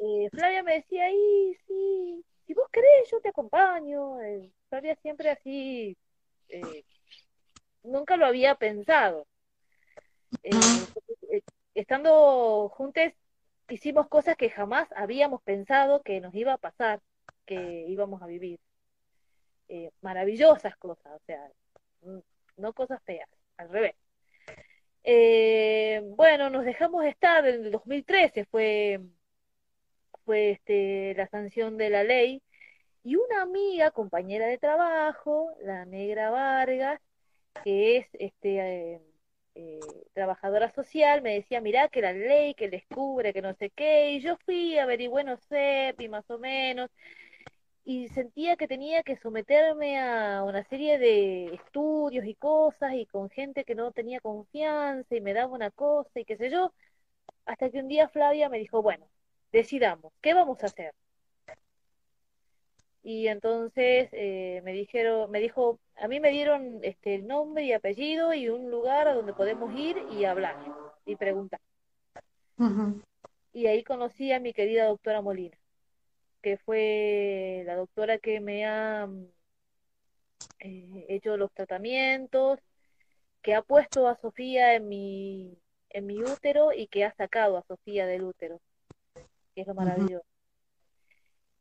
Eh, 0.00 0.28
Flavia 0.30 0.62
me 0.62 0.76
decía, 0.76 1.04
ahí 1.04 1.56
sí, 1.66 2.24
si 2.46 2.54
vos 2.54 2.68
querés, 2.72 3.10
yo 3.12 3.20
te 3.20 3.28
acompaño. 3.28 4.18
Eh, 4.22 4.50
Flavia 4.70 4.96
siempre 5.02 5.30
así, 5.30 5.94
nunca 7.82 8.16
lo 8.16 8.24
había 8.24 8.54
pensado. 8.54 9.26
Eh, 10.42 10.50
estando 11.74 12.68
juntos 12.70 13.12
hicimos 13.68 14.08
cosas 14.08 14.36
que 14.36 14.50
jamás 14.50 14.88
habíamos 14.96 15.42
pensado 15.42 16.02
que 16.02 16.20
nos 16.20 16.34
iba 16.34 16.52
a 16.52 16.58
pasar, 16.58 17.00
que 17.46 17.86
íbamos 17.88 18.22
a 18.22 18.26
vivir. 18.26 18.60
Eh, 19.68 19.90
maravillosas 20.02 20.76
cosas, 20.76 21.14
o 21.14 21.20
sea, 21.26 21.50
no 22.56 22.72
cosas 22.74 23.02
feas, 23.04 23.28
al 23.56 23.70
revés. 23.70 23.94
bueno, 26.16 26.50
nos 26.50 26.64
dejamos 26.64 27.04
estar 27.06 27.46
en 27.46 27.66
el 27.66 27.72
2013, 27.72 28.44
fue, 28.46 29.00
fue 30.24 30.52
este, 30.52 31.14
la 31.16 31.26
sanción 31.28 31.76
de 31.78 31.90
la 31.90 32.04
ley, 32.04 32.42
y 33.04 33.16
una 33.16 33.42
amiga, 33.42 33.90
compañera 33.90 34.46
de 34.46 34.58
trabajo, 34.58 35.50
la 35.62 35.84
negra 35.84 36.30
Vargas, 36.30 37.00
que 37.62 37.98
es 37.98 38.06
este 38.14 38.94
eh, 38.94 39.00
eh, 39.54 39.80
trabajadora 40.12 40.72
social, 40.72 41.22
me 41.22 41.34
decía, 41.34 41.60
mirá 41.60 41.88
que 41.88 42.00
la 42.02 42.12
ley 42.12 42.54
que 42.54 42.68
descubre, 42.70 43.32
que 43.32 43.42
no 43.42 43.54
sé 43.54 43.70
qué, 43.70 44.12
y 44.12 44.20
yo 44.20 44.36
fui, 44.44 44.78
a 44.78 44.84
averigué, 44.84 45.24
no 45.24 45.36
sé, 45.36 45.94
más 46.08 46.28
o 46.30 46.38
menos, 46.38 46.90
y 47.84 48.08
sentía 48.08 48.56
que 48.56 48.68
tenía 48.68 49.02
que 49.02 49.16
someterme 49.16 49.98
a 50.00 50.42
una 50.44 50.64
serie 50.64 50.98
de 50.98 51.54
estudios 51.54 52.26
y 52.26 52.34
cosas, 52.34 52.94
y 52.94 53.06
con 53.06 53.30
gente 53.30 53.64
que 53.64 53.74
no 53.74 53.92
tenía 53.92 54.20
confianza, 54.20 55.14
y 55.16 55.20
me 55.20 55.34
daba 55.34 55.52
una 55.52 55.70
cosa, 55.70 56.20
y 56.20 56.24
qué 56.24 56.36
sé 56.36 56.50
yo, 56.50 56.72
hasta 57.46 57.70
que 57.70 57.80
un 57.80 57.88
día 57.88 58.08
Flavia 58.08 58.48
me 58.48 58.58
dijo, 58.58 58.82
bueno, 58.82 59.08
decidamos, 59.52 60.12
¿qué 60.22 60.34
vamos 60.34 60.62
a 60.62 60.66
hacer? 60.66 60.94
Y 63.04 63.28
entonces 63.28 64.08
eh, 64.12 64.62
me 64.64 64.72
dijeron, 64.72 65.30
me 65.30 65.38
dijo, 65.38 65.78
a 65.96 66.08
mí 66.08 66.20
me 66.20 66.30
dieron 66.30 66.80
este 66.82 67.14
el 67.14 67.26
nombre 67.26 67.62
y 67.64 67.72
apellido 67.74 68.32
y 68.32 68.48
un 68.48 68.70
lugar 68.70 69.08
a 69.08 69.14
donde 69.14 69.34
podemos 69.34 69.72
ir 69.78 69.98
y 70.10 70.24
hablar 70.24 70.56
y 71.04 71.14
preguntar. 71.16 71.60
Y 73.52 73.66
ahí 73.66 73.84
conocí 73.84 74.32
a 74.32 74.40
mi 74.40 74.54
querida 74.54 74.86
doctora 74.86 75.20
Molina, 75.20 75.56
que 76.40 76.56
fue 76.56 77.62
la 77.66 77.76
doctora 77.76 78.18
que 78.18 78.40
me 78.40 78.64
ha 78.64 79.06
eh, 80.60 81.06
hecho 81.10 81.36
los 81.36 81.52
tratamientos, 81.52 82.58
que 83.42 83.54
ha 83.54 83.60
puesto 83.60 84.08
a 84.08 84.16
Sofía 84.16 84.74
en 84.74 84.88
mi, 84.88 85.58
en 85.90 86.06
mi 86.06 86.22
útero 86.22 86.72
y 86.72 86.86
que 86.86 87.04
ha 87.04 87.14
sacado 87.14 87.58
a 87.58 87.66
Sofía 87.66 88.06
del 88.06 88.24
útero, 88.24 88.60
que 89.54 89.60
es 89.60 89.66
lo 89.66 89.74
maravilloso. 89.74 90.33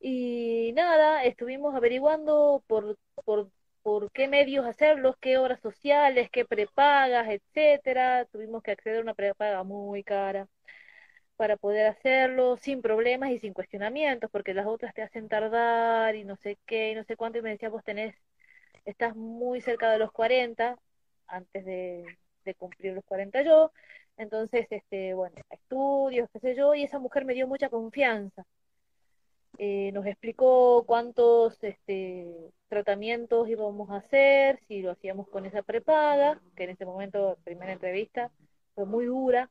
Y 0.06 0.74
nada, 0.74 1.24
estuvimos 1.24 1.76
averiguando 1.76 2.64
por, 2.68 2.98
por 3.26 3.50
por 3.84 4.12
qué 4.14 4.28
medios 4.30 4.66
hacerlos, 4.66 5.18
qué 5.20 5.38
obras 5.38 5.60
sociales, 5.62 6.30
qué 6.32 6.46
prepagas, 6.46 7.28
etcétera. 7.30 8.26
Tuvimos 8.32 8.64
que 8.64 8.72
acceder 8.72 9.00
a 9.00 9.02
una 9.02 9.14
prepaga 9.14 9.64
muy 9.64 10.04
cara 10.06 10.48
para 11.38 11.58
poder 11.58 11.88
hacerlo 11.88 12.58
sin 12.58 12.82
problemas 12.82 13.32
y 13.32 13.40
sin 13.40 13.54
cuestionamientos, 13.54 14.30
porque 14.32 14.54
las 14.56 14.68
otras 14.68 14.94
te 14.94 15.02
hacen 15.04 15.30
tardar 15.30 16.16
y 16.16 16.24
no 16.26 16.36
sé 16.38 16.60
qué, 16.68 16.92
y 16.92 16.96
no 16.96 17.04
sé 17.06 17.18
cuánto, 17.18 17.40
y 17.40 17.42
me 17.44 17.52
decía, 17.52 17.70
vos 17.70 17.84
tenés, 17.84 18.16
estás 18.86 19.16
muy 19.16 19.62
cerca 19.62 19.92
de 19.92 20.00
los 20.00 20.12
40, 20.14 20.78
antes 21.28 21.66
de, 21.66 22.06
de 22.46 22.56
cumplir 22.56 22.94
los 22.94 23.06
40 23.06 23.44
yo, 23.44 23.72
entonces, 24.18 24.68
este, 24.72 25.14
bueno, 25.16 25.36
estudios, 25.52 26.30
qué 26.34 26.40
sé 26.40 26.56
yo, 26.56 26.76
y 26.76 26.84
esa 26.84 27.00
mujer 27.00 27.26
me 27.26 27.34
dio 27.36 27.48
mucha 27.48 27.70
confianza. 27.70 28.46
Eh, 29.58 29.92
nos 29.94 30.06
explicó 30.06 30.84
cuántos 30.86 31.64
este, 31.64 32.52
tratamientos 32.68 33.48
íbamos 33.48 33.90
a 33.92 33.98
hacer, 33.98 34.60
si 34.68 34.82
lo 34.82 34.92
hacíamos 34.92 35.28
con 35.30 35.46
esa 35.46 35.62
prepaga, 35.62 36.42
que 36.56 36.64
en 36.64 36.72
ese 36.72 36.86
momento, 36.86 37.38
primera 37.44 37.74
entrevista, 37.74 38.32
fue 38.74 38.86
muy 38.86 39.06
dura. 39.06 39.50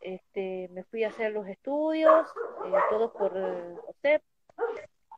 Este, 0.00 0.68
me 0.72 0.84
fui 0.84 1.04
a 1.04 1.08
hacer 1.08 1.32
los 1.32 1.48
estudios, 1.48 2.28
eh, 2.66 2.72
todos 2.90 3.10
por 3.12 3.36
OSEP, 3.88 4.22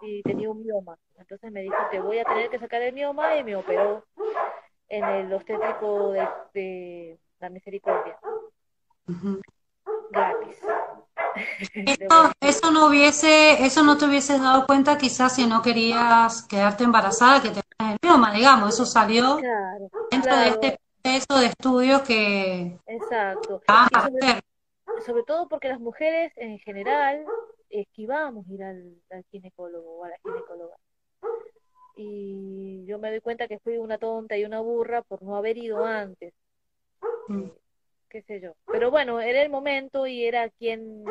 y 0.00 0.22
tenía 0.22 0.50
un 0.50 0.62
mioma. 0.62 0.96
Entonces 1.18 1.50
me 1.50 1.62
dijo 1.62 1.76
que 1.90 2.00
voy 2.00 2.18
a 2.18 2.24
tener 2.24 2.50
que 2.50 2.58
sacar 2.58 2.82
el 2.82 2.94
mioma 2.94 3.36
y 3.36 3.44
me 3.44 3.56
operó 3.56 4.04
en 4.88 5.04
el 5.04 5.32
obstétrico 5.32 6.12
de, 6.12 6.28
de 6.54 7.18
la 7.40 7.50
misericordia. 7.50 8.18
Gratis. 10.10 10.62
Eso, 11.84 12.32
eso 12.40 12.70
no 12.70 12.86
hubiese, 12.88 13.64
eso 13.64 13.82
no 13.82 13.96
te 13.96 14.04
hubieses 14.06 14.40
dado 14.42 14.66
cuenta 14.66 14.98
quizás 14.98 15.34
si 15.34 15.46
no 15.46 15.62
querías 15.62 16.42
quedarte 16.46 16.84
embarazada, 16.84 17.40
que 17.42 17.48
tenías 17.48 17.64
el 17.80 17.98
mioma, 18.02 18.32
digamos, 18.32 18.74
eso 18.74 18.84
salió 18.84 19.36
Claro, 19.40 19.90
dentro 20.10 20.36
de 20.36 20.48
este 20.48 20.80
proceso 21.02 21.40
de 21.40 21.46
estudios 21.46 22.02
que 22.02 22.78
exacto. 22.86 23.62
vas 23.68 23.88
Y 23.90 23.94
a 23.94 24.00
sobre, 24.00 24.22
hacer. 24.22 24.42
sobre 25.06 25.22
todo 25.24 25.48
porque 25.48 25.68
las 25.68 25.80
mujeres 25.80 26.32
en 26.36 26.58
general 26.60 27.24
esquivamos 27.70 28.46
ir 28.48 28.62
al, 28.64 28.96
al 29.10 29.24
ginecólogo 29.30 30.00
o 30.00 30.04
a 30.04 30.10
la 30.10 30.18
ginecóloga. 30.24 30.76
Y 31.96 32.84
yo 32.86 32.98
me 32.98 33.10
doy 33.10 33.20
cuenta 33.20 33.46
que 33.48 33.58
fui 33.58 33.76
una 33.76 33.98
tonta 33.98 34.36
y 34.38 34.44
una 34.46 34.60
burra 34.60 35.02
por 35.02 35.22
no 35.22 35.36
haber 35.36 35.58
ido 35.58 35.84
antes. 35.84 36.32
Mm. 37.28 37.50
Qué 38.08 38.22
sé 38.22 38.40
yo. 38.40 38.54
Pero 38.70 38.90
bueno, 38.90 39.20
era 39.20 39.42
el 39.42 39.50
momento 39.50 40.06
y 40.06 40.24
era 40.24 40.48
quien, 40.50 41.04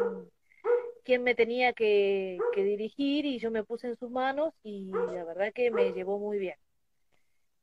quien 1.04 1.24
me 1.24 1.36
tenía 1.36 1.74
que, 1.74 2.40
que 2.54 2.64
dirigir 2.64 3.26
y 3.26 3.40
yo 3.40 3.52
me 3.52 3.64
puse 3.64 3.88
en 3.88 3.98
sus 3.98 4.12
manos 4.12 4.54
y 4.64 4.92
la 4.92 5.24
verdad 5.24 5.54
que 5.54 5.72
me 5.72 5.92
llevó 5.94 6.20
muy 6.20 6.38
bien. 6.38 6.56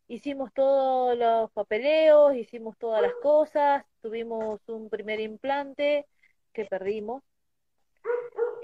Hicimos 0.07 0.53
todos 0.53 1.17
los 1.17 1.51
papeleos, 1.53 2.37
hicimos 2.37 2.77
todas 2.79 3.01
las 3.01 3.15
cosas, 3.23 3.85
tuvimos 4.03 4.61
un 4.69 4.91
primer 4.91 5.19
implante 5.21 6.07
que 6.53 6.67
perdimos. 6.67 7.23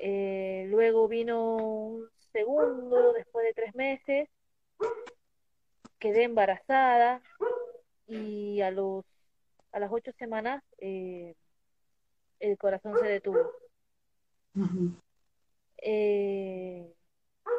Eh, 0.02 0.66
luego 0.68 1.08
vino 1.08 1.56
un 1.56 2.08
segundo 2.32 3.12
después 3.12 3.46
de 3.46 3.54
tres 3.54 3.74
meses, 3.74 4.28
quedé 5.98 6.24
embarazada 6.24 7.22
y 8.06 8.60
a 8.60 8.70
los 8.70 9.04
a 9.72 9.80
las 9.80 9.90
ocho 9.92 10.12
semanas 10.18 10.62
eh, 10.78 11.34
el 12.40 12.58
corazón 12.58 12.98
se 13.00 13.06
detuvo. 13.06 13.52
Eh, 15.82 16.92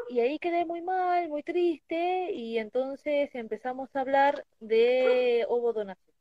y 0.09 0.19
ahí 0.19 0.39
quedé 0.39 0.65
muy 0.65 0.81
mal, 0.81 1.29
muy 1.29 1.43
triste, 1.43 2.31
y 2.33 2.57
entonces 2.57 3.33
empezamos 3.33 3.89
a 3.95 4.01
hablar 4.01 4.45
de 4.59 5.45
ovodonación. 5.47 6.11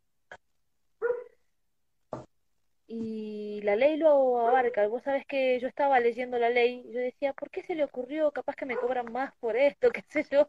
Y 2.86 3.60
la 3.62 3.76
ley 3.76 3.96
lo 3.96 4.40
abarca. 4.40 4.86
Vos 4.88 5.02
sabés 5.04 5.24
que 5.26 5.60
yo 5.60 5.68
estaba 5.68 6.00
leyendo 6.00 6.38
la 6.38 6.50
ley 6.50 6.82
y 6.86 6.92
yo 6.92 6.98
decía, 7.00 7.32
¿por 7.32 7.48
qué 7.50 7.62
se 7.62 7.76
le 7.76 7.84
ocurrió? 7.84 8.32
Capaz 8.32 8.56
que 8.56 8.66
me 8.66 8.76
cobran 8.76 9.12
más 9.12 9.32
por 9.38 9.56
esto, 9.56 9.90
qué 9.92 10.02
sé 10.08 10.26
yo, 10.30 10.48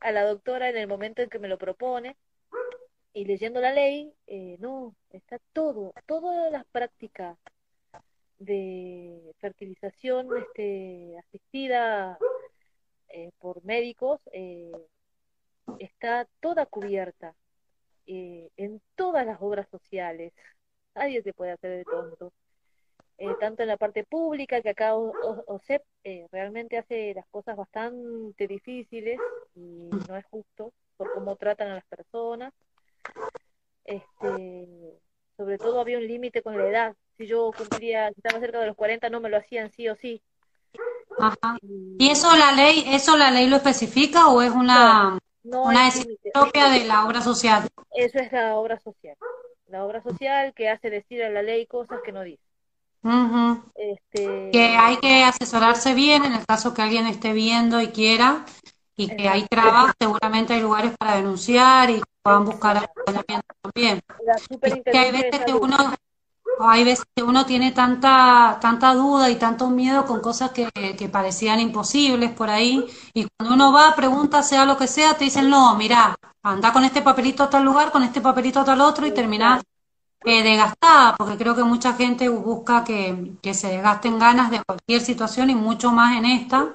a 0.00 0.12
la 0.12 0.24
doctora 0.24 0.68
en 0.68 0.76
el 0.76 0.88
momento 0.88 1.22
en 1.22 1.30
que 1.30 1.38
me 1.38 1.48
lo 1.48 1.58
propone. 1.58 2.16
Y 3.20 3.26
leyendo 3.26 3.60
la 3.60 3.70
ley, 3.70 4.14
eh, 4.28 4.56
no, 4.60 4.94
está 5.10 5.38
todo, 5.52 5.92
todas 6.06 6.50
las 6.50 6.64
prácticas 6.64 7.36
de 8.38 9.34
fertilización 9.40 10.28
este, 10.38 11.18
asistida 11.18 12.18
eh, 13.10 13.30
por 13.38 13.62
médicos 13.62 14.22
eh, 14.32 14.72
está 15.78 16.26
toda 16.40 16.64
cubierta 16.64 17.34
en 18.06 18.80
todas 18.96 19.26
las 19.26 19.36
obras 19.42 19.68
sociales. 19.68 20.32
Nadie 20.94 21.22
se 21.22 21.34
puede 21.34 21.52
hacer 21.52 21.76
de 21.76 21.84
tonto. 21.84 22.32
Tanto 23.38 23.62
en 23.62 23.68
la 23.68 23.76
parte 23.76 24.02
pública, 24.04 24.62
que 24.62 24.70
acá 24.70 24.96
O- 24.96 25.44
OSEP 25.46 25.82
realmente 26.32 26.78
hace 26.78 27.12
las 27.12 27.26
cosas 27.26 27.54
bastante 27.54 28.46
difíciles 28.48 29.18
y 29.54 29.90
no 30.08 30.16
es 30.16 30.24
justo 30.24 30.72
por 30.96 31.12
cómo 31.12 31.36
tratan 31.36 31.68
a 31.68 31.74
las 31.74 31.84
personas. 31.84 32.54
Este, 33.84 34.98
sobre 35.36 35.58
todo 35.58 35.80
había 35.80 35.98
un 35.98 36.06
límite 36.06 36.42
con 36.42 36.56
la 36.56 36.68
edad. 36.68 36.94
Si 37.16 37.26
yo 37.26 37.50
cumplía, 37.56 38.08
si 38.08 38.20
estaba 38.20 38.40
cerca 38.40 38.60
de 38.60 38.66
los 38.66 38.76
40, 38.76 39.10
no 39.10 39.20
me 39.20 39.28
lo 39.28 39.36
hacían 39.36 39.70
sí 39.72 39.88
o 39.88 39.96
sí. 39.96 40.22
Ajá. 41.18 41.58
Y 41.62 41.96
¿Y 41.98 42.10
eso 42.10 42.34
la 42.36 42.52
ley, 42.52 42.84
eso 42.86 43.16
la 43.16 43.30
ley 43.30 43.46
lo 43.46 43.56
especifica 43.56 44.28
o 44.28 44.40
es 44.42 44.50
una, 44.52 45.18
no 45.42 45.64
una 45.64 45.84
decisión 45.84 46.16
propia 46.32 46.70
de 46.70 46.84
la 46.84 47.04
obra 47.04 47.20
social? 47.20 47.68
Eso 47.94 48.18
es 48.18 48.32
la 48.32 48.56
obra 48.56 48.78
social. 48.80 49.16
La 49.66 49.84
obra 49.84 50.02
social 50.02 50.54
que 50.54 50.68
hace 50.68 50.90
decir 50.90 51.22
a 51.22 51.30
la 51.30 51.42
ley 51.42 51.66
cosas 51.66 52.00
que 52.04 52.12
no 52.12 52.22
dice. 52.22 52.42
Este, 53.74 54.50
Que 54.52 54.76
hay 54.76 54.98
que 54.98 55.24
asesorarse 55.24 55.94
bien 55.94 56.24
en 56.24 56.34
el 56.34 56.44
caso 56.44 56.74
que 56.74 56.82
alguien 56.82 57.06
esté 57.06 57.32
viendo 57.32 57.80
y 57.80 57.88
quiera, 57.88 58.44
y 59.00 59.08
que 59.16 59.28
hay 59.28 59.46
trabas, 59.46 59.94
seguramente 59.98 60.52
hay 60.52 60.60
lugares 60.60 60.92
para 60.98 61.16
denunciar 61.16 61.88
y 61.88 62.02
puedan 62.22 62.44
buscar 62.44 62.76
acompañamiento 62.76 63.46
también. 63.62 64.00
Viste 64.50 64.82
que 64.82 64.98
hay 64.98 65.10
veces 65.10 65.40
que 65.46 65.54
uno, 65.54 65.76
hay 66.60 66.84
veces 66.84 67.06
que 67.14 67.22
uno 67.22 67.46
tiene 67.46 67.72
tanta, 67.72 68.58
tanta 68.60 68.92
duda 68.94 69.30
y 69.30 69.36
tanto 69.36 69.70
miedo 69.70 70.04
con 70.04 70.20
cosas 70.20 70.50
que, 70.50 70.68
que 70.98 71.08
parecían 71.08 71.60
imposibles 71.60 72.30
por 72.32 72.50
ahí, 72.50 72.86
y 73.14 73.26
cuando 73.36 73.54
uno 73.54 73.72
va, 73.72 73.94
pregunta, 73.94 74.42
sea 74.42 74.66
lo 74.66 74.76
que 74.76 74.86
sea, 74.86 75.14
te 75.14 75.24
dicen, 75.24 75.48
no, 75.48 75.74
mira, 75.76 76.14
anda 76.42 76.72
con 76.72 76.84
este 76.84 77.00
papelito 77.00 77.42
a 77.42 77.50
tal 77.50 77.64
lugar, 77.64 77.90
con 77.90 78.02
este 78.02 78.20
papelito 78.20 78.60
a 78.60 78.64
tal 78.64 78.82
otro, 78.82 79.06
y 79.06 79.12
terminás 79.12 79.62
eh, 80.26 80.42
desgastada, 80.42 81.16
porque 81.16 81.38
creo 81.38 81.56
que 81.56 81.62
mucha 81.62 81.94
gente 81.94 82.28
busca 82.28 82.84
que, 82.84 83.32
que 83.40 83.54
se 83.54 83.68
desgasten 83.68 84.18
ganas 84.18 84.50
de 84.50 84.62
cualquier 84.62 85.00
situación 85.00 85.48
y 85.48 85.54
mucho 85.54 85.90
más 85.90 86.18
en 86.18 86.26
esta. 86.26 86.74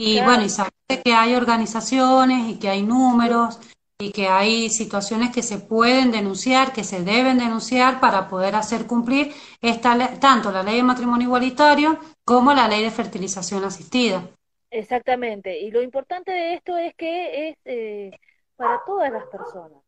Y 0.00 0.20
bueno, 0.22 0.42
y 0.44 0.48
saber 0.48 0.72
que 1.04 1.12
hay 1.12 1.34
organizaciones 1.34 2.48
y 2.48 2.58
que 2.58 2.70
hay 2.70 2.82
números 2.82 3.60
y 3.98 4.12
que 4.12 4.28
hay 4.28 4.70
situaciones 4.70 5.30
que 5.30 5.42
se 5.42 5.58
pueden 5.58 6.10
denunciar, 6.10 6.72
que 6.72 6.84
se 6.84 7.04
deben 7.04 7.38
denunciar 7.38 8.00
para 8.00 8.28
poder 8.28 8.54
hacer 8.54 8.86
cumplir 8.86 9.34
esta, 9.60 10.18
tanto 10.18 10.50
la 10.50 10.62
ley 10.62 10.76
de 10.76 10.82
matrimonio 10.82 11.26
igualitario 11.26 11.98
como 12.24 12.54
la 12.54 12.66
ley 12.66 12.82
de 12.82 12.90
fertilización 12.90 13.62
asistida. 13.64 14.22
Exactamente. 14.70 15.58
Y 15.58 15.70
lo 15.70 15.82
importante 15.82 16.30
de 16.30 16.54
esto 16.54 16.78
es 16.78 16.94
que 16.94 17.50
es 17.50 17.56
eh, 17.66 18.10
para 18.56 18.80
todas 18.86 19.12
las 19.12 19.26
personas. 19.26 19.82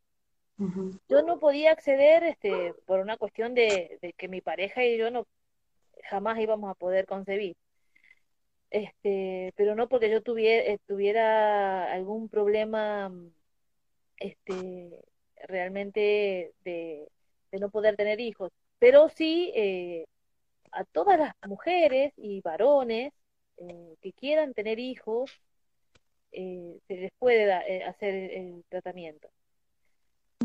Yo 1.09 1.23
no 1.23 1.39
podía 1.39 1.71
acceder 1.71 2.23
este, 2.23 2.75
por 2.85 2.99
una 2.99 3.17
cuestión 3.17 3.55
de, 3.55 3.97
de 4.01 4.13
que 4.13 4.27
mi 4.27 4.41
pareja 4.41 4.85
y 4.85 4.97
yo 4.97 5.09
no 5.09 5.25
jamás 6.09 6.39
íbamos 6.39 6.69
a 6.69 6.75
poder 6.75 7.05
concebir. 7.05 7.55
Este, 8.73 9.53
pero 9.55 9.75
no 9.75 9.87
porque 9.87 10.09
yo 10.09 10.23
tuviera, 10.23 10.75
tuviera 10.87 11.93
algún 11.93 12.27
problema 12.27 13.11
este, 14.17 14.99
realmente 15.47 16.53
de, 16.65 17.07
no 17.51 17.69
poder 17.69 17.95
tener 17.95 18.19
hijos. 18.19 18.51
Pero 18.79 19.09
sí 19.09 19.51
eh, 19.55 20.05
a 20.71 20.85
todas 20.85 21.19
las 21.19 21.35
mujeres 21.47 22.13
y 22.17 22.41
varones 22.41 23.13
eh, 23.57 23.95
que 24.01 24.11
quieran 24.13 24.55
tener 24.55 24.79
hijos, 24.79 25.29
eh, 26.31 26.79
se 26.87 26.95
les 26.95 27.11
puede 27.19 27.43
eh, 27.67 27.83
hacer 27.83 28.15
el, 28.15 28.63
tratamiento. 28.69 29.29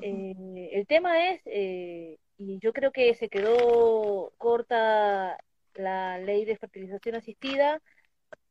Eh, 0.03 0.69
el 0.73 0.87
tema 0.87 1.31
es, 1.31 1.41
eh, 1.47 2.19
y 2.37 2.59
yo 2.59 2.75
creo 2.75 2.93
que 2.93 3.15
se 3.15 3.31
quedó 3.31 4.35
corta 4.37 5.39
la 5.75 6.19
ley 6.19 6.45
de 6.45 6.59
fertilización 6.59 7.15
asistida, 7.15 7.81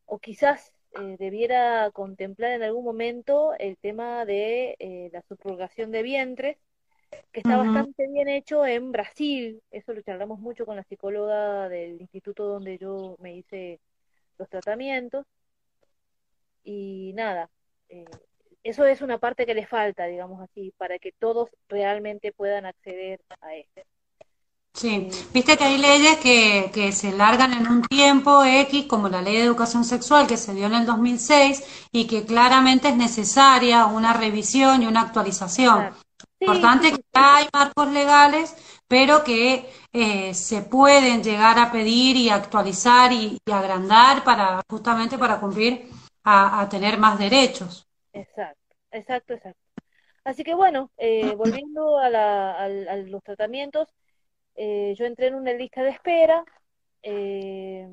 o 0.07 0.19
quizás 0.19 0.73
eh, 0.99 1.17
debiera 1.19 1.91
contemplar 1.91 2.51
en 2.53 2.63
algún 2.63 2.85
momento 2.85 3.53
el 3.59 3.77
tema 3.77 4.25
de 4.25 4.75
eh, 4.79 5.09
la 5.13 5.21
subrogación 5.23 5.91
de 5.91 6.01
vientres, 6.03 6.57
que 7.31 7.41
está 7.41 7.57
bastante 7.57 8.07
bien 8.07 8.27
hecho 8.29 8.65
en 8.65 8.91
Brasil. 8.91 9.61
Eso 9.71 9.93
lo 9.93 10.01
charlamos 10.01 10.39
mucho 10.39 10.65
con 10.65 10.75
la 10.75 10.83
psicóloga 10.83 11.69
del 11.69 12.01
instituto 12.01 12.45
donde 12.45 12.77
yo 12.77 13.15
me 13.19 13.35
hice 13.37 13.79
los 14.37 14.49
tratamientos. 14.49 15.25
Y 16.63 17.13
nada, 17.15 17.49
eh, 17.89 18.05
eso 18.63 18.85
es 18.85 19.01
una 19.01 19.17
parte 19.19 19.45
que 19.45 19.53
le 19.53 19.65
falta, 19.65 20.05
digamos 20.05 20.41
así, 20.41 20.73
para 20.77 20.99
que 20.99 21.11
todos 21.13 21.49
realmente 21.69 22.31
puedan 22.33 22.65
acceder 22.65 23.21
a 23.41 23.55
esto. 23.55 23.81
Sí, 24.78 25.09
viste 25.34 25.57
que 25.57 25.63
hay 25.63 25.80
leyes 25.80 26.17
que, 26.17 26.69
que 26.71 26.91
se 26.91 27.11
largan 27.11 27.51
en 27.51 27.67
un 27.67 27.82
tiempo 27.82 28.43
X, 28.43 28.86
como 28.86 29.09
la 29.09 29.23
ley 29.23 29.38
de 29.38 29.43
educación 29.43 29.84
sexual 29.84 30.28
que 30.28 30.38
se 30.38 30.53
dio 30.53 30.67
en 30.67 30.75
el 30.75 30.86
2006 30.86 31.88
y 31.91 32.05
que 32.05 32.25
claramente 32.25 32.89
es 32.89 32.95
necesaria 32.95 33.88
una 33.88 34.13
revisión 34.13 34.84
y 34.84 34.86
una 34.86 35.01
actualización. 35.01 35.95
Importante 36.39 36.91
que 36.91 37.01
hay 37.13 37.47
marcos 37.51 37.88
legales, 37.88 38.55
pero 38.88 39.23
que 39.23 39.67
eh, 39.93 40.36
se 40.36 40.61
pueden 40.61 41.23
llegar 41.23 41.57
a 41.57 41.71
pedir 41.71 42.15
y 42.15 42.30
actualizar 42.30 43.11
y, 43.11 43.39
agrandar 43.51 44.23
para 44.23 44.61
justamente 44.69 45.17
para 45.17 45.39
cumplir 45.39 45.89
a, 46.23 46.67
tener 46.69 46.99
más 46.99 47.17
derechos. 47.17 47.88
Exacto, 48.13 48.75
exacto, 48.91 49.34
exacto. 49.34 49.59
Así 50.23 50.43
que 50.43 50.53
bueno, 50.53 50.91
eh, 50.97 51.34
volviendo 51.36 51.97
a, 51.97 52.11
la, 52.11 52.51
a 52.59 52.67
los 52.67 53.23
tratamientos, 53.23 53.88
eh, 54.57 54.95
yo 54.97 55.05
entré 55.05 55.27
en 55.27 55.35
una 55.35 55.53
lista 55.53 55.83
de 55.83 55.89
espera 55.91 56.43
eh, 57.03 57.87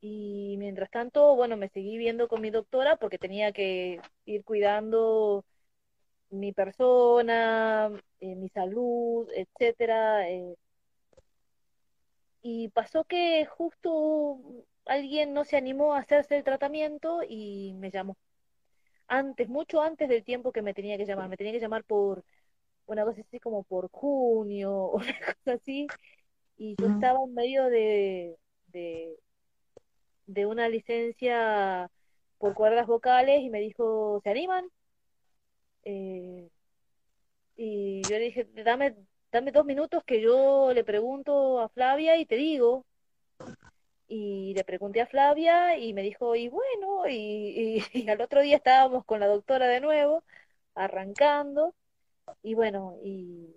y 0.00 0.56
mientras 0.58 0.90
tanto, 0.90 1.36
bueno, 1.36 1.56
me 1.56 1.68
seguí 1.70 1.98
viendo 1.98 2.28
con 2.28 2.40
mi 2.42 2.50
doctora 2.50 2.96
porque 2.96 3.18
tenía 3.18 3.52
que 3.52 4.00
ir 4.26 4.44
cuidando 4.44 5.44
mi 6.30 6.52
persona, 6.52 7.90
eh, 8.20 8.36
mi 8.36 8.48
salud, 8.50 9.28
etcétera. 9.34 10.26
y 12.42 12.68
pasó 12.70 13.04
que 13.04 13.46
justo 13.46 14.40
alguien 14.86 15.32
no 15.34 15.44
se 15.44 15.56
animó 15.56 15.94
a 15.94 15.98
hacerse 16.00 16.36
el 16.36 16.44
tratamiento 16.44 17.20
y 17.28 17.74
me 17.78 17.90
llamó. 17.90 18.16
Antes, 19.08 19.48
mucho 19.48 19.80
antes 19.82 20.08
del 20.08 20.24
tiempo 20.24 20.52
que 20.52 20.62
me 20.62 20.74
tenía 20.74 20.96
que 20.98 21.06
llamar. 21.06 21.28
Me 21.28 21.36
tenía 21.36 21.52
que 21.52 21.60
llamar 21.60 21.84
por 21.84 22.24
una 22.86 23.04
cosa 23.04 23.20
así 23.20 23.40
como 23.40 23.62
por 23.64 23.90
junio, 23.90 24.90
una 24.92 25.14
cosa 25.18 25.54
así, 25.54 25.86
y 26.56 26.76
yo 26.76 26.86
estaba 26.88 27.18
en 27.24 27.34
medio 27.34 27.64
de, 27.66 28.36
de, 30.26 30.46
una 30.46 30.68
licencia 30.68 31.90
por 32.38 32.54
cuerdas 32.54 32.86
vocales 32.86 33.40
y 33.42 33.50
me 33.50 33.60
dijo, 33.60 34.20
¿se 34.22 34.30
animan? 34.30 34.66
Eh, 35.84 36.48
y 37.56 38.02
yo 38.02 38.18
le 38.18 38.24
dije, 38.24 38.48
dame, 38.64 38.96
dame 39.32 39.52
dos 39.52 39.64
minutos 39.64 40.02
que 40.04 40.20
yo 40.20 40.72
le 40.72 40.84
pregunto 40.84 41.60
a 41.60 41.68
Flavia 41.68 42.16
y 42.16 42.26
te 42.26 42.36
digo. 42.36 42.84
Y 44.06 44.52
le 44.54 44.64
pregunté 44.64 45.00
a 45.00 45.06
Flavia 45.06 45.78
y 45.78 45.94
me 45.94 46.02
dijo, 46.02 46.36
y 46.36 46.48
bueno, 46.48 47.08
y, 47.08 47.82
y 47.92 48.08
al 48.10 48.20
otro 48.20 48.40
día 48.42 48.56
estábamos 48.56 49.04
con 49.04 49.20
la 49.20 49.26
doctora 49.26 49.66
de 49.68 49.80
nuevo, 49.80 50.24
arrancando 50.74 51.74
y 52.42 52.54
bueno, 52.54 52.98
y 53.02 53.54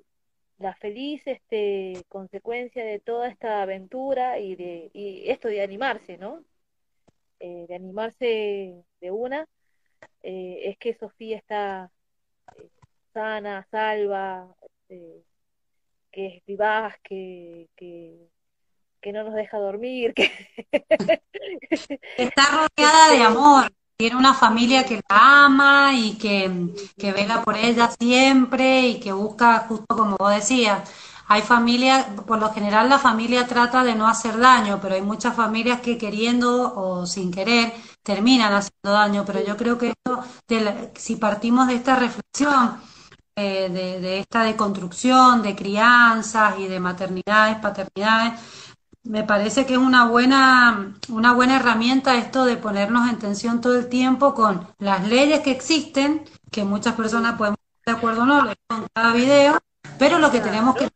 la 0.59 0.73
feliz 0.75 1.21
este, 1.25 2.03
consecuencia 2.09 2.83
de 2.83 2.99
toda 2.99 3.27
esta 3.27 3.61
aventura 3.61 4.39
y 4.39 4.55
de 4.55 4.89
y 4.93 5.29
esto 5.29 5.47
de 5.47 5.61
animarse, 5.61 6.17
¿no? 6.17 6.43
Eh, 7.39 7.65
de 7.67 7.75
animarse 7.75 8.83
de 8.99 9.11
una, 9.11 9.47
eh, 10.23 10.61
es 10.65 10.77
que 10.77 10.95
Sofía 10.95 11.37
está 11.37 11.91
eh, 12.57 12.69
sana, 13.13 13.67
salva, 13.69 14.55
que 14.87 15.23
es 16.13 16.45
vivaz, 16.45 16.95
que, 17.03 17.69
que, 17.75 18.29
que, 19.01 19.11
no 19.11 19.23
nos 19.23 19.35
deja 19.35 19.59
dormir, 19.59 20.13
que 20.15 20.31
está 22.17 22.43
rodeada 22.75 23.11
de 23.11 23.21
amor 23.21 23.71
tiene 23.97 24.15
una 24.15 24.33
familia 24.33 24.85
que 24.85 25.01
la 25.09 25.45
ama 25.45 25.93
y 25.95 26.17
que, 26.17 26.69
que 26.97 27.11
vela 27.13 27.41
por 27.43 27.57
ella 27.57 27.89
siempre 27.99 28.87
y 28.87 28.99
que 28.99 29.11
busca, 29.11 29.65
justo 29.67 29.87
como 29.87 30.17
vos 30.17 30.31
decías, 30.35 30.87
hay 31.27 31.41
familias, 31.41 32.05
por 32.25 32.39
lo 32.39 32.53
general 32.53 32.89
la 32.89 32.99
familia 32.99 33.47
trata 33.47 33.83
de 33.83 33.95
no 33.95 34.07
hacer 34.07 34.37
daño, 34.37 34.79
pero 34.81 34.95
hay 34.95 35.01
muchas 35.01 35.35
familias 35.35 35.81
que 35.81 35.97
queriendo 35.97 36.73
o 36.75 37.05
sin 37.05 37.31
querer 37.31 37.73
terminan 38.03 38.53
haciendo 38.53 38.91
daño, 38.91 39.25
pero 39.25 39.43
yo 39.43 39.57
creo 39.57 39.77
que 39.77 39.89
esto, 39.89 40.23
si 40.95 41.15
partimos 41.17 41.67
de 41.67 41.75
esta 41.75 41.95
reflexión, 41.95 42.79
eh, 43.35 43.69
de, 43.69 43.99
de 43.99 44.19
esta 44.19 44.43
deconstrucción 44.43 45.43
de 45.43 45.55
crianzas 45.55 46.57
y 46.59 46.67
de 46.67 46.79
maternidades, 46.79 47.57
paternidades, 47.59 48.39
me 49.07 49.23
parece 49.23 49.65
que 49.65 49.73
es 49.73 49.79
una 49.79 50.05
buena, 50.05 50.93
una 51.09 51.33
buena 51.33 51.55
herramienta 51.55 52.17
esto 52.17 52.45
de 52.45 52.57
ponernos 52.57 53.09
en 53.09 53.17
tensión 53.17 53.61
todo 53.61 53.77
el 53.79 53.87
tiempo 53.87 54.33
con 54.33 54.67
las 54.79 55.07
leyes 55.07 55.39
que 55.39 55.51
existen, 55.51 56.25
que 56.51 56.65
muchas 56.65 56.93
personas 56.95 57.37
podemos 57.37 57.57
estar 57.79 57.95
de 57.95 57.97
acuerdo 57.99 58.23
o 58.23 58.25
no, 58.25 58.41
lo 58.41 58.51
en 58.51 58.87
cada 58.93 59.13
video, 59.13 59.57
pero 59.97 60.19
lo 60.19 60.29
que 60.29 60.41
tenemos 60.41 60.75
que 60.75 60.89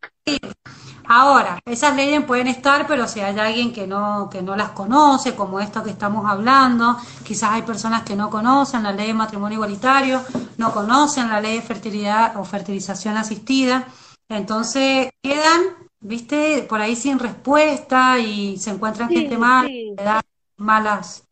Ahora, 1.13 1.59
esas 1.65 1.95
leyes 1.95 2.23
pueden 2.23 2.47
estar, 2.47 2.87
pero 2.87 3.05
si 3.05 3.19
hay 3.19 3.37
alguien 3.37 3.73
que 3.73 3.85
no, 3.85 4.29
que 4.31 4.41
no 4.41 4.55
las 4.55 4.69
conoce, 4.69 5.35
como 5.35 5.59
esto 5.59 5.83
que 5.83 5.89
estamos 5.89 6.29
hablando, 6.29 6.95
quizás 7.23 7.51
hay 7.51 7.63
personas 7.63 8.03
que 8.03 8.15
no 8.15 8.29
conocen 8.29 8.83
la 8.83 8.93
ley 8.93 9.07
de 9.07 9.13
matrimonio 9.13 9.55
igualitario, 9.55 10.21
no 10.57 10.71
conocen 10.71 11.27
la 11.27 11.41
ley 11.41 11.55
de 11.55 11.63
fertilidad 11.63 12.37
o 12.37 12.45
fertilización 12.45 13.17
asistida, 13.17 13.87
entonces 14.29 15.09
quedan 15.21 15.80
viste, 16.01 16.65
por 16.67 16.81
ahí 16.81 16.95
sin 16.95 17.19
respuesta 17.19 18.19
y 18.19 18.57
se 18.57 18.71
encuentran 18.71 19.09
gente 19.09 19.37
mal, 19.37 19.69
da 19.95 20.21
malas, 20.57 21.27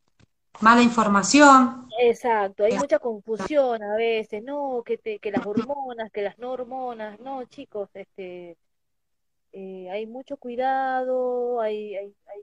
mala 0.62 0.82
información. 0.82 1.88
Exacto, 2.02 2.64
hay 2.64 2.78
mucha 2.78 3.00
confusión 3.00 3.84
a 3.84 3.96
veces, 3.96 4.42
no, 4.42 4.84
que, 4.86 4.98
te, 4.98 5.20
que 5.20 5.32
las 5.32 5.46
hormonas, 5.46 6.10
que 6.12 6.22
las 6.22 6.38
no 6.38 6.52
hormonas, 6.52 7.20
no, 7.20 7.44
chicos, 7.46 7.90
este, 7.94 8.56
eh, 9.52 9.90
hay 9.92 10.06
mucho 10.08 10.38
cuidado, 10.38 11.60
hay, 11.60 11.96
hay, 11.96 12.16
hay, 12.28 12.42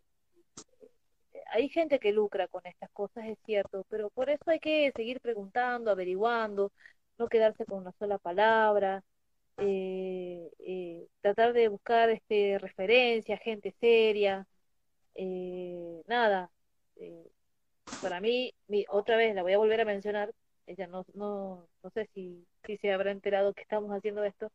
hay 1.53 1.68
gente 1.70 1.99
que 1.99 2.12
lucra 2.12 2.49
con 2.49 2.66
estas 2.66 2.91
cosas, 2.91 3.24
es 3.27 3.39
cierto, 3.45 3.85
pero 3.89 4.11
por 4.11 4.29
eso 4.29 4.45
hay 4.51 4.61
que 4.61 4.93
seguir 4.95 5.20
preguntando, 5.20 5.91
averiguando, 5.91 6.70
no 7.18 7.29
quedarse 7.29 7.64
con 7.64 7.79
una 7.79 7.93
sola 7.99 8.18
palabra, 8.18 9.03
eh, 9.59 10.50
eh, 10.59 11.09
tratar 11.20 11.52
de 11.52 11.68
buscar 11.68 12.11
este 12.11 12.59
referencia, 12.59 13.38
gente 13.38 13.74
seria, 13.80 14.46
eh, 15.14 16.02
nada, 16.07 16.50
eh, 16.96 17.26
para 18.02 18.20
mí, 18.20 18.54
mi, 18.68 18.84
otra 18.90 19.16
vez 19.16 19.34
la 19.34 19.42
voy 19.42 19.52
a 19.54 19.59
volver 19.59 19.80
a 19.80 19.84
mencionar, 19.84 20.32
ella 20.66 20.86
no, 20.86 21.04
no, 21.14 21.68
no 21.82 21.90
sé 21.90 22.09
si, 22.14 22.46
si 22.64 22.76
se 22.78 22.92
habrá 22.92 23.11
enterado 23.12 23.54
que 23.54 23.62
estamos 23.62 23.90
haciendo 23.92 24.24
esto, 24.24 24.52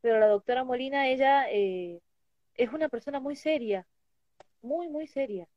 pero 0.00 0.18
la 0.18 0.26
doctora 0.28 0.64
Molina, 0.64 1.08
ella 1.08 1.48
es 1.50 2.72
una 2.72 2.88
persona 2.88 3.20
muy 3.20 3.36
seria, 3.36 3.86
muy, 4.62 4.88
muy 4.88 5.06
seria, 5.06 5.48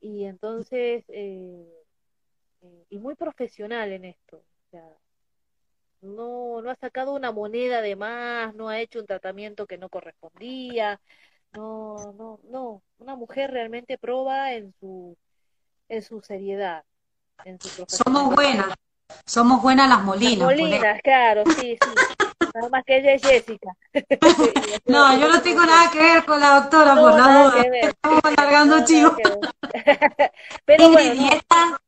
y 0.00 0.24
entonces, 0.24 1.04
y 1.08 2.98
muy 2.98 3.14
profesional 3.16 3.92
en 3.92 4.04
esto, 4.06 4.38
o 4.38 4.70
sea, 4.70 4.84
no, 6.00 6.62
no 6.62 6.70
ha 6.70 6.76
sacado 6.76 7.14
una 7.14 7.32
moneda 7.32 7.80
de 7.80 7.96
más, 7.96 8.54
no 8.54 8.68
ha 8.68 8.80
hecho 8.80 9.00
un 9.00 9.06
tratamiento 9.06 9.66
que 9.66 9.78
no 9.78 9.88
correspondía, 9.88 11.00
no, 11.52 12.12
no, 12.16 12.40
no, 12.44 12.82
una 12.98 13.16
mujer 13.16 13.50
realmente 13.50 13.98
proba 13.98 14.52
en 14.52 14.74
su, 14.80 15.16
en 15.88 16.02
su 16.02 16.20
seriedad, 16.20 16.84
en 17.44 17.58
su 17.60 17.84
Somos 17.88 18.34
buenas, 18.34 18.74
somos 19.26 19.62
buenas 19.62 19.88
las 19.88 20.02
molinas. 20.02 20.38
molinas, 20.38 21.00
claro, 21.02 21.44
sí, 21.58 21.76
sí. 21.80 21.88
Nada 22.54 22.68
más 22.70 22.84
que 22.84 22.98
ella 22.98 23.14
es 23.14 23.22
Jessica. 23.22 23.72
no, 24.86 25.18
yo 25.18 25.28
no 25.28 25.42
tengo 25.42 25.64
nada 25.64 25.90
que 25.90 25.98
ver 25.98 26.24
con 26.24 26.40
la 26.40 26.60
doctora, 26.60 26.94
por 26.94 27.14
la 27.14 27.44
duda. 27.44 27.66
Estamos 27.82 28.20
alargando 28.24 28.84
chivos. 28.84 29.14
Pero 30.64 30.90
bueno, 30.90 31.14
y 31.14 31.28
esta, 31.28 31.80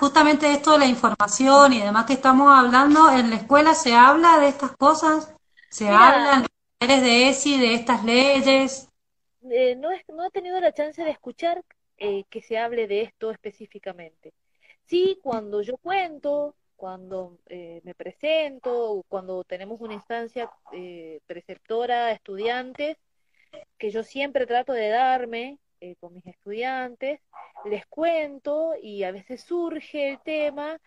justamente 0.00 0.52
esto 0.52 0.72
de 0.72 0.78
la 0.78 0.86
información 0.86 1.72
y 1.72 1.80
demás 1.80 2.06
que 2.06 2.14
estamos 2.14 2.48
hablando, 2.56 3.10
¿en 3.10 3.30
la 3.30 3.36
escuela 3.36 3.74
se 3.74 3.94
habla 3.94 4.38
de 4.38 4.48
estas 4.48 4.76
cosas? 4.76 5.34
¿Se 5.70 5.88
habla 5.88 6.44
en 6.80 6.88
los 6.88 7.02
de 7.02 7.28
ESI 7.28 7.58
de 7.58 7.74
estas 7.74 8.04
leyes? 8.04 8.88
Eh, 9.50 9.76
no, 9.76 9.90
he, 9.92 10.04
no 10.08 10.26
he 10.26 10.30
tenido 10.30 10.60
la 10.60 10.72
chance 10.72 11.02
de 11.02 11.10
escuchar 11.10 11.62
eh, 11.96 12.24
que 12.30 12.42
se 12.42 12.58
hable 12.58 12.86
de 12.86 13.02
esto 13.02 13.30
específicamente. 13.30 14.32
Sí, 14.86 15.18
cuando 15.22 15.62
yo 15.62 15.76
cuento, 15.78 16.54
cuando 16.76 17.38
eh, 17.46 17.80
me 17.84 17.94
presento, 17.94 19.04
cuando 19.08 19.44
tenemos 19.44 19.80
una 19.80 19.94
instancia 19.94 20.50
preceptora, 21.26 22.12
estudiantes, 22.12 22.98
que 23.78 23.90
yo 23.90 24.02
siempre 24.02 24.46
trato 24.46 24.72
de 24.72 24.88
darme, 24.88 25.58
eh, 25.84 25.96
con 26.00 26.14
mis 26.14 26.26
estudiantes, 26.26 27.20
les 27.66 27.86
cuento 27.86 28.74
y 28.80 29.02
a 29.04 29.12
veces 29.12 29.42
surge 29.42 30.10
el 30.12 30.20
tema 30.22 30.78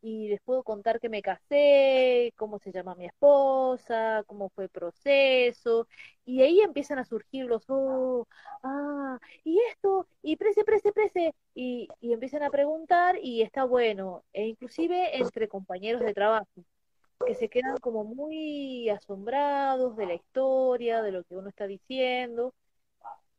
y 0.00 0.28
les 0.28 0.40
puedo 0.42 0.62
contar 0.62 1.00
que 1.00 1.08
me 1.10 1.20
casé, 1.22 2.32
cómo 2.36 2.58
se 2.58 2.72
llama 2.72 2.94
mi 2.94 3.06
esposa, 3.06 4.24
cómo 4.26 4.48
fue 4.50 4.64
el 4.64 4.70
proceso, 4.70 5.88
y 6.24 6.42
ahí 6.42 6.60
empiezan 6.60 6.98
a 6.98 7.04
surgir 7.04 7.46
los, 7.46 7.64
oh, 7.68 8.26
ah, 8.62 9.18
y 9.44 9.58
esto, 9.70 10.06
y 10.22 10.36
prese, 10.36 10.64
prese, 10.64 10.92
prese, 10.92 11.34
y, 11.54 11.88
y 12.00 12.12
empiezan 12.12 12.42
a 12.42 12.50
preguntar 12.50 13.18
y 13.22 13.42
está 13.42 13.64
bueno, 13.64 14.24
e 14.32 14.46
inclusive 14.46 15.18
entre 15.18 15.48
compañeros 15.48 16.02
de 16.02 16.14
trabajo, 16.14 16.46
que 17.26 17.34
se 17.34 17.48
quedan 17.48 17.76
como 17.78 18.04
muy 18.04 18.88
asombrados 18.90 19.96
de 19.96 20.06
la 20.06 20.14
historia, 20.14 21.02
de 21.02 21.12
lo 21.12 21.24
que 21.24 21.36
uno 21.36 21.48
está 21.48 21.66
diciendo, 21.66 22.54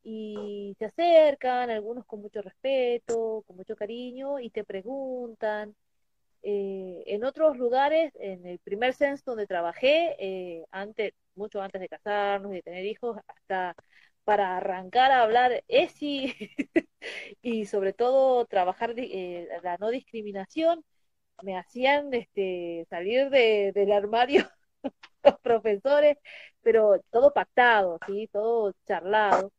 y 0.09 0.75
se 0.79 0.85
acercan, 0.85 1.69
algunos 1.69 2.05
con 2.05 2.21
mucho 2.21 2.41
respeto, 2.41 3.43
con 3.45 3.57
mucho 3.57 3.75
cariño, 3.75 4.39
y 4.39 4.49
te 4.49 4.63
preguntan. 4.63 5.75
Eh, 6.43 7.03
en 7.07 7.25
otros 7.25 7.57
lugares, 7.57 8.13
en 8.15 8.45
el 8.47 8.59
primer 8.59 8.93
censo 8.93 9.23
donde 9.31 9.47
trabajé, 9.47 10.15
eh, 10.19 10.65
antes, 10.71 11.13
mucho 11.35 11.61
antes 11.61 11.81
de 11.81 11.89
casarnos 11.89 12.53
y 12.53 12.55
de 12.57 12.61
tener 12.63 12.85
hijos, 12.85 13.17
hasta 13.27 13.75
para 14.23 14.57
arrancar 14.57 15.11
a 15.11 15.23
hablar 15.23 15.63
ESI 15.67 16.33
y 17.41 17.65
sobre 17.65 17.93
todo 17.93 18.45
trabajar 18.45 18.93
eh, 18.97 19.47
la 19.63 19.77
no 19.77 19.89
discriminación, 19.89 20.83
me 21.43 21.57
hacían 21.57 22.13
este, 22.13 22.87
salir 22.89 23.29
de, 23.29 23.71
del 23.73 23.91
armario 23.91 24.49
los 25.23 25.39
profesores, 25.41 26.17
pero 26.61 27.01
todo 27.11 27.33
pactado, 27.33 27.99
¿sí? 28.07 28.29
todo 28.31 28.73
charlado. 28.87 29.51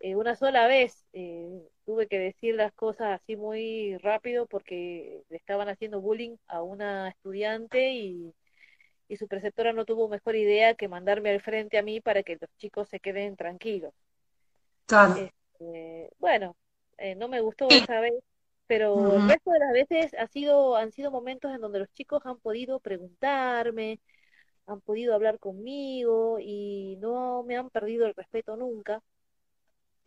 Eh, 0.00 0.14
una 0.16 0.36
sola 0.36 0.66
vez 0.68 1.06
eh, 1.12 1.48
tuve 1.84 2.06
que 2.08 2.18
decir 2.18 2.54
las 2.54 2.72
cosas 2.72 3.20
así 3.20 3.36
muy 3.36 3.96
rápido 3.98 4.46
porque 4.46 5.22
le 5.28 5.36
estaban 5.36 5.68
haciendo 5.68 6.00
bullying 6.00 6.36
a 6.46 6.62
una 6.62 7.08
estudiante 7.08 7.92
y, 7.92 8.32
y 9.08 9.16
su 9.18 9.28
preceptora 9.28 9.72
no 9.74 9.84
tuvo 9.86 10.08
mejor 10.08 10.36
idea 10.36 10.74
que 10.76 10.88
mandarme 10.88 11.30
al 11.30 11.42
frente 11.42 11.78
a 11.78 11.82
mí 11.82 12.00
para 12.00 12.22
que 12.24 12.38
los 12.40 12.50
chicos 12.58 12.88
se 12.90 13.00
queden 13.00 13.36
tranquilos. 13.36 13.94
Este, 15.12 16.10
bueno, 16.18 16.56
eh, 16.98 17.14
no 17.14 17.28
me 17.28 17.40
gustó 17.40 17.74
esa 17.74 18.00
vez, 18.00 18.12
pero 18.66 19.14
el 19.16 19.22
resto 19.24 19.50
de 19.50 19.58
las 19.60 19.72
veces 19.72 20.14
ha 20.14 20.26
sido, 20.28 20.76
han 20.76 20.92
sido 20.92 21.10
momentos 21.10 21.52
en 21.54 21.60
donde 21.60 21.78
los 21.80 21.90
chicos 21.92 22.22
han 22.26 22.38
podido 22.40 22.80
preguntarme, 22.80 24.00
han 24.66 24.80
podido 24.82 25.14
hablar 25.14 25.38
conmigo 25.38 26.38
y 26.40 26.96
no 27.00 27.42
me 27.44 27.56
han 27.56 27.70
perdido 27.70 28.06
el 28.06 28.14
respeto 28.14 28.56
nunca. 28.56 29.02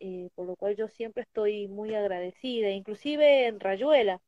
Eh, 0.04 0.30
por 0.34 0.46
lo 0.48 0.56
cual 0.56 0.74
yo 0.74 0.88
siempre 0.88 1.22
estoy 1.22 1.68
muy 1.68 1.94
agradecida, 1.94 2.70
inclusive 2.70 3.46
en 3.46 3.60
Rayuela, 3.60 4.20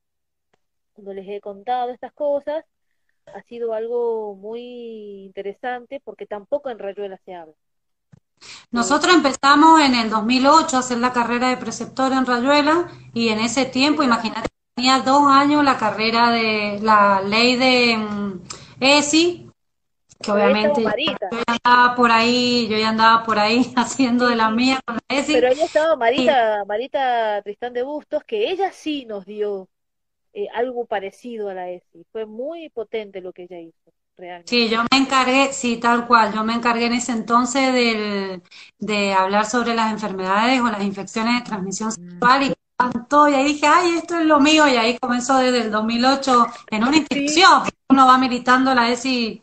cuando 0.93 1.13
les 1.13 1.29
he 1.29 1.41
contado 1.41 1.91
estas 1.91 2.13
cosas, 2.13 2.65
ha 3.35 3.43
sido 3.43 3.75
algo 3.75 4.37
muy 4.37 5.25
interesante 5.25 6.01
porque 6.05 6.27
tampoco 6.27 6.71
en 6.71 6.79
Rayuela 6.79 7.19
se 7.25 7.35
habla. 7.35 7.55
Nosotros 8.71 9.17
empezamos 9.17 9.81
en 9.81 9.97
el 9.97 10.11
2008 10.11 10.77
a 10.77 10.79
hacer 10.79 10.99
la 10.99 11.13
carrera 11.13 11.49
de 11.49 11.57
preceptor 11.57 12.13
en 12.13 12.25
Rayuela 12.25 12.87
y 13.13 13.31
en 13.31 13.41
ese 13.41 13.65
tiempo, 13.65 14.05
imagínate, 14.05 14.49
tenía 14.77 15.01
dos 15.01 15.27
años 15.27 15.65
la 15.65 15.77
carrera 15.77 16.31
de 16.31 16.79
la 16.83 17.21
ley 17.21 17.57
de 17.57 17.97
mm, 17.97 18.43
ESI, 18.79 19.44
que 20.21 20.33
obviamente 20.33 20.83
yo 20.83 20.91
ya 21.31 21.59
andaba 21.63 21.95
por 21.95 22.11
ahí, 22.11 22.69
yo 22.69 22.79
ya 22.79 22.89
andaba 22.89 23.25
por 23.25 23.39
ahí 23.39 23.73
haciendo 23.77 24.27
de 24.27 24.37
la 24.37 24.51
mía 24.51 24.81
con 24.85 24.99
Pero 25.09 25.49
ella 25.49 25.65
estaba 25.65 25.97
Marita, 25.97 26.65
Marita 26.67 27.43
Tristán 27.43 27.73
de 27.73 27.83
Bustos, 27.83 28.25
que 28.25 28.51
ella 28.51 28.73
sí 28.73 29.05
nos 29.07 29.25
dio 29.25 29.69
eh, 30.33 30.49
algo 30.53 30.87
parecido 30.87 31.49
a 31.49 31.55
la 31.55 31.71
ESI. 31.71 32.07
Fue 32.11 32.27
muy 32.27 32.69
potente 32.71 33.21
lo 33.21 33.33
que 33.33 33.45
ella 33.45 33.61
hizo. 33.61 33.93
Realmente. 34.17 34.49
Sí, 34.49 34.69
yo 34.69 34.83
me 34.93 34.99
encargué, 34.99 35.53
sí, 35.53 35.79
tal 35.79 36.07
cual, 36.07 36.33
yo 36.33 36.45
me 36.45 36.55
encargué 36.55 36.87
en 36.87 36.93
ese 36.93 37.11
entonces 37.11 37.73
del, 37.75 38.43
de 38.79 39.13
hablar 39.13 39.45
sobre 39.45 39.75
las 39.75 39.91
enfermedades 39.91 40.61
o 40.61 40.71
las 40.71 40.85
infecciones 40.85 41.41
de 41.41 41.45
transmisión 41.45 41.89
mm. 41.89 41.93
sexual 41.93 42.43
y 42.45 42.55
todo, 43.09 43.29
y 43.29 43.35
ahí 43.35 43.45
dije, 43.45 43.67
ay, 43.67 43.97
esto 43.97 44.19
es 44.19 44.27
lo 44.27 44.39
mío, 44.41 44.69
y 44.69 44.77
ahí 44.77 44.99
comenzó 44.99 45.39
desde 45.39 45.63
el 45.63 45.71
2008 45.71 46.47
en 46.71 46.85
una 46.85 46.97
inscripción, 46.97 47.63
uno 47.89 48.07
va 48.07 48.19
militando 48.19 48.75
la 48.75 48.91
ESI 48.91 49.43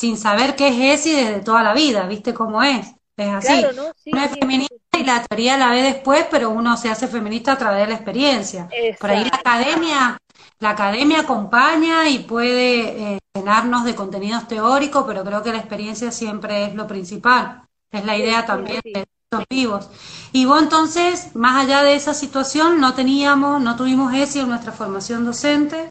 sin 0.00 0.16
saber 0.16 0.56
qué 0.56 0.68
es 0.68 1.00
ESI 1.00 1.12
desde 1.12 1.40
toda 1.40 1.62
la 1.62 1.74
vida, 1.74 2.06
¿viste 2.06 2.32
cómo 2.32 2.62
es? 2.62 2.86
Es 3.18 3.28
así. 3.28 3.66
¿no? 3.76 3.92
es 4.18 4.30
feminista 4.30 4.74
y 4.98 5.04
la 5.04 5.22
teoría 5.24 5.58
la 5.58 5.68
ve 5.72 5.82
después, 5.82 6.24
pero 6.30 6.48
uno 6.48 6.78
se 6.78 6.88
hace 6.88 7.06
feminista 7.06 7.52
a 7.52 7.58
través 7.58 7.82
de 7.82 7.88
la 7.88 7.94
experiencia. 7.96 8.66
Por 8.98 9.10
ahí 9.10 9.24
la 9.24 9.36
academia, 9.36 10.16
la 10.58 10.70
academia 10.70 11.20
acompaña 11.20 12.08
y 12.08 12.20
puede 12.20 13.16
eh, 13.16 13.18
llenarnos 13.34 13.84
de 13.84 13.94
contenidos 13.94 14.48
teóricos, 14.48 15.04
pero 15.06 15.22
creo 15.22 15.42
que 15.42 15.52
la 15.52 15.58
experiencia 15.58 16.10
siempre 16.10 16.64
es 16.64 16.74
lo 16.74 16.86
principal. 16.86 17.64
Es 17.92 18.02
la 18.06 18.16
idea 18.16 18.46
también 18.46 18.80
de 18.82 19.00
estos 19.02 19.44
vivos. 19.50 19.90
Y 20.32 20.46
vos 20.46 20.62
entonces, 20.62 21.36
más 21.36 21.62
allá 21.62 21.82
de 21.82 21.94
esa 21.94 22.14
situación, 22.14 22.80
no 22.80 22.94
teníamos, 22.94 23.60
no 23.60 23.76
tuvimos 23.76 24.14
ESI 24.14 24.40
en 24.40 24.48
nuestra 24.48 24.72
formación 24.72 25.26
docente. 25.26 25.90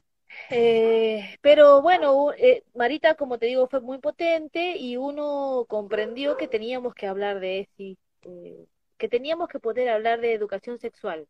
Eh, 0.51 1.37
pero 1.41 1.81
bueno, 1.81 2.33
eh, 2.33 2.63
Marita, 2.73 3.15
como 3.15 3.37
te 3.37 3.45
digo, 3.45 3.67
fue 3.67 3.81
muy 3.81 3.99
potente 3.99 4.77
y 4.77 4.97
uno 4.97 5.65
comprendió 5.67 6.37
que 6.37 6.47
teníamos 6.47 6.95
que 6.95 7.07
hablar 7.07 7.39
de 7.39 7.59
ESI, 7.61 7.97
eh, 8.23 8.65
que 8.97 9.09
teníamos 9.09 9.47
que 9.47 9.59
poder 9.59 9.89
hablar 9.89 10.21
de 10.21 10.33
educación 10.33 10.79
sexual 10.79 11.27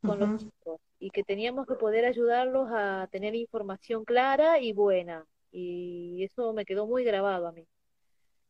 con 0.00 0.20
los 0.20 0.40
chicos 0.40 0.80
y 1.00 1.10
que 1.10 1.24
teníamos 1.24 1.66
que 1.66 1.74
poder 1.74 2.04
ayudarlos 2.04 2.68
a 2.72 3.08
tener 3.10 3.34
información 3.34 4.04
clara 4.04 4.60
y 4.60 4.72
buena. 4.72 5.26
Y 5.50 6.22
eso 6.22 6.52
me 6.52 6.64
quedó 6.64 6.86
muy 6.86 7.02
grabado 7.04 7.48
a 7.48 7.52
mí. 7.52 7.66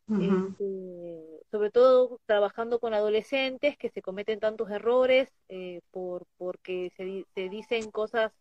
Este, 0.09 1.41
sobre 1.51 1.69
todo 1.69 2.19
trabajando 2.25 2.79
con 2.79 2.93
adolescentes 2.93 3.77
que 3.77 3.89
se 3.89 4.01
cometen 4.01 4.39
tantos 4.39 4.69
errores 4.69 5.27
eh, 5.49 5.81
por 5.91 6.25
porque 6.37 6.91
se, 6.95 7.25
se 7.35 7.49
dicen 7.49 7.91
cosas 7.91 8.31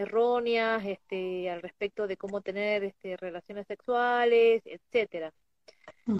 erróneas 0.00 0.84
este, 0.84 1.50
al 1.50 1.62
respecto 1.62 2.06
de 2.06 2.16
cómo 2.16 2.40
tener 2.40 2.84
este, 2.84 3.16
relaciones 3.16 3.66
sexuales, 3.66 4.62
etcétera. 4.64 5.32
Mm. 6.06 6.18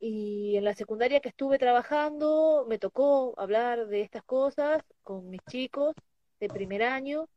Y 0.00 0.56
en 0.56 0.64
la 0.64 0.74
secundaria 0.74 1.20
que 1.20 1.30
estuve 1.30 1.58
trabajando 1.58 2.66
me 2.68 2.78
tocó 2.78 3.34
hablar 3.38 3.88
de 3.88 4.02
estas 4.02 4.22
cosas 4.22 4.82
con 5.02 5.28
mis 5.30 5.40
chicos 5.50 5.94
de 6.40 6.48
primer 6.48 6.82
año 6.82 7.28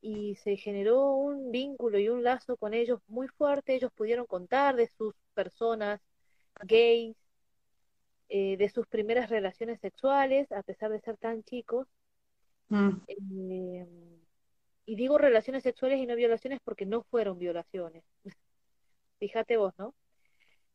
y 0.00 0.36
se 0.36 0.56
generó 0.56 1.12
un 1.12 1.50
vínculo 1.50 1.98
y 1.98 2.08
un 2.08 2.22
lazo 2.22 2.56
con 2.56 2.74
ellos 2.74 3.00
muy 3.08 3.28
fuerte. 3.28 3.74
Ellos 3.74 3.92
pudieron 3.94 4.26
contar 4.26 4.76
de 4.76 4.88
sus 4.88 5.14
personas 5.34 6.00
gays, 6.62 7.16
eh, 8.28 8.56
de 8.56 8.68
sus 8.68 8.86
primeras 8.86 9.30
relaciones 9.30 9.80
sexuales, 9.80 10.50
a 10.52 10.62
pesar 10.62 10.90
de 10.90 11.00
ser 11.00 11.16
tan 11.16 11.42
chicos. 11.44 11.86
Mm. 12.68 12.90
Eh, 13.08 13.86
y 14.86 14.96
digo 14.96 15.18
relaciones 15.18 15.64
sexuales 15.64 15.98
y 16.00 16.06
no 16.06 16.16
violaciones 16.16 16.60
porque 16.64 16.86
no 16.86 17.02
fueron 17.10 17.38
violaciones. 17.38 18.04
Fíjate 19.18 19.56
vos, 19.56 19.74
¿no? 19.78 19.94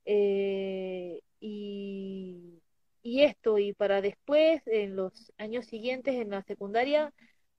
Eh, 0.05 1.21
y, 1.39 2.61
y 3.03 3.21
esto, 3.23 3.57
y 3.57 3.73
para 3.73 4.01
después, 4.01 4.61
en 4.67 4.95
los 4.95 5.31
años 5.37 5.65
siguientes 5.65 6.15
en 6.15 6.31
la 6.31 6.43
secundaria, 6.43 7.13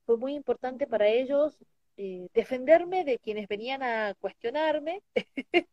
fue 0.05 0.17
muy 0.17 0.35
importante 0.35 0.87
para 0.87 1.07
ellos 1.07 1.57
eh, 1.97 2.27
defenderme 2.33 3.03
de 3.05 3.19
quienes 3.19 3.47
venían 3.47 3.83
a 3.83 4.15
cuestionarme, 4.19 5.03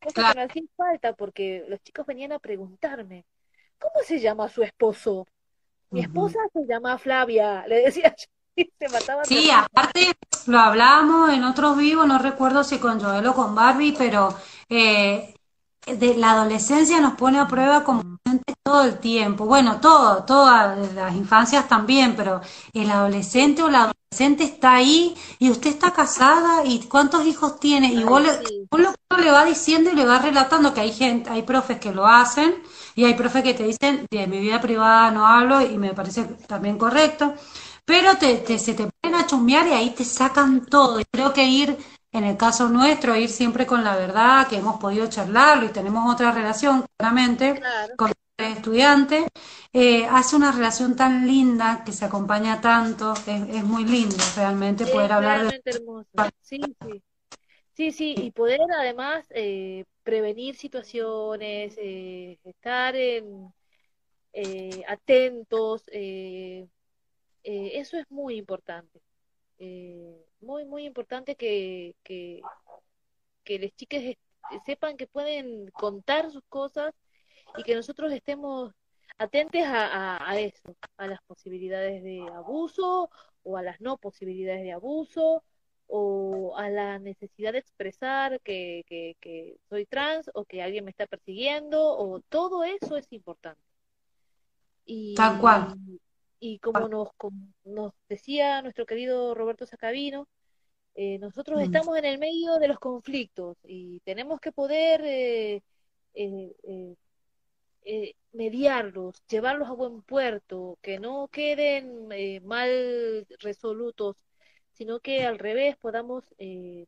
cosa 0.00 0.24
que 0.24 0.34
no 0.34 0.42
hacía 0.42 0.62
falta, 0.76 1.14
porque 1.14 1.64
los 1.68 1.80
chicos 1.82 2.06
venían 2.06 2.32
a 2.32 2.38
preguntarme, 2.38 3.24
¿cómo 3.78 4.02
se 4.04 4.20
llama 4.20 4.48
su 4.48 4.62
esposo? 4.62 5.26
Mi 5.90 6.00
esposa 6.00 6.38
se 6.52 6.66
llama 6.66 6.98
Flavia, 6.98 7.66
le 7.68 7.76
decía 7.76 8.14
yo. 8.18 8.33
Sí, 9.24 9.50
aparte 9.50 10.12
lo 10.46 10.58
hablábamos 10.58 11.30
en 11.32 11.44
otros 11.44 11.76
vivos, 11.76 12.06
no 12.06 12.18
recuerdo 12.18 12.64
si 12.64 12.78
con 12.78 13.00
Joel 13.00 13.26
o 13.26 13.34
con 13.34 13.54
Barbie, 13.54 13.94
pero 13.96 14.34
eh, 14.68 15.34
de 15.86 16.14
la 16.16 16.32
adolescencia 16.32 17.00
nos 17.00 17.14
pone 17.14 17.38
a 17.38 17.46
prueba 17.46 17.84
como 17.84 18.02
todo 18.62 18.84
el 18.84 18.98
tiempo. 18.98 19.46
Bueno, 19.46 19.80
todo, 19.80 20.24
todas 20.24 20.92
las 20.94 21.14
infancias 21.14 21.68
también, 21.68 22.14
pero 22.16 22.40
el 22.72 22.90
adolescente 22.90 23.62
o 23.62 23.70
la 23.70 23.92
adolescente 24.10 24.44
está 24.44 24.74
ahí 24.74 25.14
y 25.38 25.50
usted 25.50 25.70
está 25.70 25.92
casada 25.92 26.64
y 26.64 26.80
cuántos 26.84 27.26
hijos 27.26 27.58
tiene 27.58 27.92
y 27.92 28.04
vos, 28.04 28.22
le, 28.22 28.30
lo 28.70 28.92
le 29.18 29.30
va 29.30 29.44
diciendo 29.44 29.90
y 29.90 29.94
le 29.94 30.04
va 30.04 30.18
relatando 30.18 30.74
que 30.74 30.80
hay 30.80 30.92
gente, 30.92 31.30
hay 31.30 31.42
profes 31.42 31.78
que 31.78 31.92
lo 31.92 32.06
hacen 32.06 32.54
y 32.94 33.04
hay 33.04 33.14
profes 33.14 33.42
que 33.42 33.54
te 33.54 33.64
dicen 33.64 34.06
de 34.10 34.26
mi 34.26 34.40
vida 34.40 34.60
privada 34.60 35.10
no 35.10 35.26
hablo 35.26 35.60
y 35.60 35.78
me 35.78 35.94
parece 35.94 36.24
también 36.46 36.78
correcto 36.78 37.34
pero 37.84 38.16
te, 38.16 38.58
se 38.58 38.74
te 38.74 38.88
ponen 39.00 39.20
a 39.20 39.26
chumbear 39.26 39.66
y 39.66 39.72
ahí 39.72 39.90
te 39.90 40.04
sacan 40.04 40.66
todo. 40.66 41.00
Y 41.00 41.04
creo 41.04 41.32
que 41.32 41.44
ir, 41.44 41.76
en 42.12 42.24
el 42.24 42.36
caso 42.36 42.68
nuestro, 42.68 43.16
ir 43.16 43.28
siempre 43.28 43.66
con 43.66 43.84
la 43.84 43.96
verdad, 43.96 44.46
que 44.48 44.56
hemos 44.56 44.78
podido 44.80 45.06
charlarlo 45.06 45.66
y 45.66 45.72
tenemos 45.72 46.12
otra 46.12 46.32
relación, 46.32 46.84
claramente, 46.96 47.60
con 47.96 48.12
el 48.38 48.52
estudiante, 48.52 49.28
eh, 49.72 50.06
hace 50.06 50.36
una 50.36 50.50
relación 50.50 50.96
tan 50.96 51.26
linda 51.26 51.82
que 51.84 51.92
se 51.92 52.04
acompaña 52.04 52.60
tanto, 52.60 53.14
es, 53.26 53.64
muy 53.64 53.84
lindo 53.84 54.16
realmente 54.36 54.86
poder 54.86 55.12
hablar 55.12 55.46
de... 55.46 55.62
Sí, 56.40 56.60
sí. 56.82 57.02
Sí, 57.76 57.90
sí, 57.90 58.14
y 58.16 58.30
poder 58.30 58.60
además 58.78 59.26
eh, 59.30 59.84
prevenir 60.04 60.54
situaciones, 60.54 61.74
eh, 61.76 62.38
estar 62.44 62.94
en, 62.94 63.52
atentos, 64.86 65.82
eh, 65.92 66.68
eso 67.44 67.96
es 67.98 68.10
muy 68.10 68.36
importante. 68.36 69.00
Eh, 69.58 70.26
muy, 70.40 70.64
muy 70.64 70.84
importante 70.84 71.36
que, 71.36 71.94
que, 72.02 72.40
que 73.44 73.58
las 73.58 73.72
chicas 73.76 74.02
sepan 74.66 74.96
que 74.96 75.06
pueden 75.06 75.70
contar 75.70 76.30
sus 76.30 76.42
cosas 76.48 76.92
y 77.56 77.62
que 77.62 77.74
nosotros 77.74 78.12
estemos 78.12 78.72
atentos 79.18 79.62
a, 79.64 80.40
eso, 80.40 80.76
a 80.96 81.06
las 81.06 81.20
posibilidades 81.22 82.02
de 82.02 82.26
abuso 82.34 83.10
o 83.42 83.56
a 83.56 83.62
las 83.62 83.80
no 83.80 83.96
posibilidades 83.96 84.62
de 84.62 84.72
abuso 84.72 85.44
o 85.86 86.56
a 86.56 86.70
la 86.70 86.98
necesidad 86.98 87.52
de 87.52 87.58
expresar 87.58 88.40
que, 88.40 89.14
soy 89.68 89.86
trans 89.86 90.30
o 90.34 90.44
que 90.44 90.62
alguien 90.62 90.84
me 90.84 90.90
está 90.90 91.06
persiguiendo 91.06 91.96
o 91.96 92.20
todo 92.20 92.64
eso 92.64 92.96
es 92.96 93.06
importante. 93.12 93.60
Y, 94.86 95.14
Tal 95.14 95.40
cual. 95.40 95.76
Y 96.46 96.58
como 96.58 96.88
nos, 96.88 97.08
como 97.16 97.54
nos 97.64 97.94
decía 98.06 98.60
nuestro 98.60 98.84
querido 98.84 99.34
Roberto 99.34 99.64
Sacavino, 99.64 100.28
eh, 100.94 101.18
nosotros 101.18 101.58
mm. 101.58 101.62
estamos 101.62 101.96
en 101.96 102.04
el 102.04 102.18
medio 102.18 102.58
de 102.58 102.68
los 102.68 102.78
conflictos 102.78 103.56
y 103.64 104.00
tenemos 104.00 104.40
que 104.40 104.52
poder 104.52 105.00
eh, 105.06 105.62
eh, 106.12 108.14
mediarlos, 108.32 109.24
llevarlos 109.26 109.70
a 109.70 109.72
buen 109.72 110.02
puerto, 110.02 110.78
que 110.82 110.98
no 110.98 111.28
queden 111.28 112.08
mal 112.44 113.26
resolutos, 113.38 114.22
sino 114.74 115.00
que 115.00 115.24
al 115.24 115.38
revés 115.38 115.78
podamos 115.78 116.26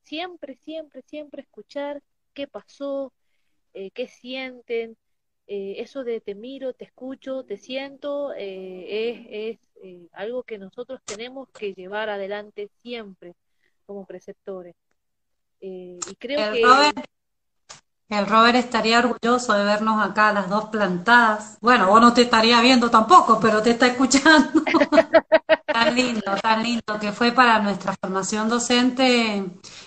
siempre, 0.03 0.57
siempre, 0.57 1.01
siempre 1.01 1.41
escuchar 1.41 2.03
qué 2.35 2.47
pasó, 2.47 3.11
qué 3.73 4.07
sienten. 4.07 4.99
Eso 5.47 6.05
de 6.05 6.21
te 6.21 6.35
miro, 6.35 6.73
te 6.73 6.85
escucho, 6.85 7.45
te 7.45 7.57
siento, 7.57 8.33
es, 8.35 9.27
es 9.31 9.59
algo 10.13 10.43
que 10.43 10.59
nosotros 10.59 11.01
tenemos 11.05 11.49
que 11.51 11.73
llevar 11.75 12.09
adelante 12.09 12.69
siempre 12.83 13.35
como 13.87 14.05
preceptores. 14.05 14.75
Eh, 15.61 15.99
y 16.11 16.15
creo 16.17 16.41
el 16.41 16.55
que... 16.55 16.63
Robert, 16.63 17.05
el 18.09 18.27
Robert 18.27 18.57
estaría 18.57 18.99
orgulloso 18.99 19.53
de 19.55 19.65
vernos 19.65 20.05
acá 20.05 20.33
las 20.33 20.49
dos 20.49 20.67
plantadas. 20.67 21.59
Bueno, 21.61 21.89
vos 21.89 22.01
no 22.01 22.13
te 22.13 22.23
estaría 22.23 22.61
viendo 22.61 22.91
tampoco, 22.91 23.41
pero 23.41 23.63
te 23.63 23.71
está 23.71 23.87
escuchando. 23.89 24.63
tan 25.67 25.95
lindo, 25.95 26.37
tan 26.41 26.63
lindo, 26.63 27.01
que 27.01 27.13
fue 27.13 27.33
para 27.33 27.59
nuestra 27.61 27.95
formación 28.01 28.49
docente 28.49 29.45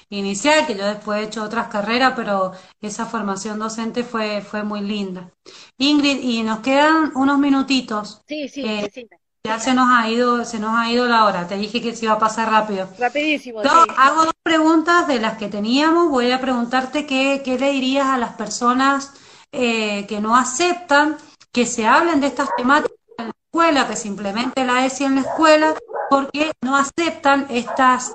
inicial, 0.10 0.66
que 0.66 0.76
yo 0.76 0.86
después 0.86 1.20
he 1.20 1.24
hecho 1.26 1.43
otras 1.43 1.68
carreras, 1.68 2.14
pero 2.16 2.51
esa 2.82 3.05
formación 3.05 3.60
docente 3.60 4.03
fue, 4.03 4.41
fue 4.41 4.64
muy 4.64 4.82
linda. 4.82 5.30
Ingrid, 5.78 6.20
y 6.22 6.43
nos 6.43 6.60
quedan 6.60 7.12
unos 7.16 7.38
minutitos. 7.39 8.22
Sí, 8.28 8.49
sí, 8.49 8.64
eh, 8.66 8.89
sí. 8.93 9.07
Ya 9.43 9.57
se 9.57 9.74
nos 9.74 9.88
ha 9.89 10.10
ido, 10.10 10.43
se 10.43 10.60
nos 10.60 10.78
ha 10.78 10.91
ido 10.91 11.07
la 11.07 11.24
hora. 11.24 11.47
Te 11.47 11.55
dije 11.55 11.82
que 11.82 11.95
se 11.95 12.05
iba 12.05 12.16
a 12.16 12.20
pasar 12.20 12.49
rápido. 12.49 12.89
Rapidísimo. 12.99 13.62
Hago 13.62 14.26
dos 14.26 14.34
preguntas 14.43 15.07
de 15.07 15.20
las 15.20 15.38
que 15.38 15.47
teníamos. 15.47 16.10
Voy 16.10 16.30
a 16.32 16.41
preguntarte 16.41 17.05
qué, 17.05 17.41
qué 17.43 17.57
le 17.57 17.72
dirías 17.72 18.07
a 18.07 18.18
las 18.18 18.34
personas 18.34 19.14
eh, 19.51 20.05
que 20.07 20.20
no 20.20 20.36
aceptan 20.36 21.18
que 21.51 21.66
se 21.66 21.88
hablen 21.88 22.20
de 22.20 22.28
estas 22.28 22.49
temáticas 22.57 22.97
en 23.18 23.26
la 23.26 23.34
escuela, 23.45 23.88
que 23.88 23.95
se 23.95 24.07
implemente 24.07 24.66
la 24.66 24.86
ESI 24.86 25.05
en 25.05 25.16
la 25.16 25.22
escuela, 25.22 25.76
porque 26.10 26.51
no 26.62 26.76
aceptan 26.76 27.47
estas 27.49 28.14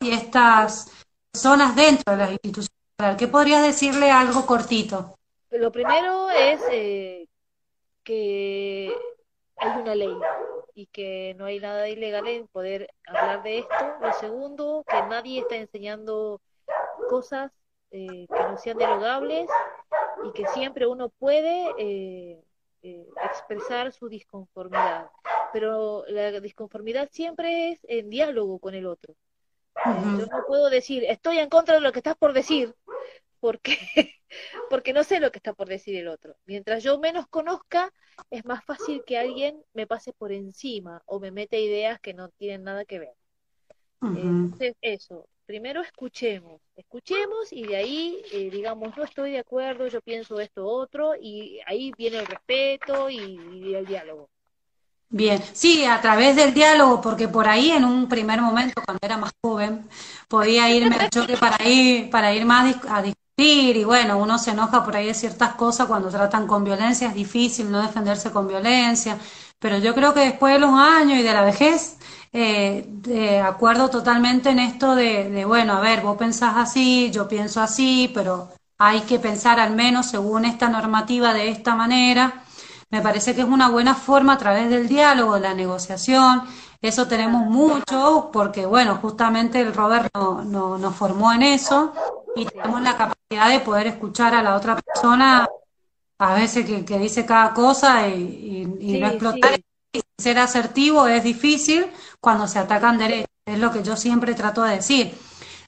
y 0.00 0.10
estas 0.10 0.90
zonas 1.32 1.76
dentro 1.76 2.12
de 2.12 2.18
las 2.18 2.30
instituciones. 2.32 3.16
¿Qué 3.18 3.28
podrías 3.28 3.62
decirle 3.62 4.10
algo 4.10 4.44
cortito? 4.46 5.16
Lo 5.50 5.70
primero 5.70 6.30
es 6.30 6.60
eh, 6.70 7.28
que 8.02 8.92
hay 9.56 9.80
una 9.80 9.94
ley 9.94 10.16
y 10.74 10.86
que 10.86 11.34
no 11.38 11.44
hay 11.44 11.60
nada 11.60 11.88
ilegal 11.88 12.26
en 12.26 12.48
poder 12.48 12.88
hablar 13.06 13.42
de 13.44 13.58
esto. 13.58 13.74
Lo 14.00 14.12
segundo, 14.14 14.84
que 14.86 15.00
nadie 15.02 15.40
está 15.40 15.56
enseñando 15.56 16.40
cosas 17.08 17.52
eh, 17.92 18.26
que 18.26 18.40
no 18.40 18.58
sean 18.58 18.78
derogables 18.78 19.48
y 20.24 20.32
que 20.32 20.46
siempre 20.48 20.86
uno 20.86 21.08
puede 21.08 21.70
eh, 21.78 22.42
eh, 22.84 23.06
expresar 23.24 23.92
su 23.92 24.10
disconformidad. 24.10 25.08
Pero 25.54 26.04
la 26.06 26.38
disconformidad 26.38 27.08
siempre 27.10 27.70
es 27.70 27.80
en 27.84 28.10
diálogo 28.10 28.58
con 28.58 28.74
el 28.74 28.84
otro. 28.84 29.14
Yo 29.86 30.26
no 30.26 30.44
puedo 30.46 30.68
decir, 30.68 31.02
estoy 31.04 31.38
en 31.38 31.48
contra 31.48 31.76
de 31.76 31.80
lo 31.80 31.92
que 31.92 32.00
estás 32.00 32.16
por 32.16 32.34
decir, 32.34 32.74
porque, 33.40 33.76
porque 34.70 34.92
no 34.92 35.02
sé 35.02 35.18
lo 35.18 35.32
que 35.32 35.38
está 35.38 35.54
por 35.54 35.66
decir 35.66 35.96
el 35.96 36.08
otro. 36.08 36.36
Mientras 36.44 36.82
yo 36.82 36.98
menos 36.98 37.26
conozca, 37.28 37.90
es 38.30 38.44
más 38.44 38.62
fácil 38.64 39.02
que 39.06 39.16
alguien 39.16 39.64
me 39.72 39.86
pase 39.86 40.12
por 40.12 40.30
encima 40.30 41.02
o 41.06 41.18
me 41.20 41.30
mete 41.30 41.60
ideas 41.60 41.98
que 42.00 42.12
no 42.12 42.28
tienen 42.28 42.64
nada 42.64 42.84
que 42.84 42.98
ver. 42.98 43.14
Entonces, 44.02 44.76
eso, 44.82 45.26
primero 45.46 45.82
escuchemos, 45.82 46.60
escuchemos 46.76 47.52
y 47.52 47.64
de 47.64 47.76
ahí, 47.76 48.22
eh, 48.32 48.50
digamos, 48.50 48.96
no 48.96 49.04
estoy 49.04 49.32
de 49.32 49.38
acuerdo, 49.38 49.86
yo 49.86 50.00
pienso 50.00 50.40
esto 50.40 50.66
otro, 50.66 51.14
y 51.20 51.60
ahí 51.66 51.92
viene 51.96 52.18
el 52.18 52.26
respeto 52.26 53.10
y, 53.10 53.74
el 53.74 53.86
diálogo. 53.86 54.28
Bien, 55.08 55.40
sí, 55.52 55.84
a 55.84 56.00
través 56.00 56.34
del 56.34 56.52
diálogo, 56.54 57.00
porque 57.00 57.28
por 57.28 57.46
ahí 57.46 57.70
en 57.70 57.84
un 57.84 58.08
primer 58.08 58.40
momento, 58.40 58.82
cuando 58.84 59.00
era 59.02 59.16
más 59.16 59.32
joven, 59.42 59.88
podía 60.28 60.68
irme 60.70 60.96
al 60.96 61.10
choque 61.10 61.36
para 61.36 61.62
ir, 61.68 62.10
para 62.10 62.34
ir 62.34 62.44
más 62.44 62.76
a, 62.88 63.04
y 63.36 63.82
bueno, 63.84 64.18
uno 64.18 64.38
se 64.38 64.52
enoja 64.52 64.84
por 64.84 64.96
ahí 64.96 65.06
de 65.06 65.14
ciertas 65.14 65.54
cosas 65.54 65.88
cuando 65.88 66.08
tratan 66.08 66.46
con 66.46 66.62
violencia, 66.62 67.08
es 67.08 67.14
difícil 67.14 67.70
no 67.70 67.82
defenderse 67.82 68.30
con 68.30 68.46
violencia, 68.46 69.18
pero 69.58 69.78
yo 69.78 69.92
creo 69.92 70.14
que 70.14 70.20
después 70.20 70.54
de 70.54 70.60
los 70.60 70.70
años 70.70 71.18
y 71.18 71.22
de 71.22 71.32
la 71.32 71.42
vejez, 71.42 71.96
eh, 72.36 72.84
de 72.88 73.40
acuerdo 73.40 73.88
totalmente 73.88 74.50
en 74.50 74.58
esto 74.58 74.96
de, 74.96 75.30
de, 75.30 75.44
bueno, 75.44 75.74
a 75.74 75.80
ver, 75.80 76.00
vos 76.00 76.16
pensás 76.16 76.54
así, 76.56 77.12
yo 77.12 77.28
pienso 77.28 77.60
así, 77.60 78.10
pero 78.12 78.48
hay 78.76 79.02
que 79.02 79.20
pensar 79.20 79.60
al 79.60 79.76
menos 79.76 80.06
según 80.06 80.44
esta 80.44 80.68
normativa 80.68 81.32
de 81.32 81.48
esta 81.48 81.76
manera. 81.76 82.44
Me 82.90 83.00
parece 83.00 83.36
que 83.36 83.42
es 83.42 83.46
una 83.46 83.68
buena 83.68 83.94
forma 83.94 84.32
a 84.32 84.38
través 84.38 84.68
del 84.68 84.88
diálogo, 84.88 85.38
la 85.38 85.54
negociación. 85.54 86.42
Eso 86.82 87.06
tenemos 87.06 87.46
mucho 87.46 88.30
porque, 88.32 88.66
bueno, 88.66 88.96
justamente 88.96 89.60
el 89.60 89.72
Robert 89.72 90.10
no, 90.12 90.42
no, 90.44 90.76
nos 90.76 90.94
formó 90.96 91.32
en 91.32 91.42
eso 91.42 91.92
y 92.34 92.46
tenemos 92.46 92.82
la 92.82 92.96
capacidad 92.96 93.48
de 93.48 93.60
poder 93.60 93.86
escuchar 93.86 94.34
a 94.34 94.42
la 94.42 94.56
otra 94.56 94.76
persona 94.76 95.48
a 96.18 96.34
veces 96.34 96.66
que, 96.66 96.98
dice 96.98 97.24
cada 97.24 97.54
cosa 97.54 98.08
y, 98.08 98.66
no 99.00 99.06
explotar. 99.06 99.60
Ser 100.18 100.38
asertivo 100.38 101.06
es 101.06 101.24
difícil 101.24 101.86
cuando 102.24 102.48
se 102.48 102.58
atacan 102.58 102.98
derechos, 102.98 103.28
es 103.46 103.58
lo 103.58 103.70
que 103.70 103.82
yo 103.82 103.96
siempre 103.96 104.34
trato 104.34 104.64
de 104.64 104.76
decir. 104.76 105.14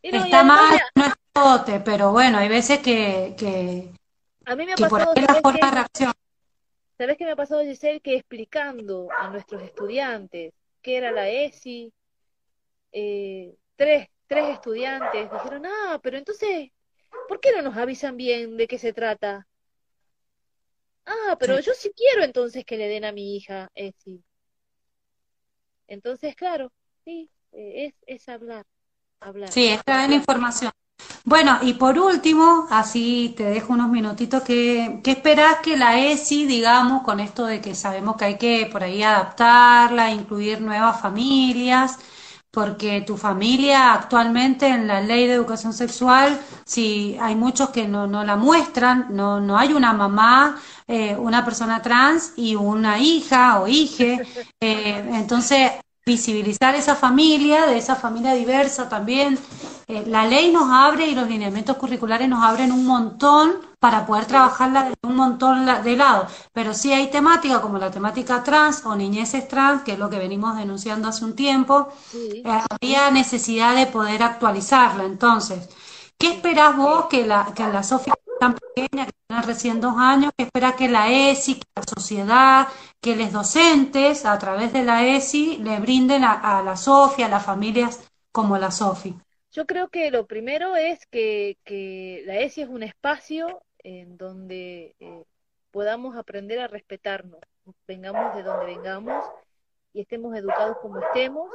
Está 0.03 0.43
mal, 0.43 0.81
no 0.95 1.05
explote, 1.07 1.81
pero 1.81 2.11
bueno, 2.11 2.39
hay 2.39 2.49
veces 2.49 2.81
que, 2.81 3.35
que, 3.39 3.93
a 4.45 4.57
mí 4.57 4.65
me 4.65 4.73
ha 4.73 4.77
pasado, 4.77 5.15
por 5.15 5.23
la 5.23 5.35
forma 5.35 5.71
de 5.71 5.71
reacción. 5.71 6.13
¿Sabes 6.97 7.17
qué 7.19 7.25
me 7.25 7.33
ha 7.33 7.37
pasado, 7.37 7.63
Giselle? 7.63 8.01
Que 8.01 8.17
explicando 8.17 9.09
a 9.17 9.29
nuestros 9.29 9.63
estudiantes 9.63 10.55
qué 10.81 10.97
era 10.97 11.13
la 11.13 11.29
ESI, 11.29 11.93
eh, 12.93 13.55
tres 13.77 14.09
tres 14.27 14.49
estudiantes 14.51 15.31
dijeron, 15.31 15.67
ah, 15.67 16.01
pero 16.03 16.19
entonces, 16.19 16.71
¿por 17.29 17.41
qué 17.41 17.53
no 17.53 17.63
nos 17.63 17.77
avisan 17.77 18.17
bien 18.17 18.57
de 18.57 18.67
qué 18.67 18.79
se 18.79 18.93
trata? 18.93 19.47
Ah, 21.05 21.37
pero 21.39 21.61
yo 21.61 21.73
sí 21.73 21.93
quiero 21.97 22.25
entonces 22.25 22.65
que 22.65 22.77
le 22.77 22.89
den 22.89 23.05
a 23.05 23.13
mi 23.13 23.37
hija 23.37 23.71
ESI. 23.75 24.23
Entonces, 25.89 26.35
claro, 26.37 26.73
sí, 27.05 27.31
eh, 27.53 27.87
es, 27.87 27.95
es 28.07 28.29
hablar, 28.29 28.67
hablar. 29.21 29.51
Sí, 29.51 29.67
es 29.69 29.85
traer 29.85 30.13
información. 30.13 30.73
Bueno, 31.25 31.59
y 31.63 31.75
por 31.75 31.99
último, 31.99 32.67
así 32.71 33.35
te 33.37 33.45
dejo 33.45 33.73
unos 33.75 33.91
minutitos, 33.91 34.43
¿qué, 34.43 35.01
¿qué 35.05 35.13
esperás 35.13 35.59
que 35.61 35.77
la 35.77 35.99
ESI, 36.01 36.47
digamos, 36.47 37.03
con 37.03 37.21
esto 37.21 37.47
de 37.47 37.61
que 37.61 37.75
sabemos 37.75 38.17
que 38.17 38.25
hay 38.27 38.39
que 38.39 38.69
por 38.73 38.83
ahí 38.85 39.03
adaptarla, 39.03 40.11
incluir 40.13 40.61
nuevas 40.61 41.01
familias? 41.01 41.99
Porque 42.57 43.03
tu 43.03 43.19
familia 43.19 43.93
actualmente 43.93 44.67
en 44.67 44.87
la 44.87 45.03
ley 45.03 45.27
de 45.27 45.35
educación 45.35 45.75
sexual, 45.75 46.41
si 46.65 47.15
hay 47.21 47.35
muchos 47.35 47.69
que 47.69 47.87
no, 47.87 48.07
no 48.07 48.25
la 48.25 48.37
muestran, 48.37 49.09
no, 49.11 49.41
no 49.41 49.59
hay 49.59 49.75
una 49.75 49.93
mamá, 49.93 50.59
eh, 50.89 51.15
una 51.17 51.45
persona 51.45 51.83
trans 51.83 52.33
y 52.35 52.55
una 52.55 52.99
hija 52.99 53.61
o 53.61 53.69
hije, 53.69 54.23
eh, 54.59 55.05
entonces 55.13 55.73
visibilizar 56.07 56.75
esa 56.75 56.95
familia, 56.95 57.67
de 57.67 57.77
esa 57.77 57.95
familia 57.95 58.33
diversa 58.33 58.89
también. 58.89 59.39
Eh, 59.89 60.05
la 60.07 60.27
ley 60.27 60.51
nos 60.53 60.69
abre 60.71 61.07
y 61.07 61.15
los 61.15 61.29
lineamientos 61.29 61.77
curriculares 61.77 62.29
nos 62.29 62.43
abren 62.43 62.73
un 62.73 62.85
montón 62.85 63.53
para 63.79 64.05
poder 64.05 64.27
trabajarla 64.27 64.91
de 64.91 64.95
un 65.03 65.15
montón 65.15 65.65
de 65.65 65.97
lados. 65.97 66.33
Pero 66.53 66.75
sí 66.75 66.93
hay 66.93 67.09
temática 67.11 67.61
como 67.61 67.79
la 67.79 67.91
temática 67.91 68.43
trans 68.43 68.85
o 68.85 68.97
niñeces 68.97 69.47
trans, 69.47 69.83
que 69.83 69.93
es 69.93 69.99
lo 69.99 70.11
que 70.11 70.19
venimos 70.19 70.57
denunciando 70.57 71.09
hace 71.09 71.25
un 71.25 71.37
tiempo, 71.37 71.89
eh, 72.15 72.43
había 72.71 73.11
necesidad 73.11 73.77
de 73.77 73.87
poder 73.87 74.23
actualizarla. 74.23 75.05
Entonces, 75.05 75.69
¿qué 76.19 76.33
esperás 76.33 76.77
vos 76.77 77.07
que 77.07 77.27
la, 77.27 77.53
que 77.55 77.63
la 77.69 77.83
Sofía 77.83 78.15
tan 78.39 78.55
pequeñas, 78.55 79.07
que 79.07 79.13
tienen 79.27 79.45
recién 79.47 79.81
dos 79.81 79.95
años, 79.97 80.33
que 80.37 80.45
espera 80.45 80.77
que 80.77 80.89
la 80.89 81.11
ESI, 81.11 81.57
que 81.57 81.67
la 81.75 81.83
sociedad, 81.83 82.69
que 83.01 83.17
los 83.17 83.33
docentes, 83.33 84.25
a 84.25 84.39
través 84.39 84.73
de 84.73 84.85
la 84.85 85.05
ESI, 85.07 85.59
le 85.59 85.79
brinden 85.81 86.25
a, 86.25 86.63
la 86.63 86.77
SOFI, 86.77 87.23
a 87.23 87.29
las 87.29 87.45
familias 87.45 88.01
como 88.33 88.59
la 88.59 88.71
SOFI? 88.71 89.15
Yo 89.57 89.65
creo 89.65 89.89
que 89.89 90.11
lo 90.11 90.27
primero 90.27 90.77
es 90.77 91.07
que, 91.07 91.57
que 91.65 92.23
la 92.27 92.41
ESI 92.41 92.61
es 92.61 92.69
un 92.69 92.83
espacio 92.83 93.63
en 93.79 94.19
donde 94.19 94.95
eh, 95.01 95.25
podamos 95.71 96.15
aprender 96.15 96.59
a 96.59 96.67
respetarnos, 96.69 97.41
vengamos 97.87 98.37
de 98.37 98.43
donde 98.43 98.67
vengamos 98.67 99.25
y 99.95 100.03
estemos 100.03 100.37
educados 100.37 100.77
como 100.83 100.99
estemos. 101.01 101.51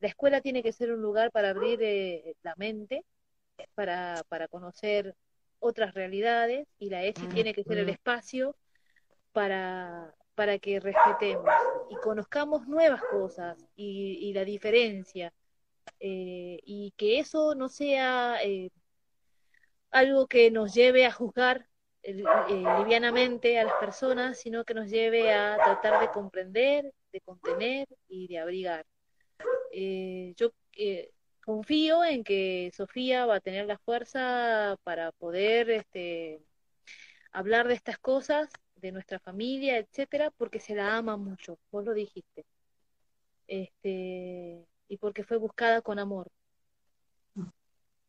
La 0.00 0.08
escuela 0.08 0.40
tiene 0.40 0.64
que 0.64 0.72
ser 0.72 0.90
un 0.90 1.00
lugar 1.00 1.30
para 1.30 1.50
abrir 1.50 1.78
eh, 1.80 2.34
la 2.42 2.56
mente, 2.56 3.04
para, 3.76 4.24
para 4.28 4.48
conocer 4.48 5.14
otras 5.60 5.94
realidades 5.94 6.66
y 6.80 6.90
la 6.90 7.04
ESI 7.04 7.28
tiene 7.28 7.54
que 7.54 7.62
ser 7.62 7.78
el 7.78 7.88
espacio 7.88 8.56
para, 9.30 10.12
para 10.34 10.58
que 10.58 10.80
respetemos 10.80 11.48
y 11.88 11.94
conozcamos 12.02 12.66
nuevas 12.66 13.02
cosas 13.12 13.64
y, 13.76 14.32
la 14.34 14.44
diferencia 14.44 15.32
eh, 16.00 16.60
y 16.64 16.92
que 16.96 17.18
eso 17.18 17.54
no 17.54 17.68
sea 17.68 18.38
eh, 18.42 18.70
algo 19.90 20.26
que 20.26 20.50
nos 20.50 20.74
lleve 20.74 21.06
a 21.06 21.12
juzgar 21.12 21.66
eh, 22.02 22.14
livianamente 22.78 23.58
a 23.58 23.64
las 23.64 23.74
personas, 23.80 24.38
sino 24.38 24.64
que 24.64 24.74
nos 24.74 24.90
lleve 24.90 25.32
a 25.32 25.56
tratar 25.56 26.00
de 26.00 26.10
comprender, 26.10 26.92
de 27.12 27.20
contener 27.20 27.88
y 28.08 28.28
de 28.28 28.38
abrigar. 28.38 28.86
yo 30.36 30.50
confío 31.44 32.04
en 32.04 32.24
que 32.24 32.70
Sofía 32.74 33.26
va 33.26 33.36
a 33.36 33.40
tener 33.40 33.66
la 33.66 33.78
fuerza 33.78 34.76
para 34.84 35.12
poder 35.12 35.70
este, 35.70 36.40
hablar 37.32 37.68
de 37.68 37.74
estas 37.74 37.98
cosas, 37.98 38.48
de 38.76 38.92
nuestra 38.92 39.18
familia, 39.20 39.78
etcétera, 39.78 40.30
porque 40.36 40.60
se 40.60 40.74
la 40.74 40.96
ama 40.96 41.16
mucho, 41.16 41.58
vos 41.70 41.84
lo 41.84 41.94
dijiste. 41.94 42.44
Este, 43.46 44.66
y 44.88 44.98
porque 44.98 45.24
fue 45.24 45.36
buscada 45.38 45.82
con 45.82 45.98
amor. 45.98 46.30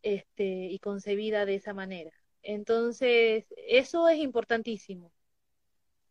Este, 0.02 0.44
y 0.72 0.80
concebida 0.80 1.46
de 1.46 1.56
esa 1.56 1.74
manera. 1.74 2.12
Entonces, 2.44 3.46
eso 3.68 4.08
es 4.08 4.20
importantísimo. 4.20 5.12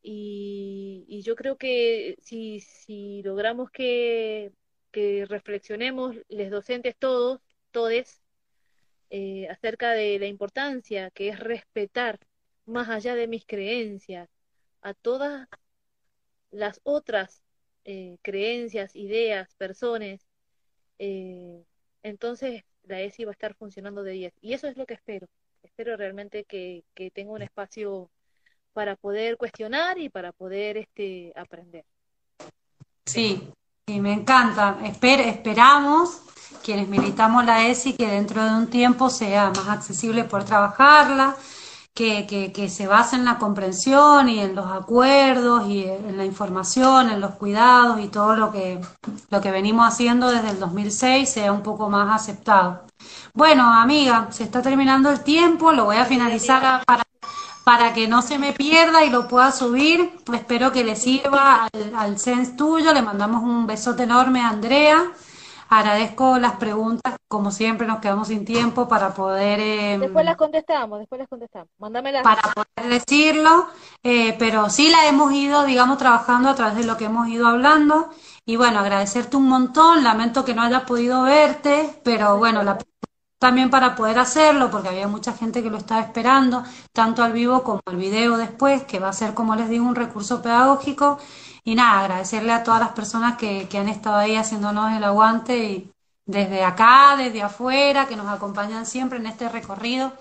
Y, 0.03 1.05
y 1.09 1.23
yo 1.23 1.37
creo 1.37 1.57
que 1.57 2.17
si, 2.21 2.61
si 2.61 3.23
logramos 3.23 3.71
que 3.71 4.53
que 4.95 5.27
reflexionemos, 5.27 6.17
les 6.29 6.51
docentes 6.53 6.97
todos, 6.97 7.41
todes, 7.73 8.23
eh, 9.11 9.49
acerca 9.49 9.91
de 9.93 10.19
la 10.21 10.27
importancia 10.27 11.11
que 11.11 11.31
es 11.31 11.41
respetar, 11.41 12.21
más 12.65 12.89
allá 12.89 13.17
de 13.17 13.27
mis 13.29 13.45
creencias, 13.45 14.31
a 14.83 14.95
todas 14.95 15.49
las 16.53 16.81
otras 16.85 17.43
eh, 17.85 18.19
creencias, 18.23 18.95
ideas, 18.95 19.53
personas, 19.57 20.21
eh, 20.99 21.65
entonces 22.03 22.63
la 22.85 23.01
ESI 23.03 23.25
va 23.25 23.31
a 23.33 23.35
estar 23.35 23.55
funcionando 23.55 24.03
de 24.03 24.13
10. 24.13 24.35
Y 24.41 24.53
eso 24.55 24.69
es 24.69 24.77
lo 24.77 24.87
que 24.87 24.95
espero. 24.95 25.29
Espero 25.63 25.97
realmente 25.97 26.45
que, 26.45 26.85
que 26.95 27.11
tenga 27.11 27.33
un 27.33 27.43
espacio 27.43 28.11
para 28.73 28.97
poder 28.97 29.37
cuestionar 29.39 29.99
y 29.99 30.09
para 30.11 30.33
poder 30.33 30.77
este, 30.79 31.33
aprender. 31.37 31.85
Sí, 33.07 33.51
Sí, 33.87 34.01
me 34.01 34.15
encanta. 34.15 34.79
esperamos, 34.83 36.23
quienes 36.63 36.89
militamos 36.89 37.45
la 37.45 37.67
ESI, 37.67 37.93
que 37.93 38.07
dentro 38.07 38.43
de 38.43 38.51
un 38.55 38.69
tiempo 38.71 39.11
sea 39.11 39.51
más 39.51 39.69
accesible 39.69 40.25
por 40.25 40.45
trabajarla, 40.45 41.37
que, 41.95 42.53
que, 42.53 42.69
se 42.69 42.89
base 42.89 43.15
en 43.15 43.25
la 43.25 43.39
comprensión 43.39 44.29
y 44.29 44.41
en 44.41 44.57
los 44.57 44.67
acuerdos 44.67 45.69
y 45.69 45.85
en 45.85 46.17
la 46.17 46.25
información, 46.25 47.09
en 47.11 47.21
los 47.21 47.37
cuidados 47.37 48.01
y 48.01 48.09
todo 48.09 48.35
lo 48.35 48.51
que, 48.51 48.81
lo 49.31 49.41
que 49.41 49.51
venimos 49.53 49.87
haciendo 49.87 50.29
desde 50.29 50.51
el 50.51 50.59
2006 50.59 51.29
sea 51.29 51.53
un 51.53 51.63
poco 51.63 51.89
más 51.89 52.23
aceptado. 52.23 52.83
Bueno, 53.33 53.73
amiga, 53.73 54.29
se 54.31 54.43
está 54.43 54.61
terminando 54.61 55.11
el 55.11 55.21
tiempo, 55.21 55.73
lo 55.73 55.85
voy 55.85 55.97
a 55.97 56.05
finalizar 56.05 56.85
para 56.85 57.05
para 57.65 57.95
que 57.95 58.07
no 58.07 58.21
se 58.21 58.39
me 58.39 58.53
pierda 58.53 59.05
y 59.05 59.11
lo 59.11 59.27
pueda 59.27 59.51
subir. 59.51 60.13
Espero 60.35 60.71
que 60.71 60.85
le 60.85 60.97
sirva 60.97 61.65
al, 61.65 61.95
al 61.97 62.19
Sense 62.19 62.53
tuyo. 62.53 62.93
Le 62.93 63.01
mandamos 63.01 63.43
un 63.43 63.67
besote 63.67 64.03
enorme 64.03 64.43
a 64.43 64.51
Andrea. 64.51 65.03
Agradezco 65.69 66.39
las 66.39 66.53
preguntas, 66.53 67.17
como 67.29 67.51
siempre 67.51 67.87
nos 67.87 68.01
quedamos 68.01 68.29
sin 68.29 68.45
tiempo 68.45 68.87
para 68.87 69.15
poder... 69.15 69.61
Em, 69.61 70.01
después 70.01 70.25
las 70.25 70.37
contestamos, 70.37 70.99
después 70.99 71.19
las 71.19 71.29
contestamos. 71.29 71.69
Mándame 71.79 72.13
Para 72.23 72.43
poder 72.53 72.91
decirlo, 73.01 73.69
eh, 74.03 74.37
pero 74.39 74.71
sí 74.71 74.91
la 74.91 75.09
hemos 75.09 75.33
ido, 75.33 75.65
digamos, 75.65 75.99
trabajando 75.99 76.49
a 76.49 76.55
través 76.55 76.77
de 76.77 76.85
lo 76.85 76.97
que 76.97 77.07
hemos 77.07 77.29
ido 77.29 77.47
hablando. 77.47 78.11
Y 78.45 78.57
bueno, 78.57 78.81
agradecerte 78.81 79.37
un 79.37 79.49
montón, 79.49 80.05
lamento 80.05 80.45
que 80.45 80.55
no 80.55 80.63
haya 80.63 80.85
podido 80.85 81.23
verte, 81.23 82.01
pero 82.05 82.37
bueno, 82.37 82.63
la 82.63 82.79
también 83.45 83.69
para 83.69 83.95
poder 83.95 84.19
hacerlo, 84.19 84.71
porque 84.71 84.89
había 84.89 85.07
mucha 85.07 85.35
gente 85.35 85.63
que 85.63 85.69
lo 85.69 85.77
estaba 85.77 86.01
esperando, 86.01 86.65
tanto 86.95 87.23
al 87.23 87.35
vivo 87.35 87.63
como 87.63 87.83
al 87.85 87.97
video 87.97 88.39
después, 88.39 88.85
que 88.85 88.99
va 89.01 89.11
a 89.11 89.13
ser, 89.13 89.35
como 89.35 89.55
les 89.55 89.69
digo, 89.69 89.85
un 89.85 89.95
recurso 89.95 90.41
pedagógico. 90.41 91.19
Y 91.65 91.75
nada, 91.75 92.01
agradecerle 92.01 92.53
a 92.53 92.63
todas 92.63 92.81
las 92.81 92.91
personas 92.91 93.37
que, 93.37 93.69
que 93.69 93.79
han 93.79 93.89
estado 93.89 94.17
ahí 94.17 94.37
haciéndonos 94.37 94.93
el 94.93 95.03
aguante 95.03 95.57
y 95.57 95.91
desde 96.27 96.63
acá, 96.63 97.15
desde 97.17 97.43
afuera, 97.43 98.07
que 98.07 98.17
nos 98.17 98.29
acompañan 98.29 98.87
siempre 98.87 99.19
en 99.19 99.27
este 99.27 99.49
recorrido 99.49 100.13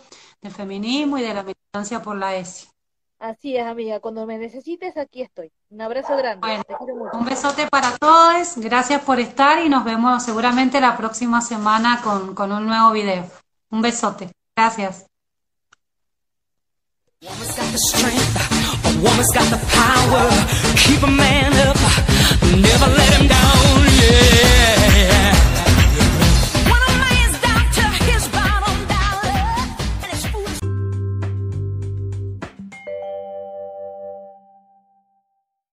del 0.41 0.51
feminismo 0.51 1.17
y 1.17 1.21
de 1.21 1.33
la 1.33 1.43
militancia 1.43 2.01
por 2.01 2.17
la 2.17 2.35
ESI. 2.35 2.67
Así 3.19 3.55
es, 3.55 3.65
amiga. 3.65 4.01
Cuando 4.01 4.25
me 4.25 4.37
necesites, 4.37 4.97
aquí 4.97 5.21
estoy. 5.21 5.49
Un 5.69 5.81
abrazo 5.81 6.17
grande. 6.17 6.61
Un 7.13 7.23
besote 7.23 7.67
para 7.67 7.95
todos. 7.97 8.57
Gracias 8.57 9.01
por 9.01 9.19
estar 9.21 9.65
y 9.65 9.69
nos 9.69 9.85
vemos 9.85 10.23
seguramente 10.23 10.81
la 10.81 10.97
próxima 10.97 11.39
semana 11.39 12.01
con, 12.03 12.35
con 12.35 12.51
un 12.51 12.65
nuevo 12.65 12.91
video. 12.91 13.25
Un 13.69 13.81
besote. 13.81 14.29
Gracias. 14.55 15.12
Keep 20.76 21.03
a 21.03 21.07
man 21.07 21.53
up, 21.67 21.78
never 22.51 22.88
let 22.88 23.13
him 23.13 23.28
down, 23.28 23.86
yeah. 24.01 24.82